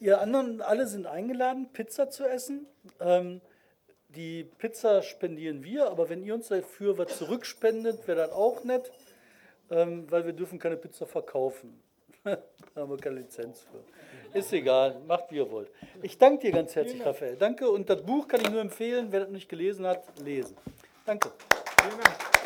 ihr 0.00 0.20
anderen 0.20 0.62
alle 0.62 0.86
sind 0.86 1.06
eingeladen, 1.06 1.68
Pizza 1.72 2.08
zu 2.10 2.26
essen. 2.26 2.66
Ähm, 3.00 3.40
die 4.08 4.44
Pizza 4.44 5.02
spendieren 5.02 5.62
wir, 5.62 5.90
aber 5.90 6.08
wenn 6.08 6.24
ihr 6.24 6.34
uns 6.34 6.48
dafür 6.48 6.96
was 6.96 7.18
zurückspendet, 7.18 8.08
wäre 8.08 8.18
das 8.18 8.32
auch 8.32 8.64
nett, 8.64 8.90
ähm, 9.70 10.10
weil 10.10 10.24
wir 10.24 10.32
dürfen 10.32 10.58
keine 10.58 10.76
Pizza 10.76 11.06
verkaufen. 11.06 11.80
da 12.24 12.38
haben 12.74 12.90
wir 12.90 12.96
keine 12.96 13.20
Lizenz 13.20 13.60
für. 13.70 14.38
Ist 14.38 14.52
egal, 14.52 15.00
macht 15.06 15.30
wie 15.30 15.36
ihr 15.36 15.50
wollt. 15.50 15.70
Ich 16.02 16.18
danke 16.18 16.46
dir 16.46 16.52
ganz 16.52 16.74
herzlich, 16.74 17.04
Raphael. 17.04 17.36
Danke 17.36 17.70
und 17.70 17.88
das 17.88 18.02
Buch 18.02 18.28
kann 18.28 18.40
ich 18.40 18.50
nur 18.50 18.60
empfehlen, 18.60 19.08
wer 19.10 19.20
das 19.20 19.30
nicht 19.30 19.48
gelesen 19.48 19.86
hat, 19.86 20.04
lesen. 20.20 20.56
Danke. 21.04 21.30
Vielen 21.82 22.00
Dank. 22.00 22.37